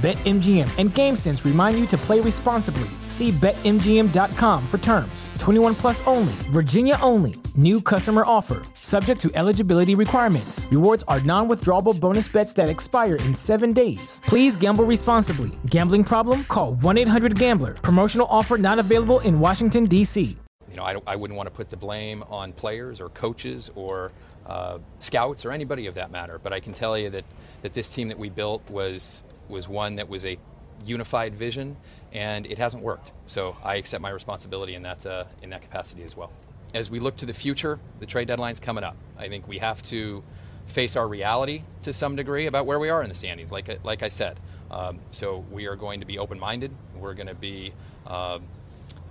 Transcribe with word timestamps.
BetMGM 0.00 0.78
and 0.78 0.88
GameSense 0.88 1.44
remind 1.44 1.78
you 1.78 1.84
to 1.88 1.98
play 1.98 2.20
responsibly. 2.20 2.88
See 3.06 3.32
BetMGM.com 3.32 4.66
for 4.66 4.78
terms. 4.78 5.28
21 5.38 5.74
plus 5.74 6.06
only, 6.06 6.32
Virginia 6.48 6.96
only. 7.02 7.34
New 7.54 7.82
customer 7.82 8.22
offer, 8.24 8.62
subject 8.72 9.20
to 9.20 9.30
eligibility 9.34 9.94
requirements. 9.94 10.66
Rewards 10.70 11.04
are 11.06 11.20
non 11.20 11.48
withdrawable 11.48 12.00
bonus 12.00 12.28
bets 12.28 12.54
that 12.54 12.70
expire 12.70 13.16
in 13.16 13.34
seven 13.34 13.74
days. 13.74 14.22
Please 14.24 14.56
gamble 14.56 14.84
responsibly. 14.86 15.50
Gambling 15.66 16.04
problem? 16.04 16.44
Call 16.44 16.76
1 16.76 16.96
800 16.96 17.38
Gambler. 17.38 17.74
Promotional 17.74 18.26
offer 18.30 18.56
not 18.56 18.78
available 18.78 19.20
in 19.20 19.38
Washington, 19.38 19.84
D.C. 19.84 20.34
You 20.70 20.76
know, 20.76 20.84
I, 20.84 20.96
I 21.06 21.16
wouldn't 21.16 21.36
want 21.36 21.48
to 21.48 21.54
put 21.54 21.68
the 21.68 21.76
blame 21.76 22.24
on 22.30 22.54
players 22.54 23.02
or 23.02 23.10
coaches 23.10 23.70
or 23.74 24.12
uh, 24.46 24.78
scouts 24.98 25.44
or 25.44 25.52
anybody 25.52 25.88
of 25.88 25.94
that 25.96 26.10
matter, 26.10 26.40
but 26.42 26.54
I 26.54 26.60
can 26.60 26.72
tell 26.72 26.96
you 26.96 27.10
that, 27.10 27.24
that 27.60 27.74
this 27.74 27.90
team 27.90 28.08
that 28.08 28.18
we 28.18 28.30
built 28.30 28.62
was 28.70 29.22
was 29.50 29.68
one 29.68 29.96
that 29.96 30.08
was 30.08 30.24
a 30.24 30.38
unified 30.86 31.34
vision, 31.34 31.76
and 32.12 32.46
it 32.46 32.58
hasn't 32.58 32.82
worked. 32.82 33.12
So 33.26 33.56
I 33.62 33.76
accept 33.76 34.00
my 34.02 34.10
responsibility 34.10 34.74
in 34.74 34.82
that 34.82 35.04
uh, 35.04 35.24
in 35.42 35.50
that 35.50 35.62
capacity 35.62 36.02
as 36.04 36.16
well. 36.16 36.30
As 36.74 36.88
we 36.88 37.00
look 37.00 37.16
to 37.18 37.26
the 37.26 37.34
future, 37.34 37.78
the 37.98 38.06
trade 38.06 38.28
deadline's 38.28 38.60
coming 38.60 38.84
up. 38.84 38.96
I 39.18 39.28
think 39.28 39.48
we 39.48 39.58
have 39.58 39.82
to 39.84 40.22
face 40.66 40.94
our 40.96 41.08
reality 41.08 41.64
to 41.82 41.92
some 41.92 42.14
degree 42.14 42.46
about 42.46 42.64
where 42.64 42.78
we 42.78 42.88
are 42.90 43.02
in 43.02 43.08
the 43.08 43.14
standings. 43.14 43.50
Like 43.50 43.84
like 43.84 44.02
I 44.02 44.08
said, 44.08 44.38
um, 44.70 44.98
so 45.10 45.44
we 45.50 45.66
are 45.66 45.76
going 45.76 46.00
to 46.00 46.06
be 46.06 46.18
open-minded. 46.18 46.70
We're 46.96 47.14
going 47.14 47.26
to 47.26 47.34
be 47.34 47.72
uh, 48.06 48.38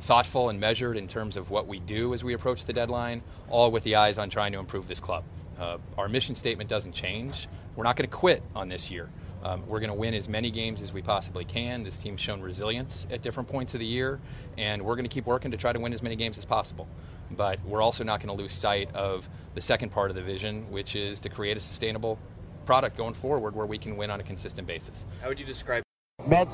thoughtful 0.02 0.50
and 0.50 0.60
measured 0.60 0.98
in 0.98 1.08
terms 1.08 1.36
of 1.36 1.50
what 1.50 1.68
we 1.68 1.80
do 1.80 2.14
as 2.14 2.24
we 2.24 2.34
approach 2.34 2.66
the 2.66 2.74
deadline, 2.74 3.22
all 3.50 3.72
with 3.72 3.84
the 3.84 3.96
eyes 3.96 4.18
on 4.18 4.30
trying 4.30 4.54
to 4.54 4.60
improve 4.60 4.88
this 4.88 5.00
club. 5.00 5.24
Uh, 5.60 5.78
our 5.98 6.08
mission 6.08 6.36
statement 6.36 6.70
doesn't 6.70 6.94
change. 6.94 7.50
We're 7.76 7.84
not 7.84 7.98
going 7.98 8.10
to 8.10 8.16
quit 8.16 8.42
on 8.56 8.70
this 8.70 8.90
year. 8.90 9.10
Um, 9.44 9.66
we're 9.68 9.80
going 9.80 9.90
to 9.90 9.96
win 9.96 10.14
as 10.14 10.28
many 10.28 10.52
games 10.52 10.82
as 10.82 10.92
we 10.92 11.02
possibly 11.02 11.46
can. 11.46 11.84
This 11.84 11.98
team's 11.98 12.20
shown 12.20 12.42
resilience 12.42 13.08
at 13.10 13.22
different 13.22 13.48
points 13.48 13.74
of 13.74 13.80
the 13.80 13.86
year, 13.86 14.20
and 14.58 14.82
we're 14.82 14.96
going 14.96 15.08
to 15.08 15.14
keep 15.14 15.26
working 15.26 15.52
to 15.52 15.58
try 15.58 15.72
to 15.72 15.80
win 15.80 15.94
as 15.94 16.04
many 16.04 16.16
games 16.16 16.38
as 16.38 16.46
possible. 16.46 16.88
But 17.32 17.64
we're 17.64 17.82
also 17.82 18.04
not 18.04 18.20
going 18.20 18.36
to 18.36 18.42
lose 18.42 18.54
sight 18.54 18.94
of 18.94 19.30
the 19.56 19.62
second 19.62 19.92
part 19.92 20.10
of 20.10 20.16
the 20.16 20.22
vision, 20.22 20.70
which 20.72 20.96
is 20.96 21.20
to 21.22 21.30
create 21.30 21.58
a 21.58 21.62
sustainable 21.62 22.20
product 22.66 22.98
going 22.98 23.14
forward 23.14 23.56
where 23.56 23.66
we 23.66 23.78
can 23.78 23.96
win 23.98 24.12
on 24.12 24.20
a 24.20 24.24
consistent 24.24 24.68
basis. 24.68 25.06
How 25.22 25.30
would 25.30 25.40
you 25.40 25.46
describe? 25.46 25.84
Mets 26.28 26.54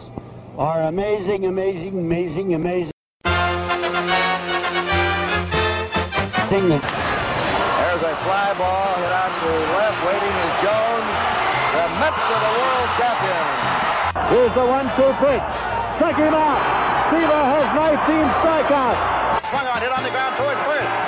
are 0.58 0.84
amazing, 0.84 1.46
amazing, 1.46 2.00
amazing, 2.00 2.54
amazing. 2.54 2.92
There's 6.50 8.04
a 8.04 8.16
fly 8.24 8.54
ball 8.58 8.96
hit 8.96 9.12
out 9.12 9.42
to 9.42 9.50
left. 9.74 10.06
Waiting 10.06 10.25
is 10.25 10.25
Jones. 10.25 10.25
The 12.06 12.12
Mets 12.12 12.30
are 12.30 12.38
the 12.38 12.54
world 12.62 12.90
champions. 13.02 14.30
Here's 14.30 14.54
the 14.54 14.62
one-two 14.62 15.12
pitch. 15.26 15.50
Check 15.98 16.16
him 16.22 16.38
out. 16.38 16.62
Seaver 17.10 17.34
has 17.34 17.66
19 17.74 18.30
strikeouts. 18.46 19.50
Swung 19.50 19.66
on, 19.66 19.82
hit 19.82 19.92
on 19.92 20.04
the 20.04 20.12
ground 20.12 20.38
toward 20.38 20.58
first. 20.70 21.05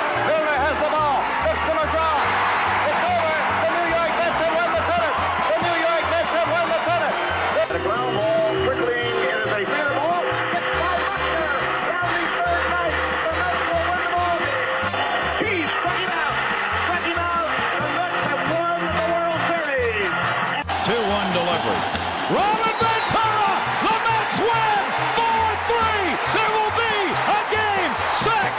Robin 22.28 22.76
Ventura! 22.76 23.52
The 23.88 23.96
Mets 24.04 24.36
win! 24.36 24.84
4-3! 25.16 26.12
There 26.36 26.52
will 26.52 26.74
be 26.76 26.96
a 27.08 27.40
game 27.48 27.92
six! 28.20 28.52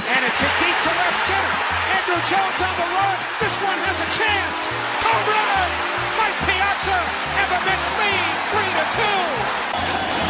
And 0.00 0.20
it's 0.24 0.40
hit 0.40 0.54
deep 0.64 0.78
to 0.80 0.92
left 0.96 1.20
center. 1.28 1.54
Andruw 1.92 2.22
Jones 2.24 2.56
on 2.64 2.72
the 2.80 2.88
run. 2.88 3.16
This 3.36 3.52
one 3.60 3.76
has 3.84 4.00
a 4.00 4.08
chance. 4.16 4.72
Home 5.04 5.28
run! 5.28 5.68
Mike 6.16 6.40
Piazza 6.48 7.00
and 7.36 7.48
the 7.52 7.60
Mets 7.68 7.88
lead 8.00 8.32
3 8.56 8.64
to 8.64 8.84
2. 8.96 9.12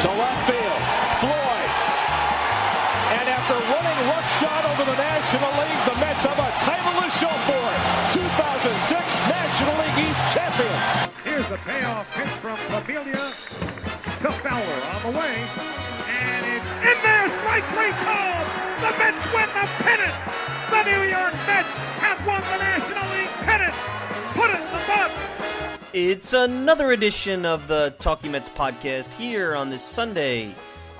To 0.03 0.11
left 0.19 0.43
field. 0.51 0.83
Floyd. 1.23 1.71
And 3.15 3.31
after 3.31 3.63
running 3.63 3.99
roughshod 4.11 4.63
over 4.75 4.83
the 4.91 4.99
National 4.99 5.55
League, 5.63 5.83
the 5.87 5.97
Mets 6.03 6.27
have 6.27 6.41
a 6.43 6.51
title 6.67 6.99
to 6.99 7.09
show 7.15 7.35
for 7.47 7.63
it. 7.63 7.81
2006 8.11 8.91
National 9.31 9.79
League. 9.87 10.06
Here's 11.37 11.49
the 11.49 11.59
payoff 11.59 12.07
pitch 12.15 12.33
from 12.41 12.57
Familia 12.57 13.35
to 14.21 14.33
Fowler 14.41 14.83
on 14.89 15.03
the 15.03 15.11
way. 15.19 15.47
And 16.09 16.47
it's 16.47 16.67
in 16.67 17.03
there, 17.05 17.29
strike 17.29 17.69
three 17.75 17.93
called. 17.93 18.47
The 18.81 18.93
Mets 18.97 19.27
win 19.35 19.47
the 19.53 19.67
pennant. 19.85 20.15
The 20.71 20.83
New 20.85 21.03
York 21.03 21.35
Mets 21.47 21.75
have 22.01 22.25
won 22.27 22.41
the 22.41 22.57
National 22.57 23.11
League 23.11 23.29
pennant. 23.45 23.75
Put 24.35 24.49
it 24.49 24.63
in 24.63 24.73
the. 24.73 24.81
It's 25.93 26.33
another 26.33 26.93
edition 26.93 27.45
of 27.45 27.69
the 27.69 27.95
Talking 27.99 28.33
Mets 28.33 28.49
podcast 28.49 29.13
here 29.13 29.55
on 29.55 29.69
this 29.69 29.83
Sunday, 29.83 30.55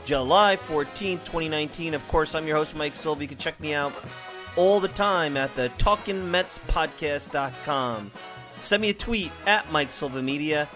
July 0.05 0.59
14th, 0.67 1.25
2019. 1.25 1.95
Of 1.95 2.07
course, 2.09 2.35
I'm 2.35 2.47
your 2.47 2.59
host, 2.59 2.75
Mike 2.75 2.95
Silva. 2.95 3.23
You 3.23 3.29
can 3.29 3.39
check 3.39 3.59
me 3.59 3.73
out 3.73 3.95
all 4.55 4.81
the 4.81 4.89
time 4.89 5.39
at 5.39 5.55
the 5.55 5.71
TalkingMetsPodcast.com. 5.79 8.13
send 8.59 8.83
me 8.83 8.91
a 8.91 8.95
tweet 8.95 9.33
at 9.47 9.71
Mike 9.71 9.93
Silva 9.93 10.23
Media, 10.23 10.69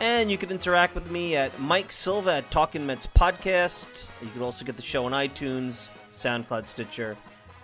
and 0.00 0.30
you 0.30 0.38
can 0.38 0.50
interact 0.50 0.94
with 0.94 1.10
me 1.10 1.36
at 1.36 1.60
Mike 1.60 1.92
Silva 1.92 2.34
at 2.34 2.50
Talking 2.50 2.86
Mets 2.86 3.06
Podcast. 3.06 4.04
You 4.22 4.28
can 4.30 4.42
also 4.42 4.64
get 4.64 4.76
the 4.76 4.82
show 4.82 5.06
on 5.06 5.12
iTunes, 5.12 5.88
SoundCloud, 6.12 6.66
Stitcher, 6.66 7.16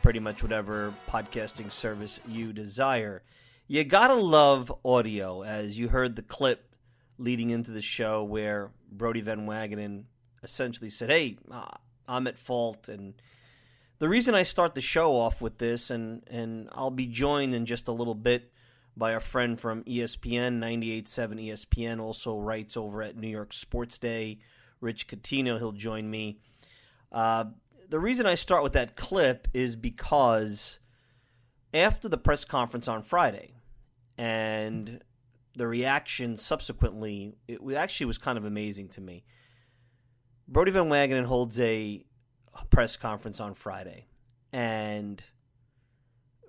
pretty 0.03 0.19
much 0.19 0.43
whatever 0.43 0.95
podcasting 1.09 1.71
service 1.71 2.21
you 2.27 2.53
desire. 2.53 3.23
You 3.67 3.85
gotta 3.85 4.15
love 4.15 4.73
audio, 4.85 5.43
as 5.43 5.79
you 5.79 5.89
heard 5.89 6.17
the 6.17 6.23
clip 6.23 6.75
leading 7.19 7.51
into 7.51 7.71
the 7.71 7.83
show 7.83 8.23
where 8.23 8.71
Brodie 8.91 9.21
Van 9.21 9.47
Wagenen 9.47 10.05
essentially 10.43 10.91
said, 10.91 11.11
"Hey, 11.11 11.39
uh, 11.51 11.67
I'm 12.07 12.27
at 12.27 12.39
fault," 12.39 12.89
and 12.89 13.15
the 13.99 14.09
reason 14.09 14.35
I 14.35 14.43
start 14.43 14.75
the 14.75 14.81
show 14.81 15.17
off 15.17 15.41
with 15.41 15.59
this, 15.59 15.91
and 15.91 16.23
and 16.29 16.69
I'll 16.73 16.91
be 16.91 17.07
joined 17.07 17.55
in 17.55 17.65
just 17.65 17.89
a 17.89 17.93
little 17.93 18.15
bit 18.15 18.52
by 18.97 19.13
a 19.13 19.21
friend 19.21 19.59
from 19.59 19.85
ESPN, 19.85 20.59
98.7 20.59 21.49
ESPN, 21.49 22.01
also 22.01 22.39
writes 22.39 22.77
over 22.77 23.03
at 23.03 23.17
New 23.17 23.29
York 23.29 23.53
Sports 23.53 23.99
Day. 23.99 24.39
Rich 24.81 25.09
Catino, 25.09 25.59
he'll 25.59 25.73
join 25.73 26.11
me. 26.11 26.39
Uh, 27.11 27.45
the 27.89 27.99
reason 27.99 28.27
I 28.27 28.35
start 28.35 28.63
with 28.63 28.73
that 28.73 28.97
clip 28.97 29.49
is 29.53 29.77
because 29.77 30.79
after 31.75 32.09
the 32.09 32.19
press 32.19 32.45
conference 32.45 32.89
on 32.89 33.03
Friday 33.03 33.55
and 34.19 35.03
the 35.57 35.67
reaction 35.67 36.37
subsequently, 36.37 37.37
it 37.49 37.61
actually 37.75 38.07
was 38.07 38.19
kind 38.19 38.39
of 38.39 38.45
amazing 38.45 38.89
to 38.91 39.01
me. 39.01 39.25
Brodie 40.49 40.71
Van 40.71 40.89
Wagenen 40.89 41.25
holds 41.25 41.59
a 41.61 42.05
press 42.71 42.97
conference 42.97 43.41
on 43.41 43.55
Friday, 43.55 44.07
and 44.53 45.23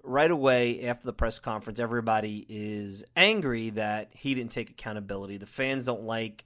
right 0.04 0.30
away 0.30 0.86
after 0.86 1.06
the 1.06 1.14
press 1.14 1.40
conference, 1.40 1.80
everybody 1.80 2.46
is 2.50 3.04
angry 3.16 3.70
that 3.72 4.10
he 4.12 4.36
didn't 4.36 4.52
take 4.52 4.70
accountability. 4.70 5.38
The 5.38 5.46
fans 5.46 5.86
don't 5.86 6.04
like, 6.04 6.46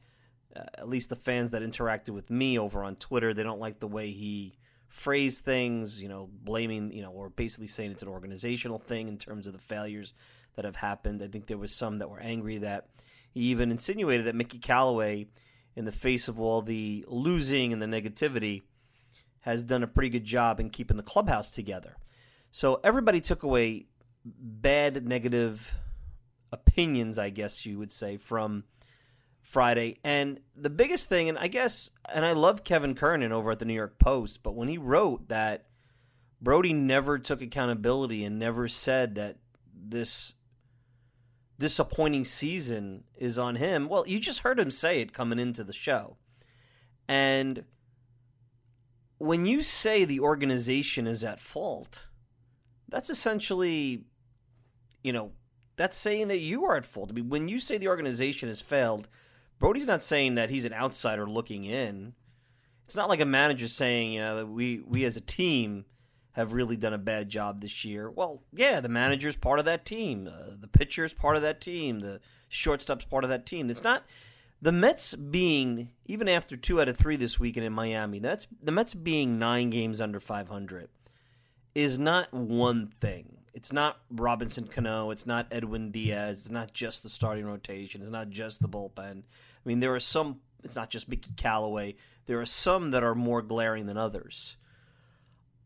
uh, 0.56 0.64
at 0.76 0.88
least 0.88 1.10
the 1.10 1.16
fans 1.16 1.52
that 1.52 1.64
interacted 1.64 2.10
with 2.10 2.30
me 2.30 2.58
over 2.58 2.84
on 2.84 2.96
Twitter, 2.96 3.34
they 3.34 3.44
don't 3.44 3.60
like 3.60 3.80
the 3.80 3.88
way 3.88 4.12
he 4.12 4.54
phrased 4.88 5.44
things, 5.44 6.02
you 6.02 6.08
know, 6.08 6.30
blaming, 6.32 6.92
you 6.94 7.02
know, 7.02 7.12
or 7.12 7.30
basically 7.30 7.68
saying 7.68 7.92
it's 7.92 8.04
an 8.04 8.10
organizational 8.10 8.80
thing 8.80 9.08
in 9.08 9.18
terms 9.18 9.48
of 9.48 9.54
the 9.54 9.60
failures 9.60 10.14
that 10.56 10.66
have 10.66 10.78
happened. 10.78 11.22
I 11.22 11.28
think 11.28 11.48
there 11.48 11.58
was 11.58 11.74
some 11.74 11.98
that 12.00 12.10
were 12.10 12.20
angry 12.20 12.60
that 12.60 12.88
he 13.32 13.42
even 13.42 13.72
insinuated 13.72 14.26
that 14.28 14.36
Mickey 14.36 14.60
Callaway, 14.60 15.28
in 15.76 15.86
the 15.86 15.92
face 15.92 16.28
of 16.28 16.40
all 16.40 16.62
the 16.62 17.06
losing 17.08 17.74
and 17.74 17.82
the 17.82 17.86
negativity, 17.86 18.64
has 19.42 19.64
done 19.64 19.84
a 19.84 19.88
pretty 19.88 20.10
good 20.10 20.26
job 20.26 20.60
in 20.60 20.70
keeping 20.70 20.98
the 20.98 21.04
clubhouse 21.04 21.52
together. 21.52 21.98
So 22.52 22.80
everybody 22.84 23.22
took 23.22 23.44
away 23.44 23.88
bad, 24.26 25.08
negative 25.08 25.76
opinions, 26.52 27.18
I 27.20 27.30
guess 27.30 27.66
you 27.66 27.78
would 27.78 27.92
say, 27.92 28.18
from 28.18 28.64
Friday. 29.42 30.00
And 30.04 30.40
the 30.56 30.70
biggest 30.70 31.08
thing, 31.08 31.30
and 31.30 31.38
I 31.38 31.48
guess, 31.48 31.92
and 32.14 32.26
I 32.26 32.34
love 32.34 32.64
Kevin 32.64 32.96
Kernan 32.96 33.32
over 33.32 33.52
at 33.52 33.60
the 33.60 33.66
New 33.66 33.74
York 33.74 34.00
Post, 34.00 34.44
but 34.44 34.56
when 34.56 34.68
he 34.68 34.78
wrote 34.78 35.30
that 35.30 35.68
Brodie 36.42 36.74
never 36.74 37.18
took 37.18 37.42
accountability 37.42 38.24
and 38.24 38.38
never 38.38 38.68
said 38.68 39.16
that 39.16 39.38
this 39.74 40.34
disappointing 41.60 42.26
season 42.26 43.04
is 43.16 43.40
on 43.40 43.56
him, 43.56 43.90
well, 43.90 44.08
you 44.08 44.20
just 44.20 44.42
heard 44.42 44.60
him 44.60 44.70
say 44.70 45.02
it 45.02 45.14
coming 45.14 45.40
into 45.40 45.64
the 45.64 45.74
show. 45.74 46.18
And 47.08 47.64
when 49.18 49.46
you 49.46 49.62
say 49.62 50.06
the 50.06 50.20
organization 50.20 51.08
is 51.08 51.24
at 51.24 51.40
fault, 51.40 52.08
that's 52.90 53.10
essentially, 53.10 54.04
you 55.04 55.14
know, 55.14 55.32
that's 55.76 55.98
saying 55.98 56.28
that 56.30 56.40
you 56.40 56.66
are 56.66 56.76
at 56.76 56.86
fault. 56.86 57.10
I 57.12 57.14
mean, 57.14 57.30
when 57.30 57.48
you 57.48 57.60
say 57.60 57.78
the 57.78 57.88
organization 57.88 58.50
has 58.50 58.62
failed, 58.62 59.08
Brodie's 59.60 59.88
not 59.88 60.02
saying 60.02 60.36
that 60.36 60.50
he's 60.50 60.66
an 60.66 60.74
outsider 60.74 61.28
looking 61.28 61.66
in. 61.66 62.14
It's 62.86 62.96
not 62.96 63.10
like 63.10 63.20
a 63.20 63.26
manager 63.26 63.68
saying, 63.68 64.14
you 64.14 64.22
know, 64.22 64.46
we 64.46 64.80
we 64.80 65.04
as 65.06 65.18
a 65.18 65.22
team 65.22 65.86
have 66.32 66.54
really 66.54 66.78
done 66.78 66.94
a 66.94 67.00
bad 67.00 67.30
job 67.30 67.62
this 67.62 67.84
year. 67.84 68.10
Well, 68.10 68.44
yeah, 68.54 68.80
the 68.80 68.90
manager's 68.90 69.36
part 69.36 69.60
of 69.60 69.66
that 69.66 69.86
team, 69.86 70.28
uh, 70.28 70.52
the 70.60 70.68
pitcher's 70.68 71.14
part 71.14 71.36
of 71.36 71.42
that 71.42 71.60
team, 71.60 72.00
the 72.00 72.22
shortstop's 72.48 73.06
part 73.06 73.24
of 73.24 73.30
that 73.30 73.46
team. 73.46 73.70
It's 73.70 73.84
not 73.84 74.04
the 74.62 74.72
Mets 74.72 75.16
being 75.16 75.90
even 76.06 76.30
after 76.30 76.56
two 76.56 76.80
out 76.80 76.88
of 76.88 76.98
three 76.98 77.16
this 77.16 77.40
weekend 77.40 77.66
in 77.66 77.74
Miami. 77.74 78.20
That's 78.20 78.48
the 78.62 78.72
Mets 78.72 78.94
being 78.94 79.38
nine 79.38 79.70
games 79.70 80.00
under 80.00 80.20
500 80.20 80.90
is 81.78 82.00
not 82.00 82.34
one 82.34 82.92
thing. 83.00 83.38
It's 83.54 83.72
not 83.72 84.00
Robinson 84.10 84.66
Cano. 84.66 85.12
It's 85.12 85.28
not 85.28 85.46
Edwin 85.52 85.92
Diaz. 85.92 86.40
It's 86.40 86.50
not 86.50 86.74
just 86.74 87.04
the 87.04 87.10
starting 87.10 87.46
rotation. 87.46 88.02
It's 88.02 88.10
not 88.10 88.30
just 88.32 88.64
the 88.64 88.68
bullpen. 88.68 89.20
I 89.20 89.64
mean, 89.64 89.80
there 89.80 89.94
are 89.94 90.00
some. 90.00 90.40
It's 90.64 90.76
not 90.76 90.90
just 90.90 91.08
Mickey 91.08 91.30
Callaway. 91.38 91.96
There 92.26 92.42
are 92.42 92.48
some 92.48 92.90
that 92.92 93.04
are 93.04 93.14
more 93.14 93.44
glaring 93.44 93.86
than 93.86 93.96
others. 93.96 94.58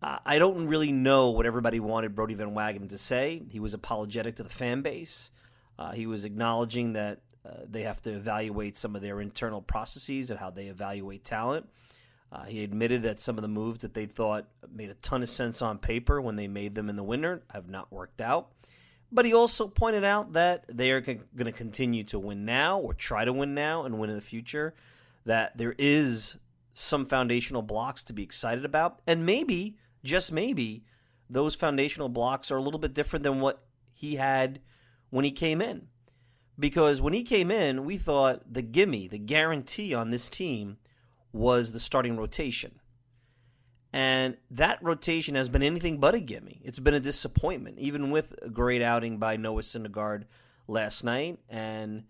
I 0.03 0.39
don't 0.39 0.67
really 0.67 0.91
know 0.91 1.29
what 1.29 1.45
everybody 1.45 1.79
wanted 1.79 2.15
Brodie 2.15 2.33
Van 2.33 2.55
Wagenen 2.55 2.89
to 2.89 2.97
say. 2.97 3.43
He 3.49 3.59
was 3.59 3.75
apologetic 3.75 4.35
to 4.37 4.43
the 4.43 4.49
fan 4.49 4.81
base. 4.81 5.29
Uh, 5.77 5.91
he 5.91 6.07
was 6.07 6.25
acknowledging 6.25 6.93
that 6.93 7.19
uh, 7.45 7.51
they 7.69 7.83
have 7.83 8.01
to 8.01 8.11
evaluate 8.11 8.77
some 8.77 8.95
of 8.95 9.03
their 9.03 9.21
internal 9.21 9.61
processes 9.61 10.31
and 10.31 10.39
how 10.39 10.49
they 10.49 10.65
evaluate 10.65 11.23
talent. 11.23 11.69
Uh, 12.31 12.45
he 12.45 12.63
admitted 12.63 13.03
that 13.03 13.19
some 13.19 13.37
of 13.37 13.41
the 13.41 13.47
moves 13.47 13.81
that 13.81 13.93
they 13.93 14.05
thought 14.05 14.45
made 14.73 14.89
a 14.89 14.95
ton 14.95 15.21
of 15.21 15.29
sense 15.29 15.61
on 15.61 15.77
paper 15.77 16.21
when 16.21 16.37
they 16.37 16.47
made 16.47 16.75
them 16.75 16.89
in 16.89 16.95
the 16.95 17.03
winter 17.03 17.43
have 17.49 17.69
not 17.69 17.91
worked 17.91 18.21
out. 18.21 18.51
But 19.11 19.25
he 19.25 19.33
also 19.33 19.67
pointed 19.67 20.05
out 20.05 20.33
that 20.33 20.63
they 20.69 20.91
are 20.91 21.01
going 21.01 21.19
to 21.37 21.51
continue 21.51 22.05
to 22.05 22.17
win 22.17 22.45
now 22.45 22.79
or 22.79 22.93
try 22.93 23.25
to 23.25 23.33
win 23.33 23.53
now 23.53 23.83
and 23.83 23.99
win 23.99 24.09
in 24.09 24.15
the 24.15 24.21
future. 24.21 24.73
That 25.25 25.57
there 25.57 25.75
is 25.77 26.37
some 26.73 27.05
foundational 27.05 27.61
blocks 27.61 28.03
to 28.03 28.13
be 28.13 28.23
excited 28.23 28.63
about. 28.63 29.01
And 29.05 29.25
maybe, 29.25 29.75
just 30.03 30.31
maybe, 30.31 30.85
those 31.29 31.55
foundational 31.55 32.07
blocks 32.07 32.49
are 32.51 32.57
a 32.57 32.61
little 32.61 32.79
bit 32.79 32.93
different 32.93 33.23
than 33.23 33.41
what 33.41 33.63
he 33.93 34.15
had 34.15 34.61
when 35.09 35.25
he 35.25 35.31
came 35.31 35.61
in. 35.61 35.87
Because 36.57 37.01
when 37.01 37.13
he 37.13 37.23
came 37.23 37.51
in, 37.51 37.83
we 37.83 37.97
thought 37.97 38.53
the 38.53 38.61
gimme, 38.61 39.09
the 39.09 39.19
guarantee 39.19 39.93
on 39.93 40.11
this 40.11 40.29
team 40.29 40.77
was 41.33 41.71
the 41.71 41.79
starting 41.79 42.17
rotation. 42.17 42.79
And 43.93 44.37
that 44.49 44.79
rotation 44.81 45.35
has 45.35 45.49
been 45.49 45.63
anything 45.63 45.97
but 45.97 46.15
a 46.15 46.19
gimme. 46.19 46.61
It's 46.63 46.79
been 46.79 46.93
a 46.93 46.99
disappointment, 46.99 47.77
even 47.79 48.09
with 48.09 48.33
a 48.41 48.49
great 48.49 48.81
outing 48.81 49.17
by 49.17 49.35
Noah 49.35 49.61
Syndergaard 49.61 50.23
last 50.67 51.03
night 51.03 51.39
and 51.49 52.03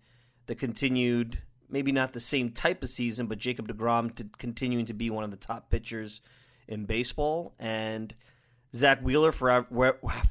the 0.46 0.54
continued, 0.54 1.40
maybe 1.68 1.90
not 1.90 2.12
the 2.12 2.20
same 2.20 2.50
type 2.50 2.82
of 2.84 2.90
season, 2.90 3.26
but 3.26 3.38
Jacob 3.38 3.66
DeGrom 3.66 4.14
to 4.14 4.28
continuing 4.38 4.86
to 4.86 4.94
be 4.94 5.10
one 5.10 5.24
of 5.24 5.32
the 5.32 5.36
top 5.36 5.70
pitchers 5.70 6.20
in 6.68 6.84
baseball. 6.84 7.54
And 7.58 8.14
Zack 8.74 9.00
Wheeler, 9.00 9.32
for, 9.32 9.66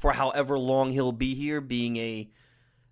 for 0.00 0.12
however 0.12 0.58
long 0.58 0.90
he'll 0.90 1.12
be 1.12 1.34
here, 1.34 1.60
being 1.60 1.96
a, 1.98 2.30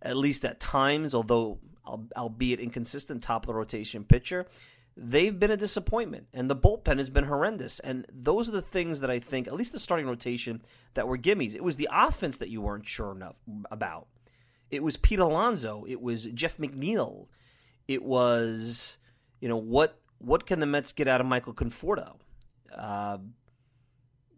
at 0.03 0.19
least 0.19 0.45
at 0.45 0.61
times, 0.61 1.15
although 1.15 1.61
albeit 1.87 2.61
inconsistent, 2.61 3.23
top 3.23 3.45
of 3.45 3.47
the 3.49 3.55
rotation 3.55 4.05
pitcher 4.05 4.47
they've 5.03 5.41
been 5.41 5.51
a 5.51 5.57
disappointment 5.57 6.27
and 6.35 6.51
the 6.51 6.57
bullpen 6.57 6.99
has 6.99 7.09
been 7.09 7.25
horrendous. 7.25 7.81
And 7.81 8.07
those 8.13 8.49
are 8.51 8.53
the 8.53 8.61
things 8.61 9.01
that 9.01 9.11
i 9.11 9.19
think 9.19 9.47
at 9.49 9.55
least 9.55 9.73
the 9.73 9.79
starting 9.79 10.07
rotation 10.07 10.63
that 10.95 11.09
were 11.09 11.17
gimmies. 11.17 11.55
It 11.55 11.65
was 11.65 11.77
the 11.77 11.89
offense 11.91 12.37
that 12.39 12.51
you 12.51 12.61
weren't 12.61 12.87
sure 12.87 13.13
enough 13.13 13.37
about. 13.71 14.09
It 14.71 14.83
was 14.83 14.99
pete 14.99 15.19
alonso. 15.19 15.85
It 15.89 16.03
was 16.03 16.27
jeff 16.27 16.59
mcneil. 16.59 17.29
It 17.89 18.03
was 18.03 18.99
you 19.41 19.49
know 19.49 19.57
what 19.57 19.99
what 20.19 20.45
can 20.47 20.61
the 20.61 20.67
mets 20.67 20.93
get 20.93 21.09
out 21.09 21.21
of 21.21 21.27
michael 21.27 21.55
conforto? 21.55 22.17
Uh, 22.77 23.19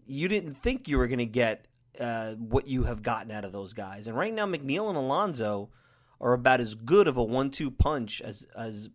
you 0.07 0.29
didn't 0.29 0.55
think 0.55 0.87
you 0.87 0.97
were 0.97 1.09
going 1.09 1.19
to 1.19 1.27
get 1.27 1.67
uh, 1.99 2.35
what 2.35 2.67
you 2.67 2.85
have 2.85 3.03
gotten 3.03 3.31
out 3.31 3.45
of 3.45 3.53
those 3.53 3.73
guys. 3.73 4.07
And 4.07 4.17
right 4.17 4.33
now 4.33 4.47
mcneil 4.47 4.89
and 4.89 4.97
alonso 4.97 5.71
are 6.21 6.35
about 6.35 6.61
as 6.61 6.77
good 6.77 7.09
of 7.09 7.17
a 7.17 7.25
one-two 7.25 7.73
punch 7.73 8.21
as 8.21 8.47
as 8.57 8.91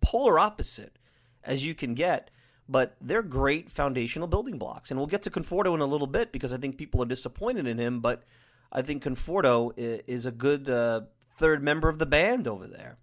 polar 0.00 0.40
opposite 0.40 0.98
as 1.44 1.64
you 1.64 1.74
can 1.74 1.94
get, 1.94 2.30
but 2.68 2.96
they're 3.00 3.22
great 3.22 3.70
foundational 3.70 4.28
building 4.28 4.58
blocks. 4.58 4.90
And 4.90 4.98
we'll 4.98 5.06
get 5.06 5.22
to 5.22 5.30
Conforto 5.30 5.74
in 5.74 5.80
a 5.80 5.86
little 5.86 6.06
bit 6.06 6.32
because 6.32 6.52
I 6.52 6.58
think 6.58 6.78
people 6.78 7.02
are 7.02 7.06
disappointed 7.06 7.66
in 7.66 7.78
him, 7.78 8.00
but 8.00 8.22
I 8.70 8.82
think 8.82 9.02
Conforto 9.02 9.72
is 9.76 10.26
a 10.26 10.32
good 10.32 10.70
uh, 10.70 11.02
third 11.36 11.62
member 11.62 11.88
of 11.88 11.98
the 11.98 12.06
band 12.06 12.48
over 12.48 12.66
there. 12.66 12.98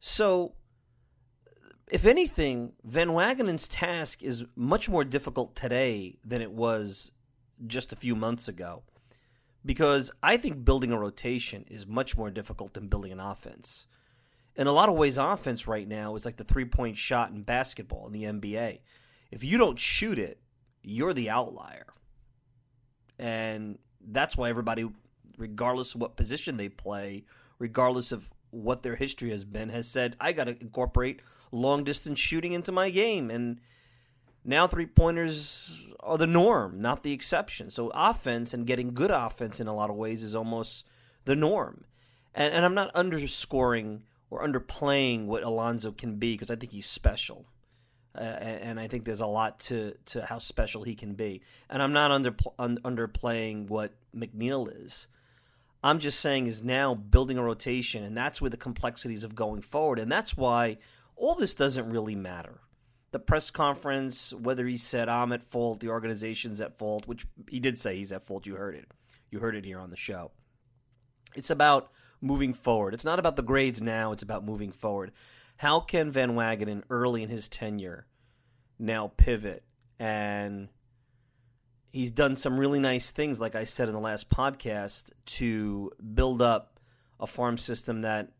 So, 0.00 0.54
if 1.90 2.04
anything, 2.04 2.72
Van 2.82 3.10
Wagenen's 3.10 3.68
task 3.68 4.22
is 4.22 4.44
much 4.56 4.88
more 4.88 5.04
difficult 5.04 5.54
today 5.54 6.18
than 6.24 6.40
it 6.40 6.50
was 6.50 7.12
just 7.66 7.92
a 7.92 7.96
few 7.96 8.16
months 8.16 8.48
ago. 8.48 8.82
Because 9.64 10.10
I 10.22 10.38
think 10.38 10.64
building 10.64 10.90
a 10.90 10.98
rotation 10.98 11.64
is 11.68 11.86
much 11.86 12.16
more 12.16 12.30
difficult 12.30 12.74
than 12.74 12.88
building 12.88 13.12
an 13.12 13.20
offense 13.20 13.86
in 14.56 14.66
a 14.66 14.72
lot 14.72 14.88
of 14.88 14.96
ways, 14.96 15.18
offense 15.18 15.66
right 15.66 15.88
now 15.88 16.14
is 16.16 16.24
like 16.24 16.36
the 16.36 16.44
three 16.44 16.64
point 16.64 16.96
shot 16.96 17.30
in 17.30 17.42
basketball 17.42 18.06
in 18.06 18.12
the 18.12 18.24
NBA. 18.24 18.80
If 19.30 19.42
you 19.44 19.56
don't 19.56 19.78
shoot 19.78 20.18
it, 20.18 20.38
you're 20.82 21.14
the 21.14 21.30
outlier. 21.30 21.86
And 23.18 23.78
that's 24.00 24.36
why 24.36 24.50
everybody, 24.50 24.88
regardless 25.38 25.94
of 25.94 26.00
what 26.00 26.16
position 26.16 26.56
they 26.56 26.68
play, 26.68 27.24
regardless 27.58 28.12
of 28.12 28.30
what 28.50 28.82
their 28.82 28.96
history 28.96 29.30
has 29.30 29.44
been, 29.44 29.70
has 29.70 29.88
said, 29.88 30.16
I 30.20 30.32
got 30.32 30.44
to 30.44 30.60
incorporate 30.60 31.22
long 31.50 31.84
distance 31.84 32.18
shooting 32.18 32.52
into 32.52 32.72
my 32.72 32.90
game. 32.90 33.30
And 33.30 33.60
now 34.44 34.66
three 34.66 34.86
pointers 34.86 35.86
are 36.00 36.18
the 36.18 36.26
norm, 36.26 36.80
not 36.80 37.02
the 37.02 37.12
exception. 37.12 37.70
So 37.70 37.90
offense 37.94 38.52
and 38.52 38.66
getting 38.66 38.92
good 38.92 39.10
offense 39.10 39.60
in 39.60 39.68
a 39.68 39.74
lot 39.74 39.88
of 39.88 39.96
ways 39.96 40.22
is 40.22 40.34
almost 40.34 40.86
the 41.24 41.36
norm. 41.36 41.84
And, 42.34 42.52
and 42.52 42.64
I'm 42.64 42.74
not 42.74 42.94
underscoring 42.94 44.02
or 44.32 44.42
underplaying 44.42 45.26
what 45.26 45.42
Alonso 45.42 45.92
can 45.92 46.16
be 46.16 46.32
because 46.32 46.50
I 46.50 46.56
think 46.56 46.72
he's 46.72 46.86
special. 46.86 47.44
Uh, 48.16 48.22
and, 48.22 48.80
I 48.80 48.88
think 48.88 49.04
there's 49.04 49.20
a 49.20 49.26
lot 49.26 49.60
to, 49.60 49.94
to 50.06 50.24
how 50.24 50.38
special 50.38 50.84
he 50.84 50.94
can 50.94 51.14
be. 51.14 51.42
And 51.68 51.82
I'm 51.82 51.92
not 51.92 52.10
under, 52.10 52.34
un, 52.58 52.78
underplaying 52.84 53.68
what 53.68 53.94
McNeil 54.14 54.84
is. 54.84 55.06
I'm 55.84 55.98
just 55.98 56.20
saying 56.20 56.46
is 56.46 56.62
now 56.62 56.94
building 56.94 57.36
a 57.38 57.42
rotation, 57.42 58.04
and 58.04 58.16
that's 58.16 58.40
where 58.40 58.50
the 58.50 58.56
complexities 58.56 59.24
of 59.24 59.34
going 59.34 59.62
forward. 59.62 59.98
And 59.98 60.12
that's 60.12 60.36
why 60.36 60.78
all 61.16 61.34
this 61.34 61.54
doesn't 61.54 61.90
really 61.90 62.14
matter. 62.14 62.60
The 63.10 63.18
press 63.18 63.50
conference, 63.50 64.32
whether 64.32 64.66
he 64.66 64.76
said 64.78 65.08
I'm 65.08 65.32
at 65.32 65.42
fault, 65.42 65.80
the 65.80 65.88
organization's 65.88 66.60
at 66.60 66.78
fault, 66.78 67.06
which 67.06 67.26
he 67.50 67.60
did 67.60 67.78
say 67.78 67.96
he's 67.96 68.12
at 68.12 68.24
fault. 68.24 68.46
You 68.46 68.56
heard 68.56 68.74
it. 68.74 68.88
You 69.30 69.40
heard 69.40 69.56
it 69.56 69.64
here 69.64 69.78
on 69.78 69.90
the 69.90 69.96
show. 69.96 70.30
It's 71.34 71.50
about 71.50 71.90
moving 72.22 72.54
forward. 72.54 72.94
It's 72.94 73.04
not 73.04 73.18
about 73.18 73.36
the 73.36 73.42
grades 73.42 73.82
now, 73.82 74.12
it's 74.12 74.22
about 74.22 74.44
moving 74.44 74.72
forward. 74.72 75.12
How 75.56 75.80
can 75.80 76.10
Van 76.10 76.34
Wagenen 76.34 76.82
early 76.88 77.22
in 77.22 77.28
his 77.28 77.48
tenure 77.48 78.06
now 78.78 79.12
pivot 79.16 79.64
and 79.98 80.68
he's 81.90 82.10
done 82.10 82.34
some 82.34 82.58
really 82.58 82.80
nice 82.80 83.10
things, 83.10 83.40
like 83.40 83.54
I 83.54 83.64
said 83.64 83.88
in 83.88 83.94
the 83.94 84.00
last 84.00 84.30
podcast, 84.30 85.10
to 85.26 85.92
build 86.14 86.40
up 86.40 86.80
a 87.20 87.26
farm 87.26 87.58
system 87.58 88.00
that 88.00 88.32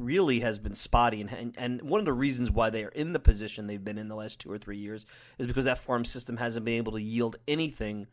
really 0.00 0.40
has 0.40 0.58
been 0.58 0.74
spotty. 0.74 1.20
And, 1.20 1.54
and 1.58 1.82
one 1.82 1.98
of 1.98 2.06
the 2.06 2.12
reasons 2.12 2.50
why 2.50 2.70
they 2.70 2.84
are 2.84 2.88
in 2.88 3.12
the 3.12 3.18
position 3.18 3.66
they've 3.66 3.82
been 3.82 3.98
in 3.98 4.08
the 4.08 4.14
last 4.14 4.40
two 4.40 4.50
or 4.50 4.56
three 4.56 4.78
years 4.78 5.04
is 5.38 5.46
because 5.46 5.64
that 5.64 5.78
farm 5.78 6.04
system 6.04 6.38
hasn't 6.38 6.64
been 6.64 6.78
able 6.78 6.92
to 6.92 7.02
yield 7.02 7.36
anything 7.46 8.06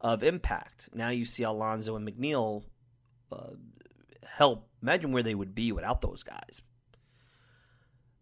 of 0.00 0.22
impact. 0.22 0.90
Now 0.94 1.08
you 1.08 1.24
see 1.24 1.42
Alonso 1.42 1.96
and 1.96 2.06
McNeil 2.06 2.64
uh, 3.32 3.54
help. 4.26 4.68
Imagine 4.82 5.12
where 5.12 5.22
they 5.22 5.34
would 5.34 5.54
be 5.54 5.72
without 5.72 6.00
those 6.00 6.22
guys. 6.22 6.62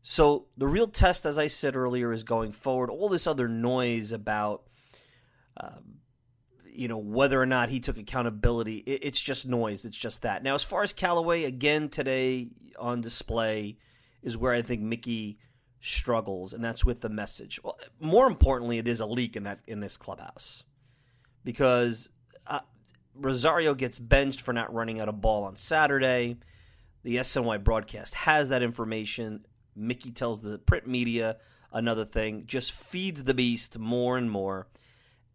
So 0.02 0.46
the 0.56 0.66
real 0.66 0.88
test, 0.88 1.24
as 1.24 1.38
I 1.38 1.46
said 1.46 1.76
earlier, 1.76 2.12
is 2.12 2.24
going 2.24 2.52
forward. 2.52 2.90
All 2.90 3.08
this 3.08 3.26
other 3.26 3.48
noise 3.48 4.10
about, 4.10 4.64
um, 5.56 5.98
you 6.66 6.88
know, 6.88 6.98
whether 6.98 7.40
or 7.40 7.46
not 7.46 7.68
he 7.68 7.78
took 7.78 7.96
accountability, 7.96 8.78
it, 8.78 9.00
it's 9.02 9.22
just 9.22 9.46
noise. 9.46 9.84
It's 9.84 9.96
just 9.96 10.22
that. 10.22 10.42
Now, 10.42 10.54
as 10.54 10.64
far 10.64 10.82
as 10.82 10.92
Callaway, 10.92 11.44
again 11.44 11.88
today 11.88 12.48
on 12.78 13.00
display 13.00 13.78
is 14.22 14.36
where 14.36 14.52
I 14.52 14.62
think 14.62 14.80
Mickey 14.80 15.38
struggles, 15.80 16.52
and 16.52 16.64
that's 16.64 16.84
with 16.84 17.00
the 17.00 17.08
message. 17.08 17.60
Well, 17.62 17.78
more 18.00 18.26
importantly, 18.26 18.80
there's 18.80 19.00
a 19.00 19.06
leak 19.06 19.36
in 19.36 19.44
that 19.44 19.60
in 19.66 19.80
this 19.80 19.96
clubhouse 19.96 20.64
because 21.44 22.08
Rosario 23.14 23.74
gets 23.74 23.98
benched 23.98 24.40
for 24.40 24.52
not 24.52 24.72
running 24.72 25.00
out 25.00 25.08
a 25.08 25.12
ball 25.12 25.44
on 25.44 25.56
Saturday. 25.56 26.36
The 27.02 27.16
SNY 27.16 27.62
broadcast 27.62 28.14
has 28.14 28.48
that 28.48 28.62
information. 28.62 29.46
Mickey 29.74 30.10
tells 30.10 30.40
the 30.40 30.58
print 30.58 30.86
media 30.86 31.36
another 31.72 32.04
thing, 32.04 32.44
just 32.46 32.72
feeds 32.72 33.24
the 33.24 33.34
beast 33.34 33.78
more 33.78 34.16
and 34.16 34.30
more. 34.30 34.68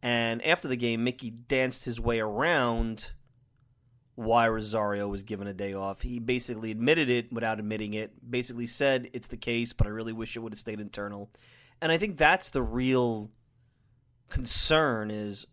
And 0.01 0.45
after 0.45 0.67
the 0.67 0.75
game, 0.75 1.03
Mickey 1.03 1.31
danced 1.31 1.85
his 1.85 1.99
way 1.99 2.19
around 2.19 3.11
why 4.15 4.47
Rosario 4.47 5.07
was 5.07 5.23
given 5.23 5.47
a 5.47 5.53
day 5.53 5.73
off. 5.73 6.01
He 6.01 6.19
basically 6.19 6.71
admitted 6.71 7.09
it 7.09 7.31
without 7.31 7.59
admitting 7.59 7.93
it, 7.93 8.29
basically 8.29 8.65
said 8.65 9.09
it's 9.13 9.27
the 9.27 9.37
case, 9.37 9.73
but 9.73 9.85
I 9.85 9.91
really 9.91 10.13
wish 10.13 10.35
it 10.35 10.39
would 10.39 10.53
have 10.53 10.59
stayed 10.59 10.79
internal. 10.79 11.29
And 11.81 11.91
I 11.91 11.97
think 11.97 12.17
that's 12.17 12.49
the 12.49 12.63
real 12.63 13.29
concern 14.29 15.11
is 15.11 15.45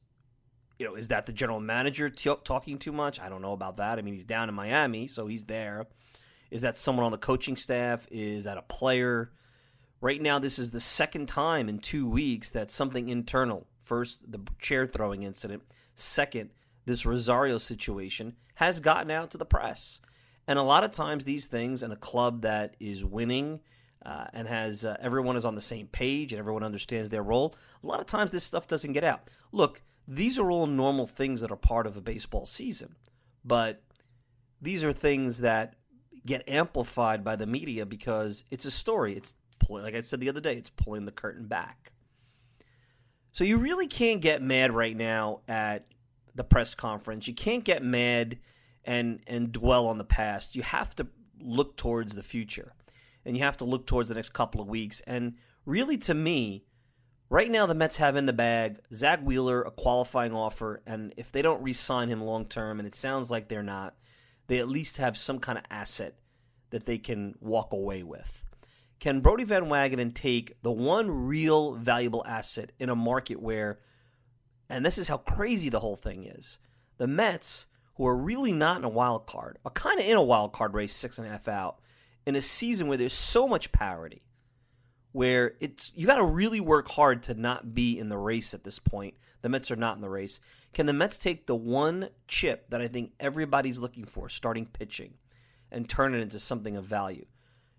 you 0.85 0.91
know, 0.91 0.97
is 0.97 1.09
that 1.09 1.25
the 1.25 1.33
general 1.33 1.61
manager 1.61 2.11
t- 2.11 2.31
talking 2.45 2.76
too 2.76 2.93
much? 2.93 3.19
I 3.19 3.31
don't 3.31 3.41
know 3.41 3.55
about 3.55 3.79
that. 3.79 3.99
I 3.99 4.03
mean, 4.03 4.12
he's 4.12 4.25
down 4.25 4.50
in 4.50 4.55
Miami, 4.55 5.07
so 5.07 5.26
he's 5.26 5.47
there. 5.47 5.87
Is 6.50 6.61
that 6.61 6.76
someone 6.76 7.07
on 7.07 7.11
the 7.11 7.17
coaching 7.17 7.57
staff? 7.57 8.07
Is 8.11 8.45
that 8.45 8.59
a 8.59 8.62
player? 8.62 9.33
Right 10.03 10.21
now, 10.21 10.38
this 10.38 10.59
is 10.59 10.71
the 10.71 10.81
second 10.81 11.26
time 11.26 11.71
in 11.71 11.79
two 11.79 12.07
weeks 12.07 12.50
that 12.50 12.71
something 12.71 13.09
internal 13.09 13.67
first, 13.83 14.31
the 14.31 14.41
chair 14.59 14.87
throwing 14.87 15.23
incident, 15.23 15.62
second, 15.95 16.50
this 16.85 17.07
Rosario 17.07 17.57
situation 17.57 18.37
has 18.57 18.79
gotten 18.79 19.11
out 19.11 19.31
to 19.31 19.38
the 19.38 19.47
press. 19.47 20.03
And 20.47 20.59
a 20.59 20.62
lot 20.62 20.85
of 20.85 20.93
times, 20.93 21.25
these 21.25 21.47
things 21.47 21.83
in 21.83 21.93
a 21.93 21.97
club 21.97 22.43
that 22.43 22.76
is 22.79 23.07
winning 23.07 23.61
uh, 24.05 24.26
and 24.35 24.49
has 24.49 24.85
uh, 24.85 24.99
everyone 25.00 25.37
is 25.37 25.47
on 25.47 25.55
the 25.55 25.62
same 25.62 25.87
page 25.87 26.35
and 26.35 26.38
everyone 26.38 26.62
understands 26.62 27.09
their 27.09 27.23
role, 27.23 27.55
a 27.83 27.87
lot 27.87 28.00
of 28.00 28.07
times 28.07 28.33
this 28.33 28.45
stuff 28.45 28.69
doesn't 28.69 28.93
get 28.93 29.03
out. 29.03 29.31
Look, 29.50 29.81
these 30.06 30.38
are 30.38 30.50
all 30.50 30.66
normal 30.66 31.06
things 31.06 31.40
that 31.40 31.50
are 31.50 31.56
part 31.56 31.87
of 31.87 31.96
a 31.96 32.00
baseball 32.00 32.46
season, 32.46 32.96
but 33.44 33.82
these 34.61 34.84
are 34.84 34.92
things 34.92 35.40
that 35.40 35.75
get 36.26 36.49
amplified 36.49 37.23
by 37.23 37.37
the 37.37 37.46
media 37.46 37.84
because 37.84 38.44
it's 38.50 38.64
a 38.64 38.70
story. 38.70 39.14
It's 39.14 39.34
like 39.68 39.94
I 39.94 40.00
said 40.00 40.20
the 40.20 40.28
other 40.28 40.40
day, 40.40 40.54
it's 40.54 40.70
pulling 40.70 41.06
the 41.06 41.12
curtain 41.12 41.46
back. 41.46 41.92
So 43.32 43.44
you 43.44 43.56
really 43.56 43.87
can't 43.87 44.20
get 44.20 44.42
mad 44.42 44.73
right 44.73 44.96
now 44.96 45.40
at 45.49 45.87
the 46.34 46.44
press 46.44 46.75
conference. 46.75 47.26
You 47.26 47.34
can't 47.34 47.64
get 47.64 47.82
mad 47.82 48.38
and 48.84 49.20
and 49.26 49.52
dwell 49.52 49.87
on 49.87 49.99
the 49.99 50.04
past. 50.04 50.54
You 50.54 50.62
have 50.62 50.94
to 50.96 51.06
look 51.40 51.76
towards 51.76 52.14
the 52.14 52.23
future. 52.23 52.75
And 53.25 53.37
you 53.37 53.42
have 53.42 53.56
to 53.58 53.64
look 53.64 53.87
towards 53.87 54.11
the 54.11 54.14
next 54.14 54.34
couple 54.34 54.61
of 54.61 54.68
weeks. 54.68 55.00
And 55.06 55.34
really 55.64 55.96
to 55.99 56.14
me, 56.14 56.64
right 57.35 57.50
now 57.50 57.67
the 57.67 57.75
Mets 57.75 57.97
have 57.97 58.14
in 58.14 58.26
the 58.26 58.33
bag 58.33 58.79
Zack 58.93 59.21
Wheeler, 59.21 59.61
a 59.61 59.73
qualifying 59.73 60.33
offer, 60.33 60.81
and 60.87 61.12
if 61.17 61.33
they 61.33 61.43
don't 61.43 61.64
re-sign 61.64 62.09
him 62.09 62.23
long 62.23 62.47
term, 62.47 62.79
and 62.79 62.87
it 62.87 62.95
sounds 62.95 63.29
like 63.29 63.49
they're 63.49 63.61
not, 63.61 63.97
they 64.47 64.61
at 64.61 64.69
least 64.69 64.99
have 64.99 65.19
some 65.19 65.41
kind 65.41 65.59
of 65.59 65.64
asset 65.69 66.14
that 66.71 66.85
they 66.85 66.97
can 66.97 67.35
walk 67.41 67.73
away 67.73 68.05
with. 68.05 68.45
Can 69.00 69.21
Brodie 69.21 69.43
Van 69.43 69.64
Wagenen 69.64 70.14
take 70.14 70.62
the 70.62 70.71
one 70.71 71.11
real 71.11 71.75
valuable 71.75 72.23
asset 72.25 72.71
in 72.79 72.88
a 72.88 72.95
market 72.95 73.43
where, 73.43 73.81
and 74.71 74.87
this 74.87 74.97
is 74.97 75.09
how 75.09 75.17
crazy 75.17 75.69
the 75.69 75.81
whole 75.81 75.97
thing 75.97 76.23
is, 76.23 76.61
the 76.99 77.09
Mets, 77.09 77.67
who 77.97 78.07
are 78.07 78.17
really 78.17 78.53
not 78.53 78.79
in 78.79 78.85
a 78.85 78.88
wild 78.88 79.26
card, 79.26 79.59
are 79.64 79.73
kind 79.73 79.99
of 79.99 80.07
in 80.07 80.17
a 80.17 80.23
wild 80.23 80.53
card 80.53 80.73
race 80.73 80.95
six 80.95 81.19
and 81.19 81.26
a 81.26 81.31
half 81.33 81.49
out 81.49 81.81
in 82.25 82.37
a 82.37 82.41
season 82.41 82.87
where 82.87 82.97
there's 82.97 83.12
so 83.12 83.49
much 83.49 83.73
parity, 83.73 84.23
where 85.14 85.54
it's 85.61 85.92
you 85.94 86.09
got 86.09 86.16
to 86.16 86.25
really 86.25 86.59
work 86.59 86.88
hard 86.88 87.23
to 87.23 87.35
not 87.35 87.73
be 87.73 87.97
in 87.97 88.09
the 88.09 88.18
race 88.18 88.52
at 88.52 88.64
this 88.64 88.80
point. 88.80 89.14
The 89.42 89.49
Mets 89.49 89.71
are 89.71 89.76
not 89.76 89.94
in 89.94 90.02
the 90.02 90.09
race. 90.09 90.40
Can 90.73 90.87
the 90.87 90.92
Mets 90.92 91.18
take 91.18 91.47
the 91.47 91.54
one 91.54 92.09
chip 92.26 92.68
that 92.71 92.80
I 92.80 92.88
think 92.88 93.12
everybody's 93.21 93.78
looking 93.78 94.04
for, 94.04 94.28
starting 94.28 94.66
pitching, 94.66 95.14
and 95.71 95.88
turn 95.88 96.16
it 96.16 96.21
into 96.21 96.40
something 96.40 96.76
of 96.76 96.85
value? 96.85 97.26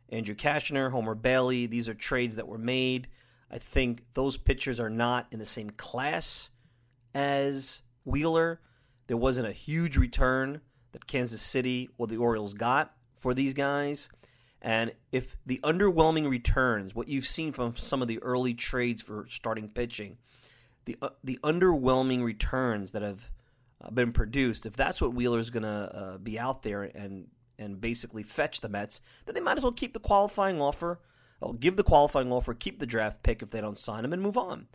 Andrew 0.08 0.34
Cashner, 0.34 0.92
Homer 0.92 1.14
Bailey, 1.14 1.66
these 1.66 1.90
are 1.90 1.94
trades 1.94 2.38
that 2.38 2.48
were 2.48 2.58
made. 2.58 3.10
I 3.52 3.58
think 3.58 4.06
those 4.14 4.38
pitchers 4.38 4.80
are 4.80 4.90
not 4.90 5.28
in 5.30 5.40
the 5.40 5.46
same 5.46 5.72
class 5.72 6.52
as 7.14 7.82
Wheeler. 8.06 8.62
There 9.08 9.18
wasn't 9.18 9.50
a 9.50 9.52
huge 9.52 9.98
return 9.98 10.62
that 10.94 11.06
Kansas 11.06 11.42
City 11.42 11.90
or 11.98 12.08
the 12.08 12.16
Orioles 12.16 12.54
got 12.54 12.96
for 13.14 13.34
these 13.34 13.54
guys. 13.54 14.08
And 14.66 14.94
if 15.12 15.38
the 15.46 15.60
underwhelming 15.64 16.28
returns, 16.28 16.96
what 16.96 17.08
you've 17.08 17.28
seen 17.28 17.54
from 17.54 17.78
some 17.78 18.02
of 18.02 18.08
the 18.08 18.18
early 18.24 18.56
trades 18.56 19.04
for 19.04 19.28
starting 19.30 19.70
pitching, 19.70 20.18
the 20.86 20.98
uh, 21.04 21.10
the 21.24 21.38
underwhelming 21.44 22.24
returns 22.24 22.92
that 22.94 23.04
have 23.04 23.30
uh, 23.80 23.92
been 23.92 24.12
produced, 24.12 24.66
if 24.66 24.76
that's 24.76 25.04
what 25.04 25.14
Wheeler's 25.14 25.52
going 25.52 25.64
to 25.64 25.70
uh, 25.70 26.18
be 26.18 26.40
out 26.40 26.64
there 26.64 26.82
and 26.82 27.28
and 27.60 27.80
basically 27.80 28.24
fetch 28.24 28.62
the 28.62 28.68
Mets, 28.68 29.02
then 29.28 29.36
they 29.36 29.40
might 29.40 29.58
as 29.58 29.64
well 29.64 29.72
keep 29.72 29.94
the 29.94 30.00
qualifying 30.00 30.60
offer, 30.60 31.00
or 31.42 31.54
give 31.54 31.76
the 31.78 31.84
qualifying 31.84 32.32
offer, 32.32 32.56
keep 32.56 32.80
the 32.80 32.88
draft 32.88 33.22
pick 33.22 33.44
if 33.44 33.52
they 33.52 33.62
don't 33.62 33.78
sign 33.78 34.04
him, 34.04 34.14
and 34.14 34.22
move 34.22 34.36
on. 34.36 34.66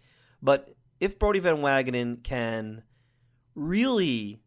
But 0.40 0.72
if 1.00 1.18
Brodie 1.18 1.40
Van 1.40 1.56
Wagenen 1.56 2.22
can 2.22 2.84
really 3.56 4.38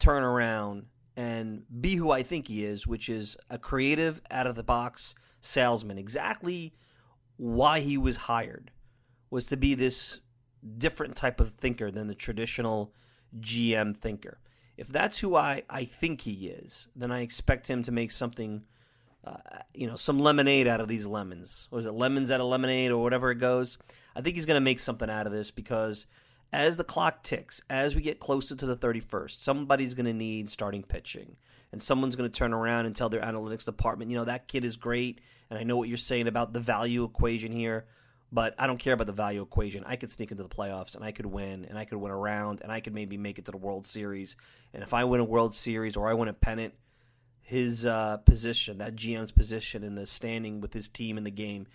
turn 0.00 0.24
around 0.24 0.86
and 1.18 1.64
be 1.80 1.96
who 1.96 2.12
I 2.12 2.22
think 2.22 2.46
he 2.46 2.64
is, 2.64 2.86
which 2.86 3.08
is 3.08 3.36
a 3.50 3.58
creative, 3.58 4.22
out 4.30 4.46
of 4.46 4.54
the 4.54 4.62
box 4.62 5.16
salesman. 5.40 5.98
Exactly 5.98 6.74
why 7.36 7.80
he 7.80 7.98
was 7.98 8.16
hired 8.16 8.70
was 9.28 9.46
to 9.46 9.56
be 9.56 9.74
this 9.74 10.20
different 10.76 11.16
type 11.16 11.40
of 11.40 11.54
thinker 11.54 11.90
than 11.90 12.06
the 12.06 12.14
traditional 12.14 12.94
GM 13.36 13.96
thinker. 13.96 14.38
If 14.76 14.86
that's 14.86 15.18
who 15.18 15.34
I, 15.34 15.64
I 15.68 15.84
think 15.84 16.20
he 16.20 16.46
is, 16.46 16.86
then 16.94 17.10
I 17.10 17.22
expect 17.22 17.68
him 17.68 17.82
to 17.82 17.90
make 17.90 18.12
something, 18.12 18.64
uh, 19.24 19.38
you 19.74 19.88
know, 19.88 19.96
some 19.96 20.20
lemonade 20.20 20.68
out 20.68 20.80
of 20.80 20.86
these 20.86 21.04
lemons. 21.04 21.66
Was 21.72 21.86
it 21.86 21.94
lemons 21.94 22.30
out 22.30 22.40
of 22.40 22.46
lemonade 22.46 22.92
or 22.92 23.02
whatever 23.02 23.32
it 23.32 23.40
goes? 23.40 23.76
I 24.14 24.20
think 24.20 24.36
he's 24.36 24.46
going 24.46 24.54
to 24.54 24.60
make 24.60 24.78
something 24.78 25.10
out 25.10 25.26
of 25.26 25.32
this 25.32 25.50
because 25.50 26.06
as 26.52 26.76
the 26.76 26.84
clock 26.84 27.22
ticks, 27.22 27.60
as 27.68 27.94
we 27.94 28.00
get 28.00 28.20
closer 28.20 28.54
to 28.54 28.66
the 28.66 28.76
31st, 28.76 29.32
somebody's 29.32 29.94
going 29.94 30.06
to 30.06 30.12
need 30.12 30.48
starting 30.48 30.82
pitching. 30.82 31.36
And 31.70 31.82
someone's 31.82 32.16
going 32.16 32.30
to 32.30 32.36
turn 32.36 32.54
around 32.54 32.86
and 32.86 32.96
tell 32.96 33.10
their 33.10 33.20
analytics 33.20 33.66
department, 33.66 34.10
you 34.10 34.16
know, 34.16 34.24
that 34.24 34.48
kid 34.48 34.64
is 34.64 34.76
great. 34.76 35.20
And 35.50 35.58
I 35.58 35.62
know 35.62 35.76
what 35.76 35.88
you're 35.88 35.98
saying 35.98 36.26
about 36.26 36.54
the 36.54 36.60
value 36.60 37.04
equation 37.04 37.52
here, 37.52 37.84
but 38.32 38.54
I 38.58 38.66
don't 38.66 38.78
care 38.78 38.94
about 38.94 39.06
the 39.06 39.12
value 39.12 39.42
equation. 39.42 39.84
I 39.86 39.96
could 39.96 40.10
sneak 40.10 40.30
into 40.30 40.42
the 40.42 40.48
playoffs 40.48 40.96
and 40.96 41.04
I 41.04 41.12
could 41.12 41.26
win 41.26 41.66
and 41.66 41.78
I 41.78 41.84
could 41.84 41.98
win 41.98 42.10
a 42.10 42.16
round 42.16 42.62
and 42.62 42.72
I 42.72 42.80
could 42.80 42.94
maybe 42.94 43.18
make 43.18 43.38
it 43.38 43.44
to 43.44 43.50
the 43.50 43.58
World 43.58 43.86
Series. 43.86 44.36
And 44.72 44.82
if 44.82 44.94
I 44.94 45.04
win 45.04 45.20
a 45.20 45.24
World 45.24 45.54
Series 45.54 45.96
or 45.96 46.08
I 46.08 46.14
win 46.14 46.28
a 46.28 46.32
pennant, 46.32 46.72
his 47.42 47.84
uh, 47.84 48.18
position, 48.18 48.78
that 48.78 48.96
GM's 48.96 49.32
position 49.32 49.82
in 49.82 49.94
the 49.94 50.06
standing 50.06 50.62
with 50.62 50.72
his 50.72 50.88
team 50.88 51.18
in 51.18 51.24
the 51.24 51.30
game, 51.30 51.66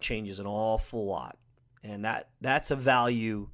changes 0.00 0.38
an 0.40 0.46
awful 0.46 1.06
lot. 1.06 1.38
And 1.82 2.04
that 2.04 2.30
that's 2.40 2.70
a 2.70 2.76
value 2.76 3.48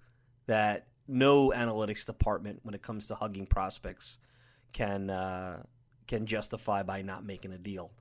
that 0.48 0.88
no 1.06 1.50
analytics 1.50 2.04
department, 2.04 2.60
when 2.64 2.74
it 2.74 2.82
comes 2.82 3.06
to 3.06 3.14
hugging 3.14 3.46
prospects, 3.46 4.18
can 4.72 5.08
uh, 5.08 5.62
can 6.06 6.26
justify 6.26 6.82
by 6.82 7.02
not 7.02 7.24
making 7.24 7.52
a 7.52 7.58
deal 7.58 7.92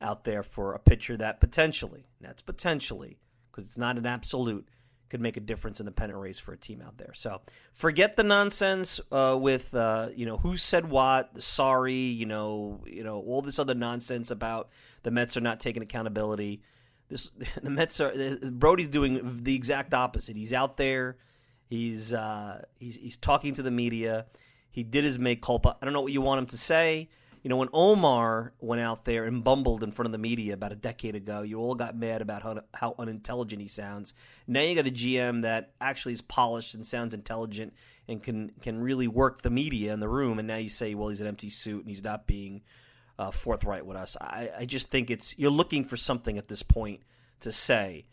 out 0.00 0.24
there 0.24 0.42
for 0.42 0.74
a 0.74 0.78
pitcher 0.78 1.16
that 1.16 1.40
potentially, 1.40 2.06
that's 2.20 2.42
potentially, 2.42 3.18
because 3.50 3.64
it's 3.64 3.76
not 3.76 3.98
an 3.98 4.06
absolute, 4.06 4.68
could 5.08 5.20
make 5.20 5.36
a 5.36 5.40
difference 5.40 5.80
in 5.80 5.86
the 5.86 5.92
pennant 5.92 6.18
race 6.18 6.38
for 6.38 6.52
a 6.52 6.56
team 6.56 6.82
out 6.82 6.98
there. 6.98 7.12
So 7.14 7.40
forget 7.74 8.16
the 8.16 8.22
nonsense 8.22 9.00
uh, 9.10 9.36
with 9.40 9.74
uh, 9.74 10.10
you 10.14 10.26
know 10.26 10.36
who 10.38 10.56
said 10.56 10.88
what, 10.88 11.42
sorry, 11.42 11.94
you 11.94 12.26
know, 12.26 12.80
you 12.86 13.02
know 13.02 13.20
all 13.20 13.42
this 13.42 13.58
other 13.58 13.74
nonsense 13.74 14.30
about 14.30 14.68
the 15.02 15.10
Mets 15.10 15.36
are 15.36 15.42
not 15.42 15.60
taking 15.60 15.82
accountability. 15.82 16.62
This 17.08 17.30
the 17.62 17.70
Mets 17.70 18.00
are 18.00 18.12
Brodie's 18.50 18.88
doing 18.88 19.40
the 19.42 19.54
exact 19.54 19.94
opposite. 19.94 20.36
He's 20.36 20.52
out 20.52 20.76
there 20.76 21.16
He's 21.68 22.14
uh, 22.14 22.62
he's 22.78 22.96
he's 22.96 23.16
talking 23.16 23.54
to 23.54 23.62
the 23.62 23.70
media. 23.70 24.26
He 24.70 24.82
did 24.82 25.04
his 25.04 25.18
make 25.18 25.42
culpa. 25.42 25.76
I 25.80 25.84
don't 25.84 25.92
know 25.92 26.00
what 26.00 26.12
you 26.12 26.22
want 26.22 26.38
him 26.40 26.46
to 26.46 26.56
say. 26.56 27.08
You 27.42 27.50
know, 27.50 27.56
when 27.56 27.68
Omar 27.72 28.52
went 28.58 28.80
out 28.80 29.04
there 29.04 29.24
and 29.24 29.44
bumbled 29.44 29.82
in 29.82 29.92
front 29.92 30.06
of 30.06 30.12
the 30.12 30.18
media 30.18 30.54
about 30.54 30.72
a 30.72 30.76
decade 30.76 31.14
ago, 31.14 31.42
you 31.42 31.58
all 31.58 31.74
got 31.74 31.96
mad 31.96 32.20
about 32.20 32.42
how, 32.42 32.60
how 32.74 32.94
unintelligent 32.98 33.62
he 33.62 33.68
sounds. 33.68 34.12
Now 34.46 34.60
you 34.60 34.74
got 34.74 34.86
a 34.86 34.90
GM 34.90 35.42
that 35.42 35.72
actually 35.80 36.14
is 36.14 36.20
polished 36.20 36.74
and 36.74 36.84
sounds 36.84 37.14
intelligent 37.14 37.74
and 38.08 38.22
can 38.22 38.52
can 38.60 38.80
really 38.80 39.06
work 39.06 39.42
the 39.42 39.50
media 39.50 39.92
in 39.92 40.00
the 40.00 40.08
room. 40.08 40.38
And 40.38 40.48
now 40.48 40.56
you 40.56 40.68
say, 40.68 40.94
well, 40.94 41.08
he's 41.08 41.20
an 41.20 41.26
empty 41.26 41.50
suit 41.50 41.80
and 41.80 41.88
he's 41.88 42.02
not 42.02 42.26
being 42.26 42.62
uh, 43.18 43.30
forthright 43.30 43.86
with 43.86 43.96
us. 43.96 44.16
I, 44.20 44.50
I 44.60 44.64
just 44.64 44.90
think 44.90 45.10
it's 45.10 45.38
you're 45.38 45.50
looking 45.50 45.84
for 45.84 45.96
something 45.96 46.38
at 46.38 46.48
this 46.48 46.62
point 46.62 47.02
to 47.40 47.52
say. 47.52 48.06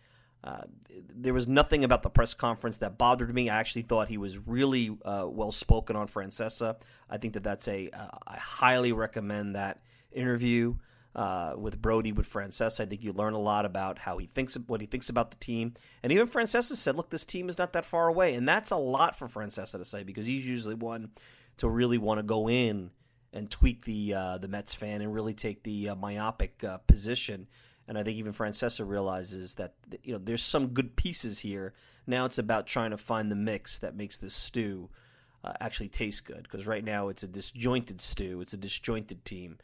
Uh, 0.46 0.62
there 1.10 1.34
was 1.34 1.48
nothing 1.48 1.84
about 1.84 2.04
the 2.04 2.10
press 2.10 2.36
conference 2.36 2.78
that 2.78 3.00
bothered 3.00 3.34
me. 3.34 3.50
I 3.50 3.60
actually 3.60 3.82
thought 3.82 4.10
he 4.10 4.20
was 4.20 4.38
really 4.38 4.96
uh, 5.04 5.25
well 5.28 5.52
spoken 5.52 5.96
on 5.96 6.08
Francesa. 6.08 6.75
I 7.10 7.18
think 7.18 7.34
that 7.34 7.44
that's 7.44 7.68
a. 7.68 7.90
Uh, 7.90 8.10
I 8.28 8.38
highly 8.38 8.92
recommend 8.92 9.56
that 9.56 9.82
interview 10.12 10.75
uh, 11.16 11.56
with 11.58 11.82
Brodie 11.82 12.12
with 12.12 12.32
Francesa. 12.32 12.82
I 12.82 12.86
think 12.86 13.04
you 13.04 13.12
learn 13.12 13.34
a 13.34 13.40
lot 13.40 13.66
about 13.66 13.98
how 13.98 14.20
he 14.20 14.28
thinks, 14.28 14.56
what 14.68 14.82
he 14.82 14.88
thinks 14.88 15.10
about 15.10 15.32
the 15.32 15.38
team, 15.38 15.74
and 16.04 16.12
even 16.12 16.28
Francesa 16.28 16.75
said, 16.75 16.96
"Look, 16.96 17.10
this 17.10 17.25
team 17.25 17.50
is 17.50 17.58
not 17.58 17.74
that 17.74 17.86
far 17.86 18.08
away," 18.08 18.36
and 18.36 18.48
that's 18.48 18.70
a 18.70 18.78
lot 18.78 19.18
for 19.18 19.28
Francesa 19.28 19.80
to 19.80 19.86
say 19.86 20.04
because 20.04 20.28
he's 20.28 20.46
usually 20.46 20.75
one 20.75 21.10
to 21.58 21.68
really 21.68 21.98
want 21.98 22.20
to 22.20 22.24
go 22.24 22.48
in 22.48 22.92
and 23.34 23.50
tweak 23.50 23.86
the 23.86 24.14
uh, 24.14 24.38
the 24.38 24.48
Mets 24.48 24.75
fan 24.75 25.02
and 25.02 25.12
really 25.12 25.34
take 25.34 25.64
the 25.64 25.90
myopic 25.98 26.64
position 26.86 27.48
and 27.88 27.98
I 27.98 28.04
think 28.04 28.18
even 28.18 28.34
Francesa 28.34 28.88
realizes 28.88 29.56
that 29.56 29.74
you 30.04 30.13
know 30.13 30.20
there's 30.20 30.44
some 30.44 30.68
good 30.68 30.96
pieces 30.96 31.39
here. 31.39 31.74
Now 32.08 32.25
it's 32.25 32.38
about 32.38 32.68
trying 32.68 32.92
to 32.92 32.98
find 32.98 33.32
the 33.32 33.36
mix 33.36 33.80
that 33.80 33.96
makes 33.96 34.18
this 34.18 34.34
stew 34.34 34.89
uh, 35.46 35.54
actually 35.62 35.89
taste 35.89 36.25
good. 36.25 36.44
Because 36.44 36.68
right 36.68 36.84
now 36.84 37.08
it's 37.08 37.24
a 37.24 37.27
disjointed 37.27 38.01
stew. 38.01 38.42
It's 38.42 38.54
a 38.54 38.58
disjointed 38.58 39.24
team 39.24 39.60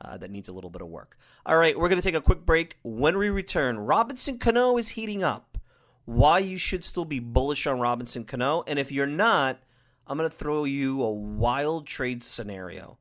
uh, 0.00 0.16
that 0.18 0.30
needs 0.30 0.48
a 0.48 0.52
little 0.52 0.70
bit 0.70 0.82
of 0.82 0.88
work. 0.88 1.16
All 1.46 1.56
right, 1.56 1.78
we're 1.78 1.88
going 1.88 2.00
to 2.00 2.06
take 2.06 2.14
a 2.14 2.20
quick 2.20 2.44
break. 2.44 2.78
When 2.82 3.16
we 3.16 3.30
return, 3.30 3.78
Robinson 3.78 4.38
Cano 4.38 4.76
is 4.76 4.90
heating 4.90 5.24
up. 5.24 5.58
Why 6.04 6.40
you 6.40 6.58
should 6.58 6.84
still 6.84 7.04
be 7.04 7.20
bullish 7.20 7.66
on 7.66 7.78
Robinson 7.78 8.24
Cano, 8.24 8.64
and 8.66 8.78
if 8.78 8.90
you're 8.90 9.06
not, 9.06 9.60
I'm 10.06 10.18
going 10.18 10.28
to 10.28 10.36
throw 10.36 10.64
you 10.64 11.00
a 11.00 11.10
wild 11.12 11.86
trade 11.86 12.24
scenario 12.24 12.98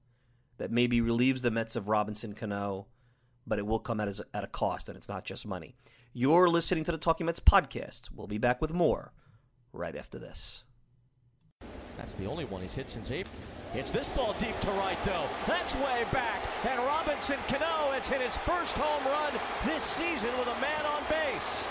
that 0.57 0.71
maybe 0.71 1.01
relieves 1.01 1.41
the 1.41 1.49
Mets 1.49 1.75
of 1.75 1.89
Robinson 1.89 2.33
Cano 2.33 2.85
but 3.45 3.59
it 3.59 3.65
will 3.65 3.79
come 3.79 3.99
at 3.99 4.07
a, 4.07 4.25
at 4.33 4.43
a 4.43 4.47
cost, 4.47 4.89
and 4.89 4.97
it's 4.97 5.09
not 5.09 5.25
just 5.25 5.47
money. 5.47 5.75
You're 6.13 6.49
listening 6.49 6.83
to 6.85 6.91
the 6.91 6.97
Talking 6.97 7.25
Mets 7.25 7.39
podcast. 7.39 8.09
We'll 8.13 8.27
be 8.27 8.37
back 8.37 8.61
with 8.61 8.73
more 8.73 9.13
right 9.73 9.95
after 9.95 10.19
this. 10.19 10.63
That's 11.97 12.13
the 12.15 12.25
only 12.25 12.45
one 12.45 12.61
he's 12.61 12.75
hit 12.75 12.89
since 12.89 13.11
April. 13.11 13.35
It's 13.73 13.91
this 13.91 14.09
ball 14.09 14.33
deep 14.33 14.59
to 14.61 14.71
right, 14.71 14.97
though. 15.05 15.27
That's 15.47 15.75
way 15.75 16.05
back. 16.11 16.41
And 16.67 16.79
Robinson 16.79 17.37
Cano 17.47 17.91
has 17.91 18.09
hit 18.09 18.19
his 18.19 18.37
first 18.39 18.77
home 18.77 19.05
run 19.05 19.33
this 19.65 19.83
season 19.83 20.29
with 20.37 20.47
a 20.47 20.59
man 20.59 20.85
on 20.85 21.01
base. 21.09 21.67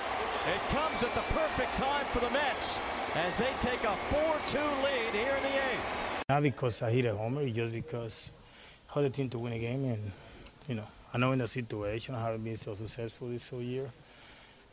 It 0.49 0.61
comes 0.71 1.03
at 1.03 1.15
the 1.15 1.21
perfect 1.35 1.77
time 1.77 2.07
for 2.13 2.21
the 2.21 2.31
Mets 2.31 2.81
as 3.15 3.37
they 3.37 3.51
take 3.61 3.85
a 3.85 3.97
4-2 4.09 4.85
lead 4.85 5.13
here 5.13 5.37
in 5.37 5.43
the 5.43 5.55
eighth. 5.55 6.25
Not 6.31 6.43
because 6.43 6.81
I 6.81 6.91
hit 6.91 7.05
a 7.05 7.15
homer, 7.15 7.47
just 7.51 7.75
because 7.75 8.31
I 8.95 9.03
the 9.03 9.11
team 9.11 9.29
to 9.31 9.39
win 9.39 9.53
a 9.53 9.59
game 9.59 9.85
and, 9.85 10.13
you 10.69 10.77
know, 10.77 10.87
I 11.13 11.19
know 11.19 11.33
in 11.33 11.41
the 11.41 11.49
situation 11.49 12.15
I 12.15 12.21
haven't 12.23 12.45
been 12.45 12.57
so 12.57 12.75
successful 12.77 13.29
this 13.29 13.51
whole 13.51 13.61
year, 13.61 13.91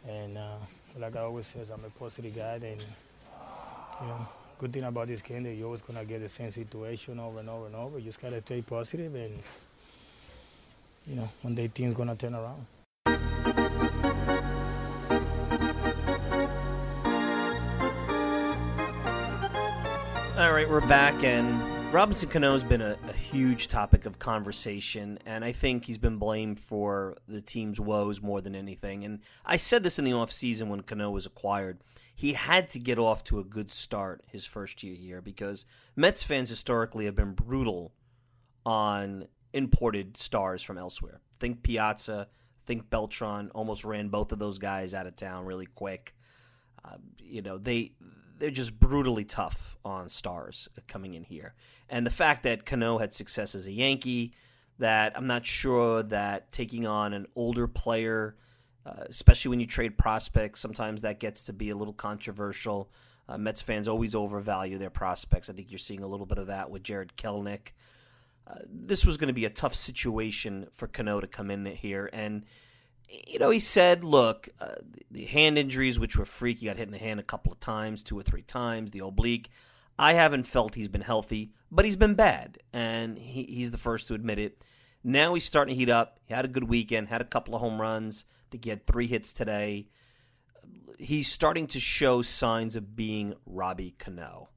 and 0.07 0.37
uh, 0.37 0.57
like 0.99 1.15
I 1.15 1.21
always 1.21 1.47
say, 1.47 1.61
I'm 1.73 1.83
a 1.83 1.89
positive 1.89 2.35
guy, 2.35 2.53
and 2.53 2.79
you 4.01 4.07
know, 4.07 4.27
good 4.59 4.71
thing 4.71 4.83
about 4.83 5.07
this 5.07 5.23
game 5.23 5.41
that 5.43 5.55
you're 5.55 5.65
always 5.65 5.81
gonna 5.81 6.05
get 6.05 6.21
the 6.21 6.29
same 6.29 6.51
situation 6.51 7.19
over 7.19 7.39
and 7.39 7.49
over 7.49 7.65
and 7.65 7.75
over. 7.75 7.97
You 7.97 8.05
just 8.05 8.21
gotta 8.21 8.39
stay 8.41 8.61
positive, 8.61 9.15
and 9.15 9.33
you 11.07 11.15
know, 11.15 11.27
one 11.41 11.55
day 11.55 11.69
things 11.69 11.95
gonna 11.95 12.15
turn 12.15 12.35
around. 12.35 12.67
All 20.37 20.53
right, 20.53 20.69
we're 20.69 20.81
back, 20.81 21.23
and 21.23 21.76
Robinson 21.91 22.29
Cano 22.29 22.51
has 22.51 22.65
been 22.65 22.81
a, 22.81 22.97
a, 23.07 23.13
huge 23.13 23.69
topic 23.69 24.05
of 24.05 24.19
conversation, 24.19 25.19
and 25.25 25.45
I 25.45 25.53
think 25.53 25.85
he's 25.85 25.97
been 25.97 26.17
blamed 26.17 26.59
for 26.59 27.17
the 27.29 27.41
team's 27.41 27.79
woes 27.79 28.21
more 28.21 28.41
than 28.41 28.55
anything. 28.55 29.05
And 29.05 29.19
I 29.45 29.55
said 29.55 29.83
this 29.83 29.97
in 29.97 30.03
the 30.03 30.11
offseason 30.11 30.67
when 30.67 30.81
Cano 30.81 31.09
was 31.09 31.25
acquired. 31.25 31.79
He 32.13 32.33
had 32.33 32.69
to 32.71 32.79
get 32.79 32.99
off 32.99 33.23
to 33.25 33.39
a 33.39 33.43
good 33.43 33.71
start 33.71 34.25
his 34.27 34.45
first 34.45 34.83
year 34.83 34.95
here 34.95 35.21
because 35.21 35.65
Mets 35.95 36.23
fans 36.23 36.49
historically 36.49 37.05
have 37.05 37.15
been 37.15 37.33
brutal 37.33 37.93
on 38.65 39.27
imported 39.53 40.17
stars 40.17 40.61
from 40.61 40.77
elsewhere. 40.77 41.21
Think 41.39 41.63
Piazza, 41.63 42.27
think 42.65 42.89
Beltran, 42.89 43.49
almost 43.55 43.85
ran 43.85 44.09
both 44.09 44.33
of 44.33 44.39
those 44.39 44.59
guys 44.59 44.93
out 44.93 45.07
of 45.07 45.15
town 45.15 45.45
really 45.45 45.67
quick. 45.67 46.13
Uh, 46.83 46.97
you 47.17 47.41
know, 47.41 47.57
they 47.57 47.93
they're 48.39 48.49
just 48.49 48.79
brutally 48.79 49.25
tough 49.25 49.77
on 49.83 50.09
stars 50.09 50.69
coming 50.87 51.13
in 51.13 51.23
here. 51.23 51.53
And 51.89 52.05
the 52.05 52.11
fact 52.11 52.43
that 52.43 52.65
Cano 52.65 52.97
had 52.97 53.13
success 53.13 53.55
as 53.55 53.67
a 53.67 53.71
Yankee, 53.71 54.33
that 54.79 55.13
I'm 55.15 55.27
not 55.27 55.45
sure 55.45 56.03
that 56.03 56.51
taking 56.51 56.85
on 56.85 57.13
an 57.13 57.27
older 57.35 57.67
player, 57.67 58.35
uh, 58.85 59.03
especially 59.09 59.49
when 59.49 59.59
you 59.59 59.65
trade 59.65 59.97
prospects, 59.97 60.59
sometimes 60.59 61.01
that 61.01 61.19
gets 61.19 61.45
to 61.45 61.53
be 61.53 61.69
a 61.69 61.75
little 61.75 61.93
controversial. 61.93 62.89
Uh, 63.27 63.37
Mets 63.37 63.61
fans 63.61 63.87
always 63.87 64.15
overvalue 64.15 64.77
their 64.77 64.89
prospects. 64.89 65.49
I 65.49 65.53
think 65.53 65.71
you're 65.71 65.79
seeing 65.79 66.03
a 66.03 66.07
little 66.07 66.25
bit 66.25 66.37
of 66.37 66.47
that 66.47 66.69
with 66.69 66.83
Jarred 66.83 67.13
Kelenic. 67.17 67.73
Uh, 68.45 68.59
this 68.65 69.05
was 69.05 69.17
going 69.17 69.27
to 69.27 69.33
be 69.33 69.45
a 69.45 69.49
tough 69.49 69.75
situation 69.75 70.67
for 70.71 70.87
Cano 70.87 71.19
to 71.19 71.27
come 71.27 71.51
in 71.51 71.65
here, 71.65 72.09
and 72.13 72.45
you 73.09 73.39
know, 73.39 73.49
he 73.49 73.59
said, 73.59 74.03
look, 74.03 74.49
uh, 74.59 74.75
the 75.09 75.25
hand 75.25 75.57
injuries, 75.57 75.99
which 75.99 76.17
were 76.17 76.25
freak, 76.25 76.59
he 76.59 76.65
got 76.65 76.77
hit 76.77 76.87
in 76.87 76.91
the 76.91 76.97
hand 76.97 77.19
a 77.19 77.23
couple 77.23 77.51
of 77.51 77.59
times, 77.59 78.03
two 78.03 78.17
or 78.17 78.23
three 78.23 78.41
times, 78.41 78.91
the 78.91 78.99
oblique. 78.99 79.49
I 79.97 80.13
haven't 80.13 80.43
felt 80.43 80.75
he's 80.75 80.87
been 80.89 81.01
healthy, 81.01 81.51
but 81.71 81.85
he's 81.85 81.95
been 81.95 82.13
bad, 82.13 82.59
and 82.71 83.17
he, 83.17 83.43
he's 83.43 83.71
the 83.71 83.77
first 83.77 84.07
to 84.07 84.13
admit 84.13 84.39
it. 84.39 84.61
Now 85.03 85.33
he's 85.33 85.45
starting 85.45 85.73
to 85.73 85.79
heat 85.79 85.89
up. 85.89 86.19
He 86.25 86.33
had 86.33 86.45
a 86.45 86.49
good 86.49 86.65
weekend, 86.65 87.07
had 87.07 87.21
a 87.21 87.25
couple 87.25 87.55
of 87.55 87.61
home 87.61 87.79
runs. 87.79 88.25
I 88.29 88.51
think 88.51 88.65
he 88.65 88.69
had 88.69 88.85
three 88.85 89.07
hits 89.07 89.33
today. 89.33 89.87
He's 90.99 91.31
starting 91.31 91.67
to 91.67 91.79
show 91.79 92.21
signs 92.21 92.75
of 92.75 92.95
being 92.95 93.35
Robbie 93.45 93.95
Cano. 93.97 94.49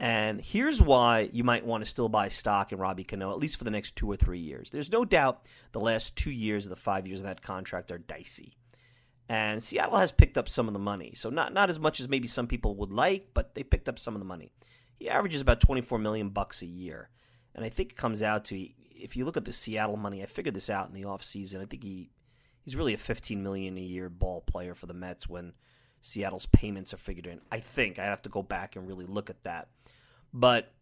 And 0.00 0.40
here's 0.40 0.80
why 0.80 1.28
you 1.30 1.44
might 1.44 1.66
want 1.66 1.84
to 1.84 1.90
still 1.90 2.08
buy 2.08 2.28
stock 2.28 2.72
in 2.72 2.78
Robbie 2.78 3.04
Cano, 3.04 3.32
at 3.32 3.38
least 3.38 3.58
for 3.58 3.64
the 3.64 3.70
next 3.70 3.96
two 3.96 4.10
or 4.10 4.16
three 4.16 4.38
years. 4.38 4.70
There's 4.70 4.90
no 4.90 5.04
doubt 5.04 5.44
the 5.72 5.80
last 5.80 6.16
two 6.16 6.30
years 6.30 6.64
of 6.64 6.70
the 6.70 6.76
five 6.76 7.06
years 7.06 7.20
of 7.20 7.26
that 7.26 7.42
contract 7.42 7.90
are 7.90 7.98
dicey. 7.98 8.54
And 9.28 9.62
Seattle 9.62 9.98
has 9.98 10.10
picked 10.10 10.38
up 10.38 10.48
some 10.48 10.68
of 10.68 10.72
the 10.72 10.80
money. 10.80 11.12
So 11.14 11.28
not 11.28 11.52
not 11.52 11.68
as 11.68 11.78
much 11.78 12.00
as 12.00 12.08
maybe 12.08 12.26
some 12.26 12.46
people 12.46 12.74
would 12.76 12.90
like, 12.90 13.28
but 13.34 13.54
they 13.54 13.62
picked 13.62 13.90
up 13.90 13.98
some 13.98 14.14
of 14.14 14.20
the 14.20 14.24
money. 14.24 14.50
He 14.98 15.08
averages 15.10 15.42
about 15.42 15.60
24 15.60 15.98
million 15.98 16.30
bucks 16.30 16.62
a 16.62 16.66
year. 16.66 17.10
And 17.54 17.64
I 17.64 17.68
think 17.68 17.92
it 17.92 17.96
comes 17.96 18.22
out 18.22 18.46
to 18.46 18.68
if 18.90 19.16
you 19.16 19.24
look 19.26 19.36
at 19.36 19.44
the 19.44 19.52
Seattle 19.52 19.96
money, 19.96 20.22
I 20.22 20.26
figured 20.26 20.54
this 20.54 20.70
out 20.70 20.88
in 20.88 20.94
the 20.94 21.06
offseason. 21.06 21.60
I 21.60 21.66
think 21.66 21.82
he 21.84 22.10
he's 22.62 22.74
really 22.74 22.94
a 22.94 22.98
15 22.98 23.42
million 23.42 23.76
a 23.76 23.82
year 23.82 24.08
ball 24.08 24.40
player 24.40 24.74
for 24.74 24.86
the 24.86 24.94
Mets 24.94 25.28
when 25.28 25.52
Seattle's 26.00 26.46
payments 26.46 26.94
are 26.94 26.98
figured 26.98 27.26
in. 27.26 27.40
I 27.52 27.60
think 27.60 27.98
I 27.98 28.04
have 28.06 28.22
to 28.22 28.30
go 28.30 28.42
back 28.42 28.76
and 28.76 28.88
really 28.88 29.06
look 29.06 29.30
at 29.30 29.42
that. 29.44 29.68
But 30.32 30.72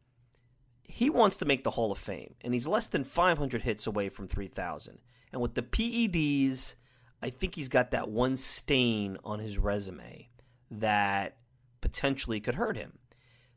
he 0.85 1.11
wants 1.11 1.37
to 1.39 1.45
make 1.45 1.65
the 1.65 1.71
Hall 1.71 1.93
of 1.93 1.99
Fame, 1.99 2.35
and 2.41 2.55
he's 2.55 2.67
less 2.67 2.87
than 2.87 3.05
500 3.05 3.63
hits 3.63 3.87
away 3.87 4.09
from 4.09 4.27
3,000. 4.29 4.99
And 5.33 5.43
with 5.43 5.55
the 5.55 5.63
PEDs, 5.63 6.75
I 7.23 7.31
think 7.31 7.55
he's 7.55 7.69
got 7.69 7.91
that 7.91 8.09
one 8.09 8.37
stain 8.37 9.19
on 9.25 9.39
his 9.39 9.59
resume 9.59 10.29
that 10.71 11.37
potentially 11.81 12.41
could 12.41 12.55
hurt 12.55 12.77
him. 12.77 12.99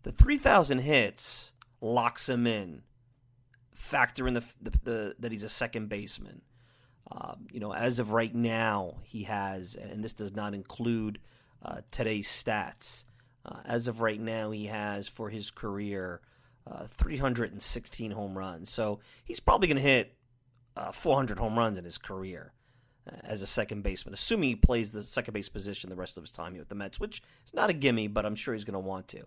The 0.04 0.12
3,000 0.12 0.80
hits 0.80 1.52
locks 1.80 2.28
him 2.28 2.48
in. 2.48 2.84
Factor 3.74 4.28
in 4.28 4.34
the, 4.34 4.46
the, 4.62 4.72
the 4.84 5.16
that 5.20 5.32
he's 5.32 5.44
a 5.44 5.50
second 5.50 5.90
baseman. 5.90 6.42
Um, 7.12 7.48
you 7.52 7.60
know, 7.60 7.74
as 7.74 8.00
of 8.00 8.12
right 8.12 8.34
now, 8.34 8.98
he 9.04 9.24
has, 9.24 9.76
and 9.76 10.04
this 10.04 10.14
does 10.14 10.34
not 10.34 10.54
include 10.54 11.20
uh, 11.64 11.82
today's 11.92 12.28
stats. 12.28 13.06
Uh, 13.46 13.58
as 13.66 13.88
of 13.88 14.02
right 14.02 14.20
now, 14.20 14.52
he 14.52 14.68
has 14.68 15.08
for 15.08 15.30
his 15.30 15.52
career 15.52 16.22
uh, 16.70 16.86
316 16.88 18.12
home 18.12 18.38
runs. 18.38 18.70
So 18.70 19.00
he's 19.24 19.40
probably 19.40 19.68
going 19.68 19.78
to 19.78 19.84
hit 19.84 20.16
uh, 20.76 20.92
400 20.92 21.40
home 21.40 21.58
runs 21.58 21.78
in 21.78 21.84
his 21.84 21.98
career 21.98 22.54
uh, 23.12 23.18
as 23.24 23.42
a 23.42 23.48
second 23.48 23.82
baseman, 23.82 24.14
assuming 24.14 24.50
he 24.50 24.56
plays 24.56 24.92
the 24.92 25.04
second 25.04 25.34
base 25.34 25.50
position 25.50 25.90
the 25.90 25.96
rest 25.96 26.18
of 26.18 26.24
his 26.24 26.32
time 26.32 26.54
here 26.54 26.62
with 26.62 26.70
the 26.70 26.76
Mets, 26.76 27.00
which 27.00 27.22
is 27.46 27.54
not 27.54 27.70
a 27.70 27.74
gimme, 27.74 28.08
but 28.08 28.26
I'm 28.26 28.36
sure 28.36 28.54
he's 28.54 28.66
going 28.66 28.74
to 28.74 28.80
want 28.80 29.08
to. 29.10 29.26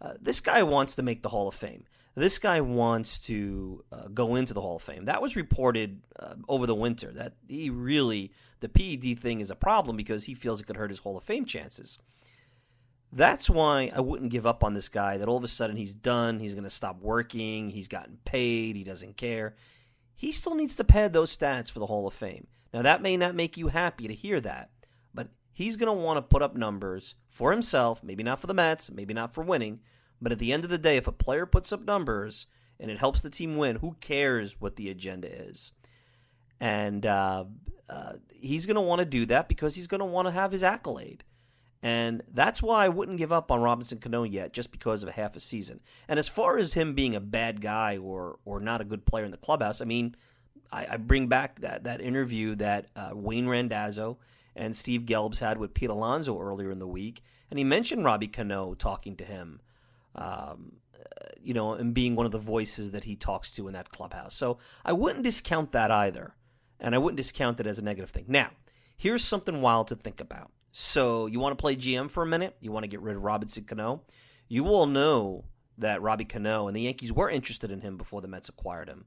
Uh, 0.00 0.14
this 0.20 0.40
guy 0.40 0.62
wants 0.62 0.96
to 0.96 1.02
make 1.02 1.22
the 1.22 1.28
Hall 1.28 1.48
of 1.48 1.54
Fame. 1.54 1.84
This 2.14 2.38
guy 2.38 2.60
wants 2.60 3.18
to 3.20 3.84
uh, 3.90 4.08
go 4.12 4.34
into 4.34 4.52
the 4.52 4.60
Hall 4.60 4.76
of 4.76 4.82
Fame. 4.82 5.06
That 5.06 5.22
was 5.22 5.34
reported 5.34 6.02
over 6.46 6.66
the 6.66 6.74
winter 6.74 7.10
that 7.12 7.34
he 7.48 7.70
really, 7.70 8.32
the 8.60 8.68
PED 8.68 9.18
thing 9.18 9.40
is 9.40 9.50
a 9.50 9.56
problem 9.56 9.96
because 9.96 10.24
he 10.24 10.34
feels 10.34 10.60
it 10.60 10.64
could 10.64 10.76
hurt 10.76 10.90
his 10.90 10.98
Hall 11.00 11.16
of 11.16 11.24
Fame 11.24 11.46
chances. 11.46 11.98
That's 13.12 13.50
why 13.50 13.92
I 13.94 14.00
wouldn't 14.00 14.32
give 14.32 14.46
up 14.46 14.64
on 14.64 14.72
this 14.72 14.88
guy 14.88 15.18
that 15.18 15.28
all 15.28 15.36
of 15.36 15.44
a 15.44 15.48
sudden 15.48 15.76
he's 15.76 15.94
done, 15.94 16.40
he's 16.40 16.54
going 16.54 16.64
to 16.64 16.70
stop 16.70 17.02
working, 17.02 17.68
he's 17.68 17.88
gotten 17.88 18.18
paid, 18.24 18.74
he 18.74 18.84
doesn't 18.84 19.18
care. 19.18 19.54
He 20.14 20.32
still 20.32 20.54
needs 20.54 20.76
to 20.76 20.84
pad 20.84 21.12
those 21.12 21.36
stats 21.36 21.70
for 21.70 21.78
the 21.78 21.86
Hall 21.86 22.06
of 22.06 22.14
Fame. 22.14 22.46
Now, 22.72 22.80
that 22.82 23.02
may 23.02 23.18
not 23.18 23.34
make 23.34 23.58
you 23.58 23.68
happy 23.68 24.08
to 24.08 24.14
hear 24.14 24.40
that, 24.40 24.70
but 25.12 25.28
he's 25.52 25.76
going 25.76 25.94
to 25.94 26.02
want 26.02 26.16
to 26.16 26.22
put 26.22 26.42
up 26.42 26.56
numbers 26.56 27.14
for 27.28 27.50
himself, 27.50 28.02
maybe 28.02 28.22
not 28.22 28.40
for 28.40 28.46
the 28.46 28.54
Mets, 28.54 28.90
maybe 28.90 29.12
not 29.12 29.34
for 29.34 29.44
winning, 29.44 29.80
but 30.20 30.32
at 30.32 30.38
the 30.38 30.52
end 30.52 30.64
of 30.64 30.70
the 30.70 30.78
day, 30.78 30.96
if 30.96 31.06
a 31.06 31.12
player 31.12 31.44
puts 31.44 31.72
up 31.72 31.84
numbers 31.84 32.46
and 32.80 32.90
it 32.90 32.98
helps 32.98 33.20
the 33.20 33.28
team 33.28 33.56
win, 33.56 33.76
who 33.76 33.96
cares 34.00 34.58
what 34.58 34.76
the 34.76 34.88
agenda 34.88 35.28
is? 35.30 35.72
And 36.60 37.04
uh, 37.04 37.44
uh, 37.90 38.12
he's 38.30 38.64
going 38.64 38.76
to 38.76 38.80
want 38.80 39.00
to 39.00 39.04
do 39.04 39.26
that 39.26 39.48
because 39.48 39.74
he's 39.74 39.88
going 39.88 39.98
to 39.98 40.04
want 40.04 40.28
to 40.28 40.32
have 40.32 40.52
his 40.52 40.62
accolade. 40.62 41.24
And 41.82 42.22
that's 42.32 42.62
why 42.62 42.84
I 42.84 42.88
wouldn't 42.88 43.18
give 43.18 43.32
up 43.32 43.50
on 43.50 43.60
Robinson 43.60 43.98
Cano 43.98 44.22
yet, 44.22 44.52
just 44.52 44.70
because 44.70 45.02
of 45.02 45.08
a 45.08 45.12
half 45.12 45.34
a 45.34 45.40
season. 45.40 45.80
And 46.06 46.16
as 46.16 46.28
far 46.28 46.56
as 46.56 46.74
him 46.74 46.94
being 46.94 47.16
a 47.16 47.20
bad 47.20 47.60
guy 47.60 47.96
or 47.96 48.38
or 48.44 48.60
not 48.60 48.80
a 48.80 48.84
good 48.84 49.04
player 49.04 49.24
in 49.24 49.32
the 49.32 49.36
clubhouse, 49.36 49.80
I 49.80 49.84
mean, 49.84 50.14
I, 50.70 50.86
I 50.92 50.96
bring 50.96 51.26
back 51.26 51.60
that 51.60 51.82
that 51.84 52.00
interview 52.00 52.54
that 52.56 52.86
uh, 52.94 53.10
Wayne 53.14 53.48
Randazzo 53.48 54.18
and 54.54 54.76
Steve 54.76 55.02
Gelbs 55.02 55.40
had 55.40 55.58
with 55.58 55.74
Pete 55.74 55.90
Alonso 55.90 56.38
earlier 56.38 56.70
in 56.70 56.78
the 56.78 56.86
week, 56.86 57.20
and 57.50 57.58
he 57.58 57.64
mentioned 57.64 58.04
Robbie 58.04 58.28
Cano 58.28 58.74
talking 58.74 59.16
to 59.16 59.24
him, 59.24 59.60
um, 60.14 60.74
you 61.42 61.52
know, 61.52 61.72
and 61.72 61.92
being 61.92 62.14
one 62.14 62.26
of 62.26 62.32
the 62.32 62.38
voices 62.38 62.92
that 62.92 63.04
he 63.04 63.16
talks 63.16 63.50
to 63.52 63.66
in 63.66 63.74
that 63.74 63.90
clubhouse. 63.90 64.36
So 64.36 64.58
I 64.84 64.92
wouldn't 64.92 65.24
discount 65.24 65.72
that 65.72 65.90
either, 65.90 66.36
and 66.78 66.94
I 66.94 66.98
wouldn't 66.98 67.16
discount 67.16 67.58
it 67.58 67.66
as 67.66 67.80
a 67.80 67.82
negative 67.82 68.10
thing. 68.10 68.26
Now, 68.28 68.50
here's 68.96 69.24
something 69.24 69.60
wild 69.60 69.88
to 69.88 69.96
think 69.96 70.20
about. 70.20 70.52
So 70.72 71.26
you 71.26 71.38
want 71.38 71.56
to 71.56 71.60
play 71.60 71.76
GM 71.76 72.10
for 72.10 72.22
a 72.22 72.26
minute? 72.26 72.56
You 72.60 72.72
want 72.72 72.84
to 72.84 72.88
get 72.88 73.02
rid 73.02 73.14
of 73.14 73.22
Robinson 73.22 73.64
Cano? 73.64 74.02
You 74.48 74.66
all 74.66 74.86
know 74.86 75.44
that 75.76 76.00
Robbie 76.00 76.24
Cano 76.24 76.66
and 76.66 76.74
the 76.74 76.80
Yankees 76.80 77.12
were 77.12 77.28
interested 77.28 77.70
in 77.70 77.82
him 77.82 77.98
before 77.98 78.22
the 78.22 78.28
Mets 78.28 78.48
acquired 78.48 78.88
him. 78.88 79.04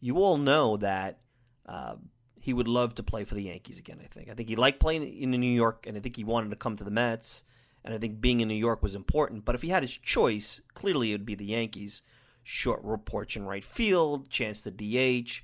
You 0.00 0.16
all 0.16 0.38
know 0.38 0.78
that 0.78 1.20
uh, 1.66 1.96
he 2.40 2.54
would 2.54 2.68
love 2.68 2.94
to 2.94 3.02
play 3.02 3.24
for 3.24 3.34
the 3.34 3.42
Yankees 3.42 3.78
again. 3.78 4.00
I 4.02 4.06
think. 4.06 4.30
I 4.30 4.34
think 4.34 4.48
he 4.48 4.56
liked 4.56 4.80
playing 4.80 5.02
in 5.02 5.30
New 5.30 5.46
York, 5.46 5.86
and 5.86 5.96
I 5.96 6.00
think 6.00 6.16
he 6.16 6.24
wanted 6.24 6.50
to 6.50 6.56
come 6.56 6.76
to 6.76 6.84
the 6.84 6.90
Mets. 6.90 7.44
And 7.84 7.92
I 7.92 7.98
think 7.98 8.22
being 8.22 8.40
in 8.40 8.48
New 8.48 8.54
York 8.54 8.82
was 8.82 8.94
important. 8.94 9.44
But 9.44 9.54
if 9.54 9.60
he 9.60 9.68
had 9.68 9.82
his 9.82 9.96
choice, 9.96 10.62
clearly 10.72 11.10
it 11.10 11.14
would 11.14 11.26
be 11.26 11.34
the 11.34 11.44
Yankees. 11.44 12.00
Short 12.42 12.82
reports 12.82 13.36
in 13.36 13.44
right 13.44 13.64
field, 13.64 14.30
chance 14.30 14.62
to 14.62 14.70
DH. 14.70 15.42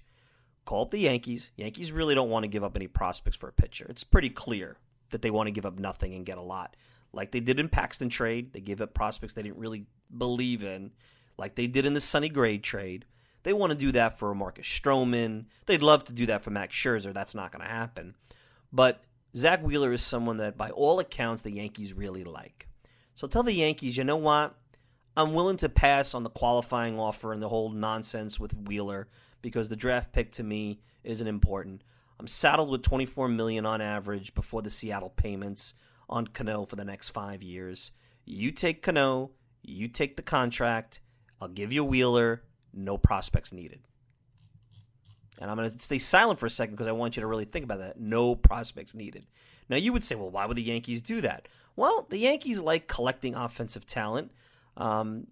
Call 0.64 0.82
up 0.82 0.90
the 0.90 1.00
Yankees. 1.00 1.50
Yankees 1.56 1.92
really 1.92 2.14
don't 2.14 2.30
want 2.30 2.44
to 2.44 2.48
give 2.48 2.64
up 2.64 2.76
any 2.76 2.86
prospects 2.86 3.36
for 3.36 3.48
a 3.48 3.52
pitcher. 3.52 3.86
It's 3.90 4.04
pretty 4.04 4.30
clear 4.30 4.78
that 5.10 5.22
they 5.22 5.30
want 5.30 5.46
to 5.46 5.52
give 5.52 5.66
up 5.66 5.78
nothing 5.78 6.14
and 6.14 6.26
get 6.26 6.38
a 6.38 6.42
lot. 6.42 6.76
Like 7.12 7.32
they 7.32 7.40
did 7.40 7.58
in 7.58 7.68
Paxton 7.68 8.08
trade, 8.08 8.52
they 8.52 8.60
gave 8.60 8.80
up 8.80 8.94
prospects 8.94 9.34
they 9.34 9.42
didn't 9.42 9.58
really 9.58 9.86
believe 10.16 10.62
in, 10.62 10.92
like 11.36 11.54
they 11.54 11.66
did 11.66 11.86
in 11.86 11.94
the 11.94 12.00
Sonny 12.00 12.28
Gray 12.28 12.58
trade. 12.58 13.04
They 13.42 13.52
want 13.52 13.72
to 13.72 13.78
do 13.78 13.90
that 13.92 14.18
for 14.18 14.34
Marcus 14.34 14.66
Stroman. 14.66 15.46
They'd 15.66 15.82
love 15.82 16.04
to 16.04 16.12
do 16.12 16.26
that 16.26 16.42
for 16.42 16.50
Max 16.50 16.76
Scherzer. 16.76 17.12
That's 17.12 17.34
not 17.34 17.52
going 17.52 17.64
to 17.64 17.72
happen. 17.72 18.14
But 18.72 19.02
Zack 19.34 19.62
Wheeler 19.62 19.92
is 19.92 20.02
someone 20.02 20.36
that, 20.36 20.56
by 20.56 20.70
all 20.70 21.00
accounts, 21.00 21.42
the 21.42 21.50
Yankees 21.50 21.94
really 21.94 22.22
like. 22.22 22.68
So 23.14 23.26
tell 23.26 23.42
the 23.42 23.52
Yankees, 23.52 23.96
you 23.96 24.04
know 24.04 24.16
what? 24.16 24.54
I'm 25.16 25.34
willing 25.34 25.56
to 25.58 25.68
pass 25.68 26.14
on 26.14 26.22
the 26.22 26.30
qualifying 26.30 26.98
offer 26.98 27.32
and 27.32 27.42
the 27.42 27.48
whole 27.48 27.70
nonsense 27.70 28.38
with 28.38 28.54
Wheeler 28.54 29.08
because 29.42 29.68
the 29.68 29.76
draft 29.76 30.12
pick 30.12 30.32
to 30.32 30.44
me 30.44 30.80
isn't 31.02 31.26
important. 31.26 31.82
I'm 32.20 32.26
saddled 32.26 32.68
with 32.68 32.82
24 32.82 33.28
million 33.28 33.64
on 33.64 33.80
average 33.80 34.34
before 34.34 34.60
the 34.60 34.68
Seattle 34.68 35.08
payments 35.08 35.72
on 36.06 36.26
Cano 36.26 36.66
for 36.66 36.76
the 36.76 36.84
next 36.84 37.08
five 37.08 37.42
years. 37.42 37.92
You 38.26 38.50
take 38.50 38.82
Cano, 38.82 39.30
you 39.62 39.88
take 39.88 40.18
the 40.18 40.22
contract. 40.22 41.00
I'll 41.40 41.48
give 41.48 41.72
you 41.72 41.82
Wheeler. 41.82 42.42
No 42.74 42.98
prospects 42.98 43.54
needed. 43.54 43.80
And 45.40 45.50
I'm 45.50 45.56
going 45.56 45.70
to 45.70 45.78
stay 45.80 45.96
silent 45.96 46.38
for 46.38 46.44
a 46.44 46.50
second 46.50 46.74
because 46.74 46.88
I 46.88 46.92
want 46.92 47.16
you 47.16 47.22
to 47.22 47.26
really 47.26 47.46
think 47.46 47.64
about 47.64 47.78
that. 47.78 47.98
No 47.98 48.34
prospects 48.34 48.94
needed. 48.94 49.24
Now, 49.70 49.76
you 49.76 49.90
would 49.94 50.04
say, 50.04 50.14
well, 50.14 50.28
why 50.28 50.44
would 50.44 50.58
the 50.58 50.62
Yankees 50.62 51.00
do 51.00 51.22
that? 51.22 51.48
Well, 51.74 52.06
the 52.10 52.18
Yankees 52.18 52.60
like 52.60 52.86
collecting 52.86 53.34
offensive 53.34 53.86
talent. 53.86 54.30
Um, 54.76 55.28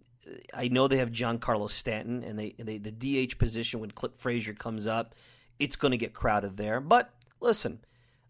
I 0.55 0.69
know 0.69 0.89
they 0.89 0.97
have 0.97 1.11
Giancarlo 1.11 1.69
Stanton, 1.69 2.25
and 2.25 2.39
they, 2.39 2.55
they 2.59 2.79
the 2.79 3.27
DH 3.27 3.39
position 3.39 3.81
when 3.81 3.91
Clint 3.91 4.19
Frazier 4.19 4.55
comes 4.55 4.87
up 4.87 5.15
it's 5.59 5.77
going 5.77 5.93
to 5.93 5.97
get 5.97 6.13
crowded 6.13 6.57
there. 6.57 6.81
But 6.81 7.11
listen, 7.41 7.81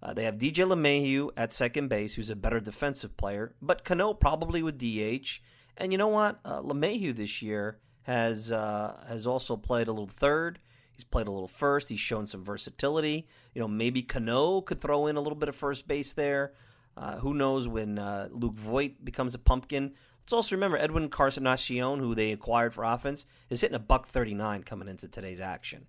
uh, 0.03 0.15
they 0.15 0.25
have 0.25 0.37
DJ 0.37 0.67
LeMahieu 0.67 1.31
at 1.37 1.53
second 1.53 1.89
base, 1.89 2.15
who's 2.15 2.31
a 2.31 2.37
better 2.37 2.61
defensive 2.61 3.17
player, 3.17 3.55
but 3.61 3.85
Cano 3.85 4.15
probably 4.15 4.63
with 4.63 4.79
DH. 4.79 5.41
And 5.77 5.93
you 5.93 5.99
know 5.99 6.09
what? 6.09 6.41
Uh, 6.45 6.61
LeMahieu 6.61 7.15
this 7.15 7.43
year 7.43 7.79
has 8.03 8.53
uh, 8.53 8.97
has 9.09 9.27
also 9.27 9.57
played 9.57 9.89
a 9.89 9.93
little 9.93 10.09
third. 10.09 10.59
He's 10.93 11.05
played 11.05 11.29
a 11.29 11.31
little 11.31 11.49
first. 11.49 11.89
He's 11.89 12.01
shown 12.01 12.27
some 12.27 12.45
versatility. 12.45 13.29
You 13.55 13.61
know, 13.61 13.69
maybe 13.69 14.03
Cano 14.03 14.61
could 14.63 14.81
throw 14.81 15.07
in 15.07 15.17
a 15.17 15.21
little 15.21 15.39
bit 15.39 15.49
of 15.49 15.55
first 15.55 15.87
base 15.87 16.13
there. 16.13 16.55
Uh, 16.97 17.19
who 17.19 17.35
knows 17.35 17.69
when 17.69 17.99
uh, 17.99 18.29
Luke 18.33 18.57
Voit 18.57 19.05
becomes 19.05 19.35
a 19.35 19.39
pumpkin? 19.39 19.93
Let's 20.23 20.33
also 20.33 20.57
remember 20.57 20.77
Edwin 20.77 21.05
Encarnacion, 21.05 22.01
who 22.01 22.15
they 22.15 22.33
acquired 22.33 22.75
for 22.75 22.83
offense, 22.83 23.25
is 23.49 23.61
hitting 23.61 23.77
a 23.77 23.79
buck 23.79 24.09
39 24.09 24.65
coming 24.65 24.89
into 24.89 25.07
today's 25.07 25.41
action. 25.41 25.87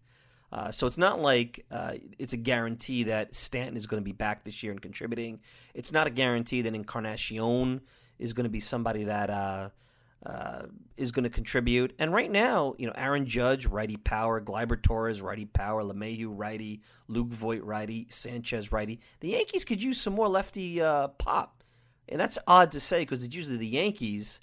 Uh, 0.51 0.71
so 0.71 0.87
it's 0.87 0.97
not 0.97 1.21
like 1.21 1.65
uh, 1.71 1.93
it's 2.17 2.33
a 2.33 2.37
guarantee 2.37 3.03
that 3.03 3.35
Stanton 3.35 3.77
is 3.77 3.85
going 3.85 4.01
to 4.01 4.05
be 4.05 4.11
back 4.11 4.43
this 4.43 4.63
year 4.63 4.71
and 4.71 4.81
contributing. 4.81 5.39
It's 5.73 5.91
not 5.91 6.07
a 6.07 6.09
guarantee 6.09 6.63
that 6.63 6.73
Encarnacion 6.73 7.81
is 8.17 8.33
going 8.33 8.45
to 8.45 8.49
be 8.49 8.59
somebody 8.59 9.05
that 9.05 9.29
uh, 9.29 9.69
uh 10.25 10.63
is 10.97 11.11
going 11.11 11.23
to 11.23 11.29
contribute. 11.29 11.93
And 11.99 12.11
right 12.11 12.31
now, 12.31 12.73
you 12.77 12.87
know, 12.87 12.93
Aaron 12.95 13.25
Judge, 13.25 13.67
righty 13.67 13.95
power, 13.95 14.41
Gleyber 14.41 14.81
Torres, 14.81 15.21
righty 15.21 15.45
power, 15.45 15.83
LeMahieu, 15.83 16.31
righty, 16.31 16.81
Luke 17.07 17.29
Voit, 17.29 17.63
righty, 17.63 18.07
Sanchez, 18.09 18.71
righty. 18.71 18.99
The 19.19 19.29
Yankees 19.29 19.65
could 19.65 19.83
use 19.83 20.01
some 20.01 20.13
more 20.13 20.27
lefty 20.27 20.81
uh, 20.81 21.09
pop. 21.09 21.63
And 22.09 22.19
that's 22.19 22.39
odd 22.47 22.71
to 22.71 22.79
say 22.79 23.01
because 23.01 23.23
it's 23.23 23.35
usually 23.35 23.57
the 23.57 23.67
Yankees 23.67 24.39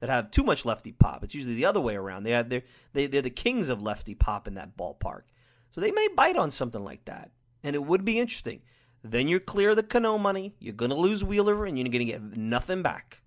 that 0.00 0.08
have 0.08 0.30
too 0.30 0.42
much 0.42 0.64
lefty 0.64 0.92
pop. 0.92 1.22
It's 1.22 1.34
usually 1.34 1.54
the 1.54 1.66
other 1.66 1.80
way 1.80 1.94
around. 1.94 2.22
They 2.22 2.30
have 2.30 2.48
their, 2.48 2.62
they, 2.94 3.06
they're 3.06 3.20
the 3.20 3.28
kings 3.28 3.68
of 3.68 3.82
lefty 3.82 4.14
pop 4.14 4.48
in 4.48 4.54
that 4.54 4.74
ballpark. 4.76 5.24
So 5.70 5.80
they 5.80 5.92
may 5.92 6.08
bite 6.16 6.36
on 6.36 6.50
something 6.50 6.84
like 6.84 7.04
that. 7.04 7.30
And 7.62 7.76
it 7.76 7.84
would 7.84 8.04
be 8.04 8.18
interesting. 8.18 8.62
Then 9.02 9.28
you're 9.28 9.40
clear 9.40 9.70
of 9.70 9.76
the 9.76 9.82
Cano 9.82 10.18
money. 10.18 10.54
You're 10.58 10.74
going 10.74 10.90
to 10.90 10.96
lose 10.96 11.24
Wheeler 11.24 11.64
and 11.64 11.78
you're 11.78 11.88
going 11.88 12.06
to 12.06 12.12
get 12.12 12.36
nothing 12.36 12.82
back. 12.82 13.22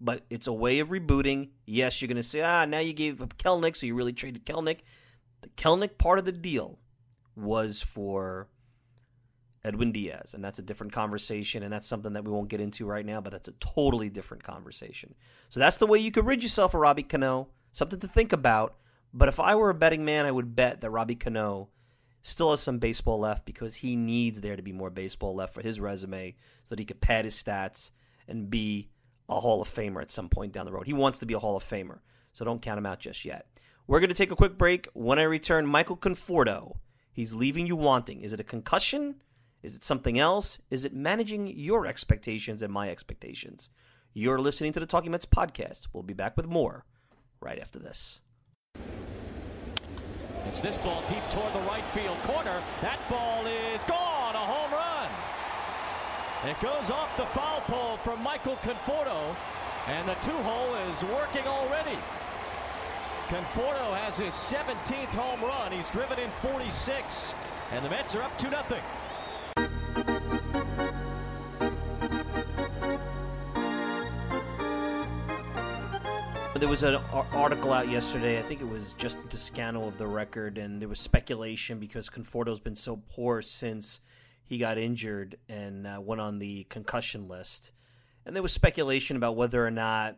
But 0.00 0.24
it's 0.30 0.46
a 0.46 0.52
way 0.52 0.78
of 0.78 0.88
rebooting. 0.88 1.48
Yes, 1.66 2.00
you're 2.00 2.08
going 2.08 2.16
to 2.16 2.22
say, 2.22 2.42
ah, 2.42 2.64
now 2.64 2.78
you 2.78 2.92
gave 2.92 3.20
up 3.20 3.36
Kelenic, 3.36 3.76
so 3.76 3.86
you 3.86 3.94
really 3.94 4.12
traded 4.12 4.46
Kelenic. 4.46 4.80
The 5.40 5.48
Kelenic 5.50 5.98
part 5.98 6.18
of 6.18 6.24
the 6.24 6.32
deal 6.32 6.78
was 7.34 7.82
for 7.82 8.48
Edwin 9.64 9.92
Diaz, 9.92 10.34
and 10.34 10.44
that's 10.44 10.58
a 10.58 10.62
different 10.62 10.92
conversation, 10.92 11.62
and 11.62 11.72
that's 11.72 11.86
something 11.86 12.12
that 12.12 12.24
we 12.24 12.30
won't 12.30 12.48
get 12.48 12.60
into 12.60 12.86
right 12.86 13.04
now, 13.04 13.20
but 13.20 13.32
that's 13.32 13.48
a 13.48 13.52
totally 13.52 14.08
different 14.08 14.44
conversation. 14.44 15.14
So 15.48 15.58
that's 15.58 15.76
the 15.76 15.86
way 15.86 15.98
you 15.98 16.10
could 16.10 16.26
rid 16.26 16.42
yourself 16.42 16.74
of 16.74 16.80
Robbie 16.80 17.02
Cano. 17.02 17.48
Something 17.72 18.00
to 18.00 18.08
think 18.08 18.32
about. 18.32 18.76
But 19.12 19.28
if 19.28 19.40
I 19.40 19.54
were 19.54 19.70
a 19.70 19.74
betting 19.74 20.04
man, 20.04 20.26
I 20.26 20.30
would 20.30 20.54
bet 20.54 20.80
that 20.80 20.90
Robbie 20.90 21.14
Cano 21.14 21.68
still 22.22 22.50
has 22.50 22.60
some 22.60 22.78
baseball 22.78 23.18
left 23.18 23.46
because 23.46 23.76
he 23.76 23.96
needs 23.96 24.40
there 24.40 24.56
to 24.56 24.62
be 24.62 24.72
more 24.72 24.90
baseball 24.90 25.34
left 25.34 25.54
for 25.54 25.62
his 25.62 25.80
resume 25.80 26.34
so 26.64 26.70
that 26.70 26.78
he 26.78 26.84
could 26.84 27.00
pad 27.00 27.24
his 27.24 27.40
stats 27.40 27.90
and 28.26 28.50
be 28.50 28.90
a 29.28 29.40
Hall 29.40 29.62
of 29.62 29.68
Famer 29.68 30.02
at 30.02 30.10
some 30.10 30.28
point 30.28 30.52
down 30.52 30.66
the 30.66 30.72
road. 30.72 30.86
He 30.86 30.92
wants 30.92 31.18
to 31.18 31.26
be 31.26 31.34
a 31.34 31.38
Hall 31.38 31.56
of 31.56 31.64
Famer, 31.64 32.00
so 32.32 32.44
don't 32.44 32.62
count 32.62 32.78
him 32.78 32.86
out 32.86 33.00
just 33.00 33.24
yet. 33.24 33.46
We're 33.86 34.00
going 34.00 34.08
to 34.08 34.14
take 34.14 34.30
a 34.30 34.36
quick 34.36 34.58
break. 34.58 34.88
When 34.92 35.18
I 35.18 35.22
return, 35.22 35.66
Michael 35.66 35.96
Conforto. 35.96 36.76
He's 37.10 37.34
leaving 37.34 37.66
you 37.66 37.74
wanting. 37.74 38.20
Is 38.20 38.32
it 38.32 38.38
a 38.38 38.44
concussion? 38.44 39.16
Is 39.60 39.74
it 39.74 39.82
something 39.82 40.20
else? 40.20 40.60
Is 40.70 40.84
it 40.84 40.94
managing 40.94 41.48
your 41.48 41.84
expectations 41.84 42.62
and 42.62 42.72
my 42.72 42.90
expectations? 42.90 43.70
You're 44.14 44.38
listening 44.38 44.72
to 44.74 44.80
the 44.80 44.86
Talking 44.86 45.10
Mets 45.10 45.26
podcast. 45.26 45.88
We'll 45.92 46.04
be 46.04 46.14
back 46.14 46.36
with 46.36 46.46
more 46.46 46.84
right 47.40 47.58
after 47.58 47.80
this. 47.80 48.20
It's 50.48 50.60
this 50.60 50.78
ball 50.78 51.02
deep 51.06 51.22
toward 51.28 51.52
the 51.52 51.60
right 51.68 51.84
field 51.92 52.16
corner. 52.22 52.62
That 52.80 52.98
ball 53.10 53.44
is 53.46 53.84
gone. 53.84 54.34
A 54.34 54.38
home 54.38 54.72
run. 54.72 55.10
It 56.50 56.58
goes 56.62 56.90
off 56.90 57.14
the 57.18 57.26
foul 57.36 57.60
pole 57.66 57.98
from 57.98 58.22
Michael 58.22 58.56
Conforto, 58.56 59.36
and 59.88 60.08
the 60.08 60.14
two 60.14 60.36
hole 60.48 60.74
is 60.88 61.04
working 61.04 61.46
already. 61.46 61.98
Conforto 63.28 63.94
has 63.98 64.16
his 64.16 64.32
17th 64.32 65.12
home 65.12 65.42
run. 65.42 65.70
He's 65.70 65.90
driven 65.90 66.18
in 66.18 66.30
46, 66.40 67.34
and 67.72 67.84
the 67.84 67.90
Mets 67.90 68.16
are 68.16 68.22
up 68.22 68.36
2 68.38 68.48
0. 68.48 68.62
There 76.58 76.68
was 76.68 76.82
an 76.82 76.96
article 76.96 77.72
out 77.72 77.88
yesterday. 77.88 78.40
I 78.40 78.42
think 78.42 78.60
it 78.60 78.68
was 78.68 78.92
Justin 78.94 79.28
Toscano 79.28 79.86
of 79.86 79.96
the 79.96 80.08
Record, 80.08 80.58
and 80.58 80.82
there 80.82 80.88
was 80.88 80.98
speculation 80.98 81.78
because 81.78 82.10
Conforto's 82.10 82.58
been 82.58 82.74
so 82.74 82.96
poor 82.96 83.42
since 83.42 84.00
he 84.44 84.58
got 84.58 84.76
injured 84.76 85.36
and 85.48 85.86
uh, 85.86 86.00
went 86.02 86.20
on 86.20 86.40
the 86.40 86.64
concussion 86.64 87.28
list, 87.28 87.70
and 88.26 88.34
there 88.34 88.42
was 88.42 88.52
speculation 88.52 89.16
about 89.16 89.36
whether 89.36 89.64
or 89.64 89.70
not 89.70 90.16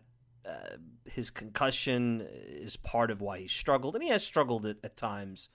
uh, 0.49 0.77
his 1.05 1.29
concussion 1.29 2.27
is 2.31 2.75
part 2.75 3.11
of 3.11 3.21
why 3.21 3.41
he 3.41 3.47
struggled, 3.47 3.95
and 3.95 4.03
he 4.03 4.09
has 4.09 4.25
struggled 4.25 4.65
at, 4.65 4.79
at 4.83 4.97
times. 4.97 5.51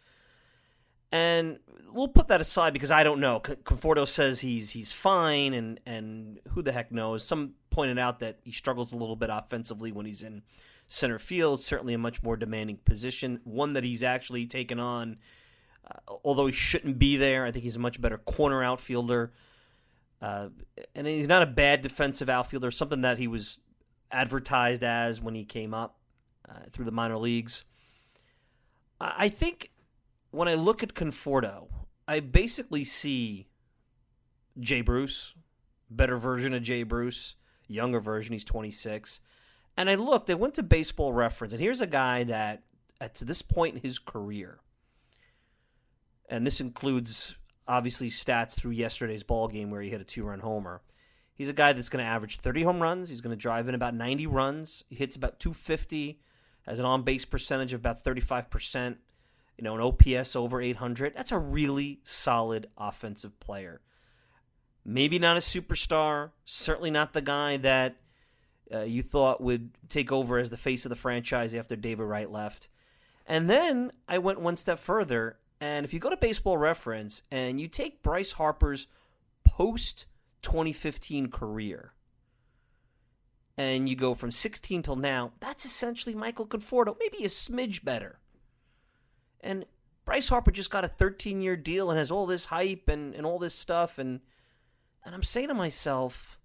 And 1.11 1.57
we'll 1.91 2.09
put 2.09 2.27
that 2.27 2.41
aside 2.41 2.73
because 2.73 2.91
I 2.91 3.03
don't 3.03 3.19
know. 3.19 3.39
Conforto 3.39 4.07
says 4.07 4.41
he's 4.41 4.69
he's 4.69 4.91
fine, 4.91 5.55
and 5.55 5.79
and 5.87 6.41
who 6.49 6.61
the 6.61 6.71
heck 6.71 6.91
knows? 6.91 7.25
Some 7.25 7.53
pointed 7.71 7.97
out 7.97 8.19
that 8.19 8.37
he 8.43 8.51
struggles 8.51 8.93
a 8.93 8.97
little 8.97 9.15
bit 9.15 9.31
offensively 9.31 9.91
when 9.91 10.05
he's 10.05 10.21
in 10.21 10.43
center 10.87 11.19
field. 11.19 11.61
Certainly 11.61 11.93
a 11.93 11.97
much 11.97 12.23
more 12.23 12.37
demanding 12.37 12.77
position, 12.77 13.39
one 13.43 13.73
that 13.73 13.83
he's 13.83 14.03
actually 14.03 14.45
taken 14.45 14.79
on. 14.79 15.17
Uh, 15.85 16.13
although 16.23 16.47
he 16.47 16.53
shouldn't 16.53 16.97
be 16.97 17.17
there, 17.17 17.45
I 17.45 17.51
think 17.51 17.63
he's 17.63 17.75
a 17.75 17.79
much 17.79 18.01
better 18.01 18.17
corner 18.17 18.63
outfielder. 18.63 19.33
Uh, 20.21 20.49
and 20.95 21.05
he's 21.05 21.27
not 21.27 21.43
a 21.43 21.47
bad 21.47 21.81
defensive 21.81 22.29
outfielder, 22.29 22.71
something 22.71 23.01
that 23.01 23.17
he 23.17 23.27
was 23.27 23.59
advertised 24.11 24.83
as 24.83 25.21
when 25.21 25.35
he 25.35 25.43
came 25.43 25.73
up 25.73 25.99
uh, 26.49 26.53
through 26.71 26.85
the 26.85 26.91
minor 26.91 27.17
leagues. 27.17 27.63
I 28.99 29.29
think 29.29 29.71
when 30.31 30.47
I 30.47 30.55
look 30.55 30.81
at 30.81 30.93
Conforto, 30.93 31.67
I 32.07 32.21
basically 32.21 32.83
see 32.83 33.47
Jay 34.59 34.81
Bruce, 34.81 35.35
better 35.89 36.17
version 36.17 36.53
of 36.53 36.63
Jay 36.63 36.83
Bruce, 36.83 37.35
younger 37.67 37.99
version. 37.99 38.33
He's 38.33 38.45
26. 38.45 39.19
And 39.77 39.89
I 39.89 39.95
looked, 39.95 40.29
I 40.29 40.35
went 40.35 40.53
to 40.55 40.63
baseball 40.63 41.11
reference, 41.11 41.53
and 41.53 41.61
here's 41.61 41.81
a 41.81 41.87
guy 41.87 42.23
that, 42.23 42.63
at 43.01 43.15
to 43.15 43.25
this 43.25 43.41
point 43.41 43.75
in 43.75 43.81
his 43.81 43.99
career, 43.99 44.59
and 46.29 46.47
this 46.47 46.61
includes 46.61 47.35
obviously 47.67 48.09
stats 48.09 48.53
through 48.53 48.71
yesterday's 48.71 49.23
ball 49.23 49.47
game 49.47 49.69
where 49.69 49.81
he 49.81 49.89
hit 49.89 50.01
a 50.01 50.05
two 50.05 50.23
run 50.23 50.39
homer. 50.39 50.81
He's 51.33 51.49
a 51.49 51.53
guy 51.53 51.73
that's 51.73 51.89
going 51.89 52.03
to 52.03 52.09
average 52.09 52.37
30 52.37 52.63
home 52.63 52.81
runs. 52.81 53.09
He's 53.09 53.21
going 53.21 53.35
to 53.35 53.41
drive 53.41 53.67
in 53.67 53.75
about 53.75 53.93
90 53.93 54.27
runs. 54.27 54.83
He 54.87 54.95
hits 54.95 55.17
about 55.17 55.39
250, 55.39 56.21
has 56.65 56.79
an 56.79 56.85
on 56.85 57.03
base 57.03 57.25
percentage 57.25 57.73
of 57.73 57.81
about 57.81 58.03
35%, 58.03 58.95
you 59.57 59.63
know, 59.63 59.75
an 59.75 59.81
OPS 59.81 60.35
over 60.35 60.61
800. 60.61 61.13
That's 61.13 61.33
a 61.33 61.37
really 61.37 61.99
solid 62.03 62.67
offensive 62.77 63.37
player. 63.41 63.81
Maybe 64.85 65.19
not 65.19 65.35
a 65.35 65.41
superstar, 65.41 66.31
certainly 66.45 66.91
not 66.91 67.11
the 67.13 67.21
guy 67.21 67.57
that 67.57 67.97
uh, 68.73 68.81
you 68.81 69.03
thought 69.03 69.41
would 69.41 69.71
take 69.89 70.11
over 70.11 70.37
as 70.37 70.49
the 70.49 70.57
face 70.57 70.85
of 70.85 70.89
the 70.89 70.95
franchise 70.95 71.53
after 71.53 71.75
David 71.75 72.03
Wright 72.03 72.31
left. 72.31 72.67
And 73.27 73.49
then 73.49 73.91
I 74.07 74.17
went 74.17 74.41
one 74.41 74.55
step 74.55 74.79
further, 74.79 75.37
and 75.59 75.85
if 75.85 75.93
you 75.93 75.99
go 75.99 76.09
to 76.09 76.17
Baseball 76.17 76.57
Reference 76.57 77.23
and 77.31 77.59
you 77.59 77.67
take 77.67 78.03
Bryce 78.03 78.33
Harper's 78.33 78.87
post 79.43 80.05
2015 80.41 81.29
career, 81.29 81.93
and 83.57 83.87
you 83.87 83.95
go 83.95 84.13
from 84.13 84.31
16 84.31 84.83
till 84.83 84.95
now, 84.95 85.31
that's 85.39 85.65
essentially 85.65 86.13
Michael 86.13 86.45
Conforto, 86.45 86.95
maybe 86.99 87.23
a 87.23 87.27
smidge 87.27 87.83
better. 87.83 88.19
And 89.41 89.65
Bryce 90.03 90.29
Harper 90.29 90.51
just 90.51 90.69
got 90.69 90.83
a 90.83 90.89
13 90.89 91.41
year 91.41 91.55
deal 91.55 91.89
and 91.89 91.97
has 91.97 92.11
all 92.11 92.25
this 92.25 92.47
hype 92.47 92.89
and, 92.89 93.15
and 93.15 93.25
all 93.25 93.39
this 93.39 93.55
stuff. 93.55 93.97
And, 93.97 94.19
and 95.03 95.15
I'm 95.15 95.23
saying 95.23 95.47
to 95.47 95.53
myself, 95.53 96.37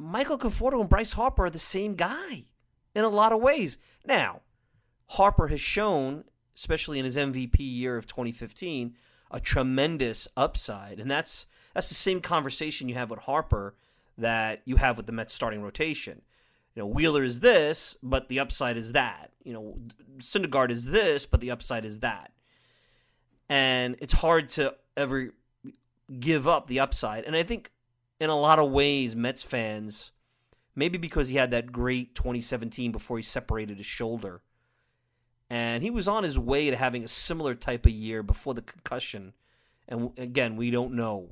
Michael 0.00 0.38
Conforto 0.38 0.80
and 0.80 0.88
Bryce 0.88 1.12
Harper 1.12 1.44
are 1.44 1.50
the 1.50 1.58
same 1.58 1.94
guy 1.94 2.46
in 2.94 3.04
a 3.04 3.08
lot 3.08 3.32
of 3.32 3.42
ways. 3.42 3.76
Now, 4.06 4.40
Harper 5.08 5.48
has 5.48 5.60
shown, 5.60 6.24
especially 6.56 6.98
in 6.98 7.04
his 7.04 7.18
MVP 7.18 7.58
year 7.58 7.98
of 7.98 8.06
2015, 8.06 8.94
a 9.30 9.40
tremendous 9.40 10.26
upside, 10.36 10.98
and 10.98 11.10
that's 11.10 11.46
that's 11.74 11.88
the 11.88 11.94
same 11.94 12.20
conversation 12.20 12.88
you 12.88 12.94
have 12.94 13.10
with 13.10 13.20
Harper 13.20 13.74
that 14.16 14.62
you 14.64 14.76
have 14.76 14.96
with 14.96 15.06
the 15.06 15.12
Mets 15.12 15.34
starting 15.34 15.62
rotation. 15.62 16.22
You 16.74 16.82
know, 16.82 16.86
Wheeler 16.86 17.22
is 17.22 17.40
this, 17.40 17.96
but 18.02 18.28
the 18.28 18.40
upside 18.40 18.76
is 18.76 18.92
that. 18.92 19.32
You 19.44 19.52
know, 19.52 19.78
Syndergaard 20.18 20.70
is 20.70 20.86
this, 20.86 21.26
but 21.26 21.40
the 21.40 21.50
upside 21.50 21.84
is 21.84 22.00
that. 22.00 22.32
And 23.48 23.96
it's 24.00 24.14
hard 24.14 24.48
to 24.50 24.74
ever 24.96 25.34
give 26.18 26.48
up 26.48 26.68
the 26.68 26.80
upside. 26.80 27.24
And 27.24 27.36
I 27.36 27.42
think 27.42 27.70
in 28.20 28.30
a 28.30 28.38
lot 28.38 28.58
of 28.58 28.70
ways, 28.70 29.16
Mets 29.16 29.42
fans, 29.42 30.12
maybe 30.76 30.98
because 30.98 31.28
he 31.28 31.36
had 31.36 31.50
that 31.50 31.72
great 31.72 32.14
2017 32.14 32.92
before 32.92 33.16
he 33.16 33.22
separated 33.22 33.78
his 33.78 33.86
shoulder, 33.86 34.42
and 35.48 35.82
he 35.82 35.90
was 35.90 36.06
on 36.06 36.22
his 36.22 36.38
way 36.38 36.70
to 36.70 36.76
having 36.76 37.02
a 37.02 37.08
similar 37.08 37.54
type 37.54 37.86
of 37.86 37.92
year 37.92 38.22
before 38.22 38.54
the 38.54 38.62
concussion. 38.62 39.32
And 39.88 40.12
again, 40.16 40.54
we 40.54 40.70
don't 40.70 40.94
know 40.94 41.30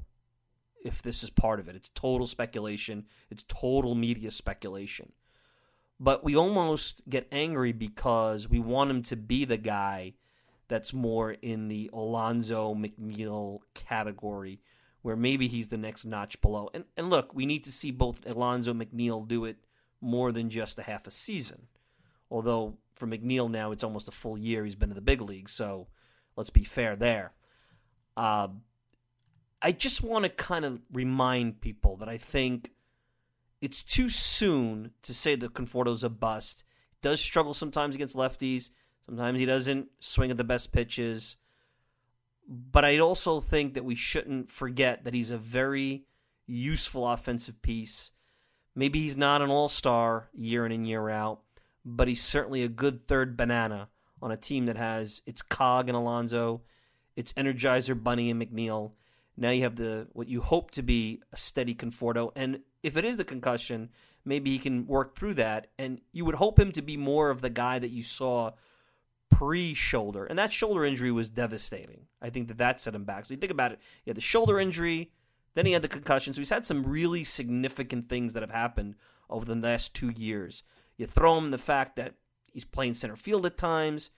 if 0.85 1.03
this 1.03 1.22
is 1.22 1.31
part 1.31 1.61
of 1.61 1.68
it. 1.68 1.77
It's 1.77 1.90
total 1.90 2.27
speculation, 2.27 3.05
it's 3.31 3.44
total 3.46 3.94
media 3.94 4.31
speculation. 4.31 5.12
But 6.01 6.24
we 6.24 6.37
almost 6.37 7.03
get 7.09 7.29
angry 7.31 7.72
because 7.72 8.48
we 8.48 8.61
want 8.61 8.90
him 8.90 9.03
to 9.03 9.16
be 9.16 9.44
the 9.44 9.57
guy 9.57 10.14
that's 10.68 10.92
more 10.92 11.33
in 11.33 11.68
the 11.68 11.90
Alonso 11.92 12.74
McNeil 12.74 13.61
category 13.74 14.61
where 15.03 15.17
maybe 15.17 15.49
he's 15.49 15.69
the 15.69 15.77
next 15.77 16.05
notch 16.05 16.41
below. 16.41 16.71
And 16.75 16.85
and 16.97 17.11
look, 17.11 17.35
we 17.35 17.47
need 17.47 17.65
to 17.65 17.73
see 17.73 17.91
both 17.91 18.29
Alonso 18.29 18.75
McNeil 18.75 19.27
do 19.27 19.45
it 19.45 19.57
more 20.01 20.33
than 20.33 20.51
just 20.51 20.79
a 20.79 20.83
half 20.83 21.07
a 21.07 21.11
season. 21.11 21.67
Although 22.31 22.79
for 22.95 23.07
McNeil 23.07 23.51
now 23.51 23.73
it's 23.73 23.85
almost 23.85 24.09
a 24.09 24.13
full 24.13 24.37
year 24.37 24.65
he's 24.65 24.75
been 24.75 24.91
in 24.91 24.97
the 24.97 25.01
big 25.01 25.21
league, 25.21 25.49
so 25.49 25.89
let's 26.37 26.51
be 26.51 26.65
fair 26.65 26.97
there. 26.97 27.33
Uh, 28.17 28.49
I 29.61 29.73
just 29.73 30.03
want 30.03 30.25
to 30.25 30.29
kind 30.29 30.65
of 30.65 30.81
remind 30.93 31.61
people 31.61 31.97
that 31.97 32.09
I 32.09 32.17
think 32.17 32.73
it's 33.61 33.83
too 33.83 34.09
soon 34.09 34.93
to 35.03 35.15
say 35.15 35.35
that 35.35 35.55
Conforto's 35.55 36.05
a 36.05 36.09
bust. 36.09 36.65
He 36.91 36.97
does 37.03 37.21
struggle 37.21 37.55
sometimes 37.55 37.95
against 37.95 38.17
lefties. 38.17 38.71
Sometimes 39.07 39.41
he 39.41 39.47
doesn't 39.47 39.89
swing 40.01 40.31
at 40.31 40.37
the 40.37 40.45
best 40.45 40.73
pitches. 40.73 41.37
But 42.49 42.85
I 42.85 42.99
also 42.99 43.41
think 43.41 43.75
that 43.75 43.85
we 43.85 43.95
shouldn't 43.95 44.51
forget 44.51 45.05
that 45.05 45.13
he's 45.13 45.31
a 45.31 45.37
very 45.37 46.05
useful 46.47 47.07
offensive 47.07 47.61
piece. 47.61 48.11
Maybe 48.75 49.01
he's 49.01 49.19
not 49.19 49.43
an 49.43 49.51
all 49.51 49.69
star 49.69 50.31
year 50.33 50.65
in 50.65 50.73
and 50.73 50.89
year 50.89 51.11
out, 51.11 51.43
but 51.85 52.09
he's 52.09 52.23
certainly 52.23 52.63
a 52.63 52.69
good 52.69 53.07
third 53.07 53.37
banana 53.37 53.89
on 54.23 54.33
a 54.33 54.37
team 54.37 54.65
that 54.67 54.77
has 54.77 55.21
its 55.27 55.43
cog 55.43 55.91
in 55.91 55.95
Alonso, 55.95 56.63
its 57.17 57.35
energizer 57.35 58.03
Bunny 58.03 58.31
and 58.31 58.41
McNeil. 58.41 58.93
Now 59.37 59.51
you 59.51 59.63
have 59.63 59.77
the 59.77 60.09
what 60.13 60.29
you 60.29 60.41
hope 60.41 60.71
to 60.73 60.83
be 60.83 61.21
a 61.33 61.37
steady 61.37 61.75
Conforto, 61.75 62.33
and 62.35 62.61
if 62.83 62.97
it 62.97 63.05
is 63.05 63.19
the 63.19 63.25
concussion, 63.25 63.91
maybe 64.25 64.51
he 64.51 64.59
can 64.59 64.87
work 64.87 65.17
through 65.17 65.35
that. 65.35 65.69
And 65.79 66.01
you 66.13 66.25
would 66.25 66.37
hope 66.37 66.59
him 66.59 66.73
to 66.73 66.83
be 66.83 66.97
more 66.97 67.31
of 67.31 67.41
the 67.41 67.51
guy 67.51 67.79
that 67.79 67.91
you 67.91 68.03
saw 68.03 68.53
pre 69.31 69.75
shoulder. 69.75 70.25
And 70.25 70.38
that 70.38 70.53
shoulder 70.53 70.85
injury 70.85 71.12
was 71.12 71.31
devastating. 71.31 72.07
I 72.21 72.31
think 72.31 72.49
that 72.49 72.59
that 72.59 72.81
set 72.81 72.95
him 72.95 73.05
back. 73.05 73.27
So 73.27 73.35
you 73.35 73.38
think 73.38 73.53
about 73.53 73.73
it, 73.73 73.81
he 74.05 74.11
had 74.11 74.17
the 74.17 74.23
shoulder 74.23 74.59
injury, 74.59 75.12
then 75.55 75.67
he 75.67 75.73
had 75.73 75.83
the 75.83 75.88
concussion. 75.88 76.33
So 76.33 76.41
he's 76.41 76.51
had 76.51 76.67
some 76.67 76.85
really 76.85 77.25
significant 77.25 78.09
things 78.09 78.33
that 78.33 78.43
have 78.43 78.51
happened 78.51 78.97
over 79.31 79.45
the 79.45 79.55
last 79.55 79.95
two 79.95 80.11
years. 80.11 80.62
You 80.97 81.07
throw 81.07 81.38
him 81.38 81.51
the 81.51 81.59
fact 81.59 81.97
that 81.97 82.14
he's 82.53 82.64
playing 82.64 82.95
center 82.95 83.17
field 83.17 83.47
at 83.47 83.57
times. 83.57 84.11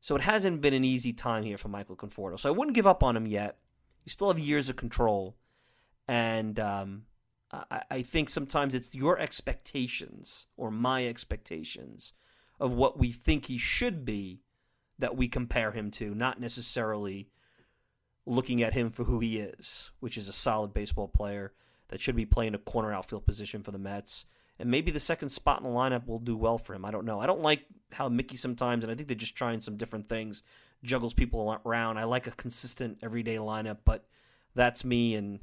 So 0.00 0.16
it 0.16 0.22
hasn't 0.22 0.60
been 0.60 0.74
an 0.74 0.84
easy 0.84 1.12
time 1.12 1.44
here 1.44 1.56
for 1.56 1.68
Michael 1.68 1.96
Conforto. 1.96 2.38
So 2.38 2.48
I 2.48 2.52
wouldn't 2.52 2.74
give 2.74 2.86
up 2.86 3.02
on 3.02 3.16
him 3.16 3.26
yet. 3.26 3.58
You 4.04 4.10
still 4.10 4.28
have 4.28 4.38
years 4.38 4.68
of 4.68 4.76
control. 4.76 5.36
And 6.06 6.60
um, 6.60 7.04
I, 7.50 7.82
I 7.90 8.02
think 8.02 8.28
sometimes 8.28 8.74
it's 8.74 8.94
your 8.94 9.18
expectations 9.18 10.46
or 10.56 10.70
my 10.70 11.06
expectations 11.06 12.12
of 12.60 12.72
what 12.72 12.98
we 12.98 13.12
think 13.12 13.46
he 13.46 13.58
should 13.58 14.04
be 14.04 14.42
that 15.04 15.18
we 15.18 15.28
compare 15.28 15.72
him 15.72 15.90
to, 15.90 16.14
not 16.14 16.40
necessarily 16.40 17.28
looking 18.24 18.62
at 18.62 18.72
him 18.72 18.88
for 18.88 19.04
who 19.04 19.20
he 19.20 19.36
is, 19.36 19.90
which 20.00 20.16
is 20.16 20.28
a 20.28 20.32
solid 20.32 20.72
baseball 20.72 21.08
player 21.08 21.52
that 21.88 22.00
should 22.00 22.16
be 22.16 22.24
playing 22.24 22.54
a 22.54 22.58
corner 22.58 22.90
outfield 22.90 23.26
position 23.26 23.62
for 23.62 23.70
the 23.70 23.76
Mets. 23.76 24.24
And 24.58 24.70
maybe 24.70 24.90
the 24.90 24.98
second 24.98 25.28
spot 25.28 25.58
in 25.58 25.64
the 25.64 25.68
lineup 25.68 26.06
will 26.06 26.20
do 26.20 26.38
well 26.38 26.56
for 26.56 26.72
him. 26.74 26.86
I 26.86 26.90
don't 26.90 27.04
know. 27.04 27.20
I 27.20 27.26
don't 27.26 27.42
like 27.42 27.66
how 27.92 28.08
Mickey 28.08 28.38
sometimes, 28.38 28.82
and 28.82 28.90
I 28.90 28.94
think 28.94 29.08
they're 29.08 29.14
just 29.14 29.36
trying 29.36 29.60
some 29.60 29.76
different 29.76 30.08
things, 30.08 30.42
juggles 30.82 31.12
people 31.12 31.60
around. 31.66 31.98
I 31.98 32.04
like 32.04 32.26
a 32.26 32.30
consistent 32.30 32.96
everyday 33.02 33.36
lineup, 33.36 33.80
but 33.84 34.06
that's 34.54 34.86
me, 34.86 35.16
and 35.16 35.40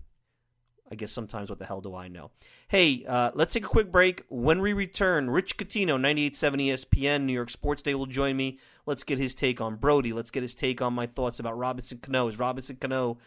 I 0.91 0.95
guess 0.95 1.11
sometimes 1.13 1.49
what 1.49 1.57
the 1.57 1.65
hell 1.65 1.79
do 1.79 1.95
I 1.95 2.09
know? 2.09 2.31
Hey, 2.67 3.05
uh, 3.07 3.31
let's 3.33 3.53
take 3.53 3.63
a 3.63 3.69
quick 3.69 3.91
break. 3.93 4.23
When 4.27 4.59
we 4.59 4.73
return, 4.73 5.29
Rich 5.29 5.55
Catino, 5.55 5.97
98.7 5.97 6.67
ESPN, 6.67 7.23
New 7.23 7.33
York 7.33 7.49
Sports 7.49 7.81
Day 7.81 7.95
will 7.95 8.07
join 8.07 8.35
me. 8.35 8.59
Let's 8.85 9.05
get 9.05 9.17
his 9.17 9.33
take 9.33 9.61
on 9.61 9.77
Brodie. 9.77 10.11
Let's 10.11 10.31
get 10.31 10.43
his 10.43 10.53
take 10.53 10.81
on 10.81 10.93
my 10.93 11.07
thoughts 11.07 11.39
about 11.39 11.57
Robinson 11.57 11.99
Cano. 11.99 12.27
Is 12.27 12.37
Robinson 12.37 12.75
Cano 12.75 13.19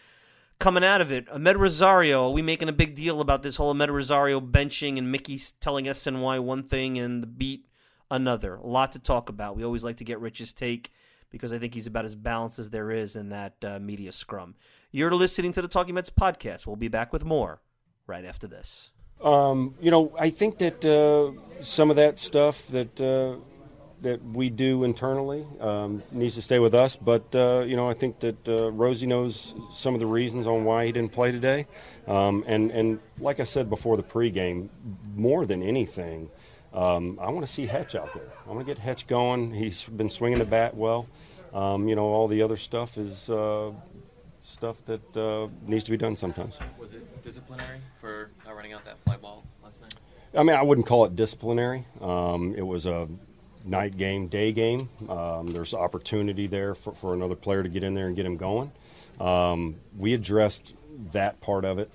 coming 0.58 0.84
out 0.84 1.00
of 1.00 1.10
it? 1.10 1.26
Amed 1.28 1.56
Rosario, 1.56 2.28
are 2.28 2.32
we 2.32 2.42
making 2.42 2.68
a 2.68 2.72
big 2.72 2.94
deal 2.94 3.22
about 3.22 3.42
this 3.42 3.56
whole 3.56 3.74
Amed 3.74 3.88
Rosario 3.88 4.42
benching 4.42 4.98
and 4.98 5.10
Mickey 5.10 5.40
telling 5.60 5.86
SNY 5.86 6.40
one 6.40 6.64
thing 6.64 6.98
and 6.98 7.22
the 7.22 7.26
beat 7.26 7.66
another? 8.10 8.56
A 8.56 8.66
lot 8.66 8.92
to 8.92 8.98
talk 8.98 9.30
about. 9.30 9.56
We 9.56 9.64
always 9.64 9.84
like 9.84 9.96
to 9.96 10.04
get 10.04 10.20
Rich's 10.20 10.52
take 10.52 10.92
because 11.30 11.54
I 11.54 11.58
think 11.58 11.72
he's 11.72 11.86
about 11.86 12.04
as 12.04 12.14
balanced 12.14 12.58
as 12.58 12.68
there 12.68 12.90
is 12.90 13.16
in 13.16 13.30
that 13.30 13.54
uh, 13.64 13.78
media 13.80 14.12
scrum. 14.12 14.54
You're 14.94 15.10
listening 15.10 15.52
to 15.54 15.60
the 15.60 15.66
Talking 15.66 15.96
Mets 15.96 16.10
podcast. 16.10 16.68
We'll 16.68 16.76
be 16.76 16.86
back 16.86 17.12
with 17.12 17.24
more 17.24 17.60
right 18.06 18.24
after 18.24 18.46
this. 18.46 18.92
Um, 19.20 19.74
you 19.80 19.90
know, 19.90 20.14
I 20.16 20.30
think 20.30 20.58
that 20.58 20.84
uh, 20.84 21.32
some 21.60 21.90
of 21.90 21.96
that 21.96 22.20
stuff 22.20 22.64
that 22.68 23.00
uh, 23.00 23.40
that 24.02 24.24
we 24.24 24.50
do 24.50 24.84
internally 24.84 25.44
um, 25.58 26.04
needs 26.12 26.36
to 26.36 26.42
stay 26.42 26.60
with 26.60 26.76
us. 26.76 26.94
But 26.94 27.34
uh, 27.34 27.64
you 27.66 27.74
know, 27.74 27.90
I 27.90 27.94
think 27.94 28.20
that 28.20 28.48
uh, 28.48 28.70
Rosie 28.70 29.08
knows 29.08 29.56
some 29.72 29.94
of 29.94 30.00
the 30.00 30.06
reasons 30.06 30.46
on 30.46 30.62
why 30.62 30.86
he 30.86 30.92
didn't 30.92 31.10
play 31.10 31.32
today. 31.32 31.66
Um, 32.06 32.44
and 32.46 32.70
and 32.70 33.00
like 33.18 33.40
I 33.40 33.44
said 33.44 33.68
before 33.68 33.96
the 33.96 34.04
pregame, 34.04 34.68
more 35.16 35.44
than 35.44 35.60
anything, 35.60 36.30
um, 36.72 37.18
I 37.20 37.30
want 37.30 37.44
to 37.44 37.52
see 37.52 37.66
Hetch 37.66 37.96
out 37.96 38.14
there. 38.14 38.30
I 38.46 38.48
want 38.48 38.60
to 38.60 38.64
get 38.64 38.78
Hetch 38.78 39.08
going. 39.08 39.54
He's 39.54 39.82
been 39.82 40.08
swinging 40.08 40.38
the 40.38 40.44
bat 40.44 40.76
well. 40.76 41.08
Um, 41.52 41.88
you 41.88 41.96
know, 41.96 42.04
all 42.04 42.28
the 42.28 42.42
other 42.42 42.56
stuff 42.56 42.96
is 42.96 43.28
uh, 43.28 43.72
stuff 44.44 44.76
that 44.86 45.16
uh, 45.16 45.48
needs 45.66 45.84
to 45.84 45.90
be 45.90 45.96
done 45.96 46.14
sometimes. 46.14 46.58
Was 46.78 46.92
it 46.92 47.22
disciplinary 47.22 47.80
for 48.00 48.30
not 48.44 48.54
running 48.54 48.72
out 48.72 48.84
that 48.84 48.98
fly 49.00 49.16
ball 49.16 49.44
last 49.64 49.80
night? 49.80 49.94
I 50.36 50.42
mean, 50.42 50.54
I 50.54 50.62
wouldn't 50.62 50.86
call 50.86 51.04
it 51.06 51.16
disciplinary. 51.16 51.86
Um, 52.00 52.54
it 52.56 52.62
was 52.62 52.86
a 52.86 53.08
night 53.64 53.96
game, 53.96 54.28
day 54.28 54.52
game. 54.52 54.88
Um, 55.08 55.48
there's 55.48 55.74
opportunity 55.74 56.46
there 56.46 56.74
for, 56.74 56.92
for 56.94 57.14
another 57.14 57.34
player 57.34 57.62
to 57.62 57.68
get 57.68 57.82
in 57.82 57.94
there 57.94 58.06
and 58.06 58.14
get 58.14 58.26
him 58.26 58.36
going. 58.36 58.70
Um, 59.18 59.76
we 59.96 60.12
addressed 60.12 60.74
that 61.12 61.40
part 61.40 61.64
of 61.64 61.78
it 61.78 61.90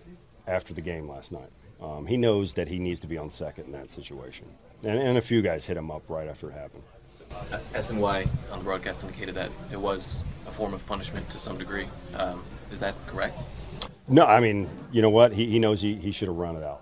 after 0.48 0.74
the 0.74 0.82
game 0.82 1.08
last 1.08 1.32
night. 1.32 1.50
Um, 1.82 2.08
he 2.08 2.18
knows 2.18 2.56
that 2.56 2.68
he 2.68 2.80
needs 2.80 3.00
to 3.02 3.08
be 3.08 3.18
on 3.18 3.30
second 3.30 3.66
in 3.66 3.72
that 3.74 3.92
situation. 3.92 4.48
And, 4.84 5.00
and 5.00 5.18
a 5.18 5.22
few 5.22 5.42
guys 5.42 5.66
hit 5.66 5.78
him 5.78 5.92
up 5.92 6.04
right 6.10 6.28
after 6.28 6.50
it 6.50 6.54
happened. 6.54 6.84
Uh, 7.32 7.60
SNY 7.74 8.28
on 8.52 8.60
the 8.60 8.64
broadcast 8.64 9.04
indicated 9.04 9.36
that 9.36 9.52
it 9.72 9.80
was 9.80 10.20
form 10.60 10.74
of 10.74 10.86
punishment 10.88 11.28
to 11.30 11.40
some 11.40 11.58
degree. 11.58 11.88
Um, 12.18 12.44
is 12.70 12.82
that 12.82 12.94
correct? 13.08 13.40
No, 14.10 14.26
I 14.26 14.42
mean, 14.42 14.68
you 14.92 15.02
know 15.02 15.10
what? 15.10 15.32
He, 15.32 15.46
he 15.46 15.58
knows 15.58 15.82
he, 15.82 15.96
he 15.96 16.12
should 16.12 16.28
have 16.28 16.36
run 16.36 16.58
it 16.58 16.64
out. 16.64 16.82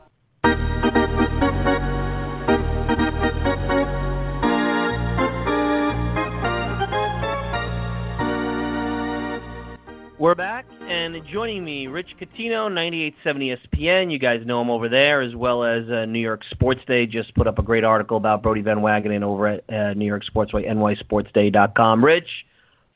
We're 10.20 10.34
back, 10.34 10.66
and 10.82 11.16
joining 11.32 11.64
me, 11.64 11.86
Rich 11.86 12.16
Catino, 12.20 12.68
98.7 12.72 13.58
ESPN. 13.76 14.12
You 14.12 14.18
guys 14.18 14.42
know 14.44 14.60
him 14.60 14.72
over 14.72 14.90
there, 14.90 15.22
as 15.22 15.36
well 15.36 15.64
as 15.64 15.88
uh, 15.92 16.06
New 16.06 16.20
York 16.20 16.42
Sports 16.50 16.82
Day. 16.88 17.06
Just 17.06 17.36
put 17.36 17.46
up 17.46 17.60
a 17.60 17.62
great 17.62 17.84
article 17.84 18.18
about 18.18 18.42
Brodie 18.42 18.62
Van 18.62 18.80
Wagenen 18.80 19.22
over 19.22 19.48
at 19.48 19.64
uh, 19.70 19.94
New 19.94 20.08
York 20.08 20.24
Sports 20.24 20.52
Sportsway, 20.52 20.68
nysportsday.com. 20.68 22.04
Rich, 22.04 22.28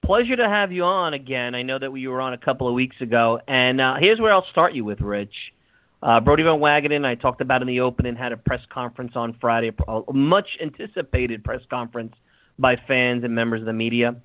pleasure 0.03 0.35
to 0.35 0.47
have 0.47 0.71
you 0.71 0.83
on 0.83 1.13
again. 1.13 1.55
I 1.55 1.61
know 1.61 1.79
that 1.79 1.91
we 1.91 2.07
were 2.07 2.21
on 2.21 2.33
a 2.33 2.37
couple 2.37 2.67
of 2.67 2.73
weeks 2.73 2.95
ago, 3.01 3.39
and 3.47 3.79
uh, 3.79 3.95
here's 3.99 4.19
where 4.19 4.33
I'll 4.33 4.47
start 4.51 4.73
you 4.73 4.83
with, 4.83 5.01
Rich. 5.01 5.33
Uh, 6.03 6.19
Brodie 6.19 6.43
Van 6.43 6.59
Wagenen, 6.59 7.05
I 7.05 7.15
talked 7.15 7.41
about 7.41 7.61
in 7.61 7.67
the 7.67 7.79
opening, 7.79 8.15
had 8.15 8.31
a 8.31 8.37
press 8.37 8.61
conference 8.73 9.11
on 9.15 9.37
Friday, 9.39 9.71
a 9.87 10.13
much 10.13 10.47
anticipated 10.61 11.43
press 11.43 11.61
conference 11.69 12.13
by 12.57 12.75
fans 12.87 13.23
and 13.23 13.35
members 13.35 13.61
of 13.61 13.67
the 13.67 13.73
media. 13.73 14.15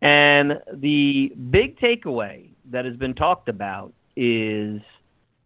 And 0.00 0.60
the 0.72 1.32
big 1.50 1.78
takeaway 1.78 2.48
that 2.70 2.86
has 2.86 2.96
been 2.96 3.14
talked 3.14 3.50
about 3.50 3.92
is 4.16 4.80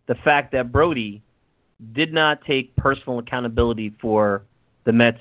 the 0.07 0.15
fact 0.23 0.53
that 0.53 0.71
Brodie 0.71 1.23
did 1.93 2.13
not 2.13 2.45
take 2.45 2.75
personal 2.77 3.19
accountability 3.19 3.95
for 4.01 4.45
the 4.85 4.93
Mets, 4.93 5.19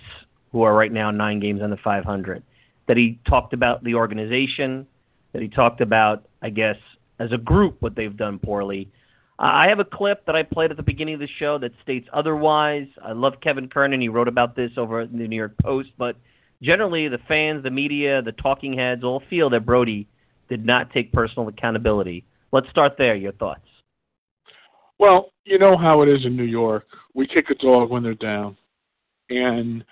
who 0.52 0.62
are 0.62 0.76
right 0.76 0.92
now 0.92 1.10
nine 1.10 1.40
games 1.40 1.62
under 1.64 1.78
500. 1.78 2.44
That 2.88 2.98
he 2.98 3.20
talked 3.28 3.54
about 3.54 3.84
the 3.84 3.96
organization, 3.96 4.86
that 5.32 5.42
he 5.42 5.48
talked 5.48 5.82
about, 5.82 6.26
I 6.42 6.50
guess, 6.50 6.76
as 7.20 7.32
a 7.32 7.38
group, 7.38 7.78
what 7.82 7.96
they've 7.96 8.16
done 8.16 8.40
poorly. 8.40 8.90
Uh, 9.40 9.64
I 9.64 9.70
have 9.70 9.80
a 9.80 9.86
clip 9.86 10.26
that 10.26 10.36
I 10.36 10.44
played 10.44 10.72
at 10.72 10.78
the 10.78 10.84
beginning 10.84 11.16
of 11.16 11.20
the 11.20 11.30
show 11.40 11.58
that 11.60 11.72
states 11.82 12.08
otherwise. 12.14 12.88
I 13.04 13.14
love 13.14 13.34
Kevin 13.42 13.68
Kernan. 13.68 14.02
He 14.02 14.10
wrote 14.10 14.28
about 14.28 14.56
this 14.56 14.72
over 14.78 15.02
in 15.02 15.18
the 15.18 15.28
New 15.28 15.36
York 15.36 15.54
Post, 15.62 15.90
but 15.98 16.18
generally 16.62 17.08
the 17.08 17.20
fans, 17.28 17.64
the 17.64 17.72
media, 17.72 18.22
the 18.22 18.32
talking 18.34 18.78
heads 18.78 19.04
all 19.04 19.24
feel 19.30 19.50
that 19.52 19.66
Brodie 19.66 20.08
did 20.50 20.66
not 20.66 20.92
take 20.92 21.12
personal 21.12 21.48
accountability. 21.48 22.26
Let's 22.52 22.70
start 22.70 22.94
there. 22.98 23.16
Your 23.16 23.32
thoughts? 23.34 23.66
Well, 25.00 25.32
you 25.46 25.58
know 25.58 25.76
how 25.76 26.02
it 26.02 26.10
is 26.10 26.26
in 26.26 26.38
New 26.38 26.44
York. 26.44 26.86
We 27.14 27.28
kick 27.28 27.50
a 27.50 27.56
dog 27.56 27.90
when 27.90 28.04
they're 28.04 28.14
down. 28.14 28.56
And 29.30 29.84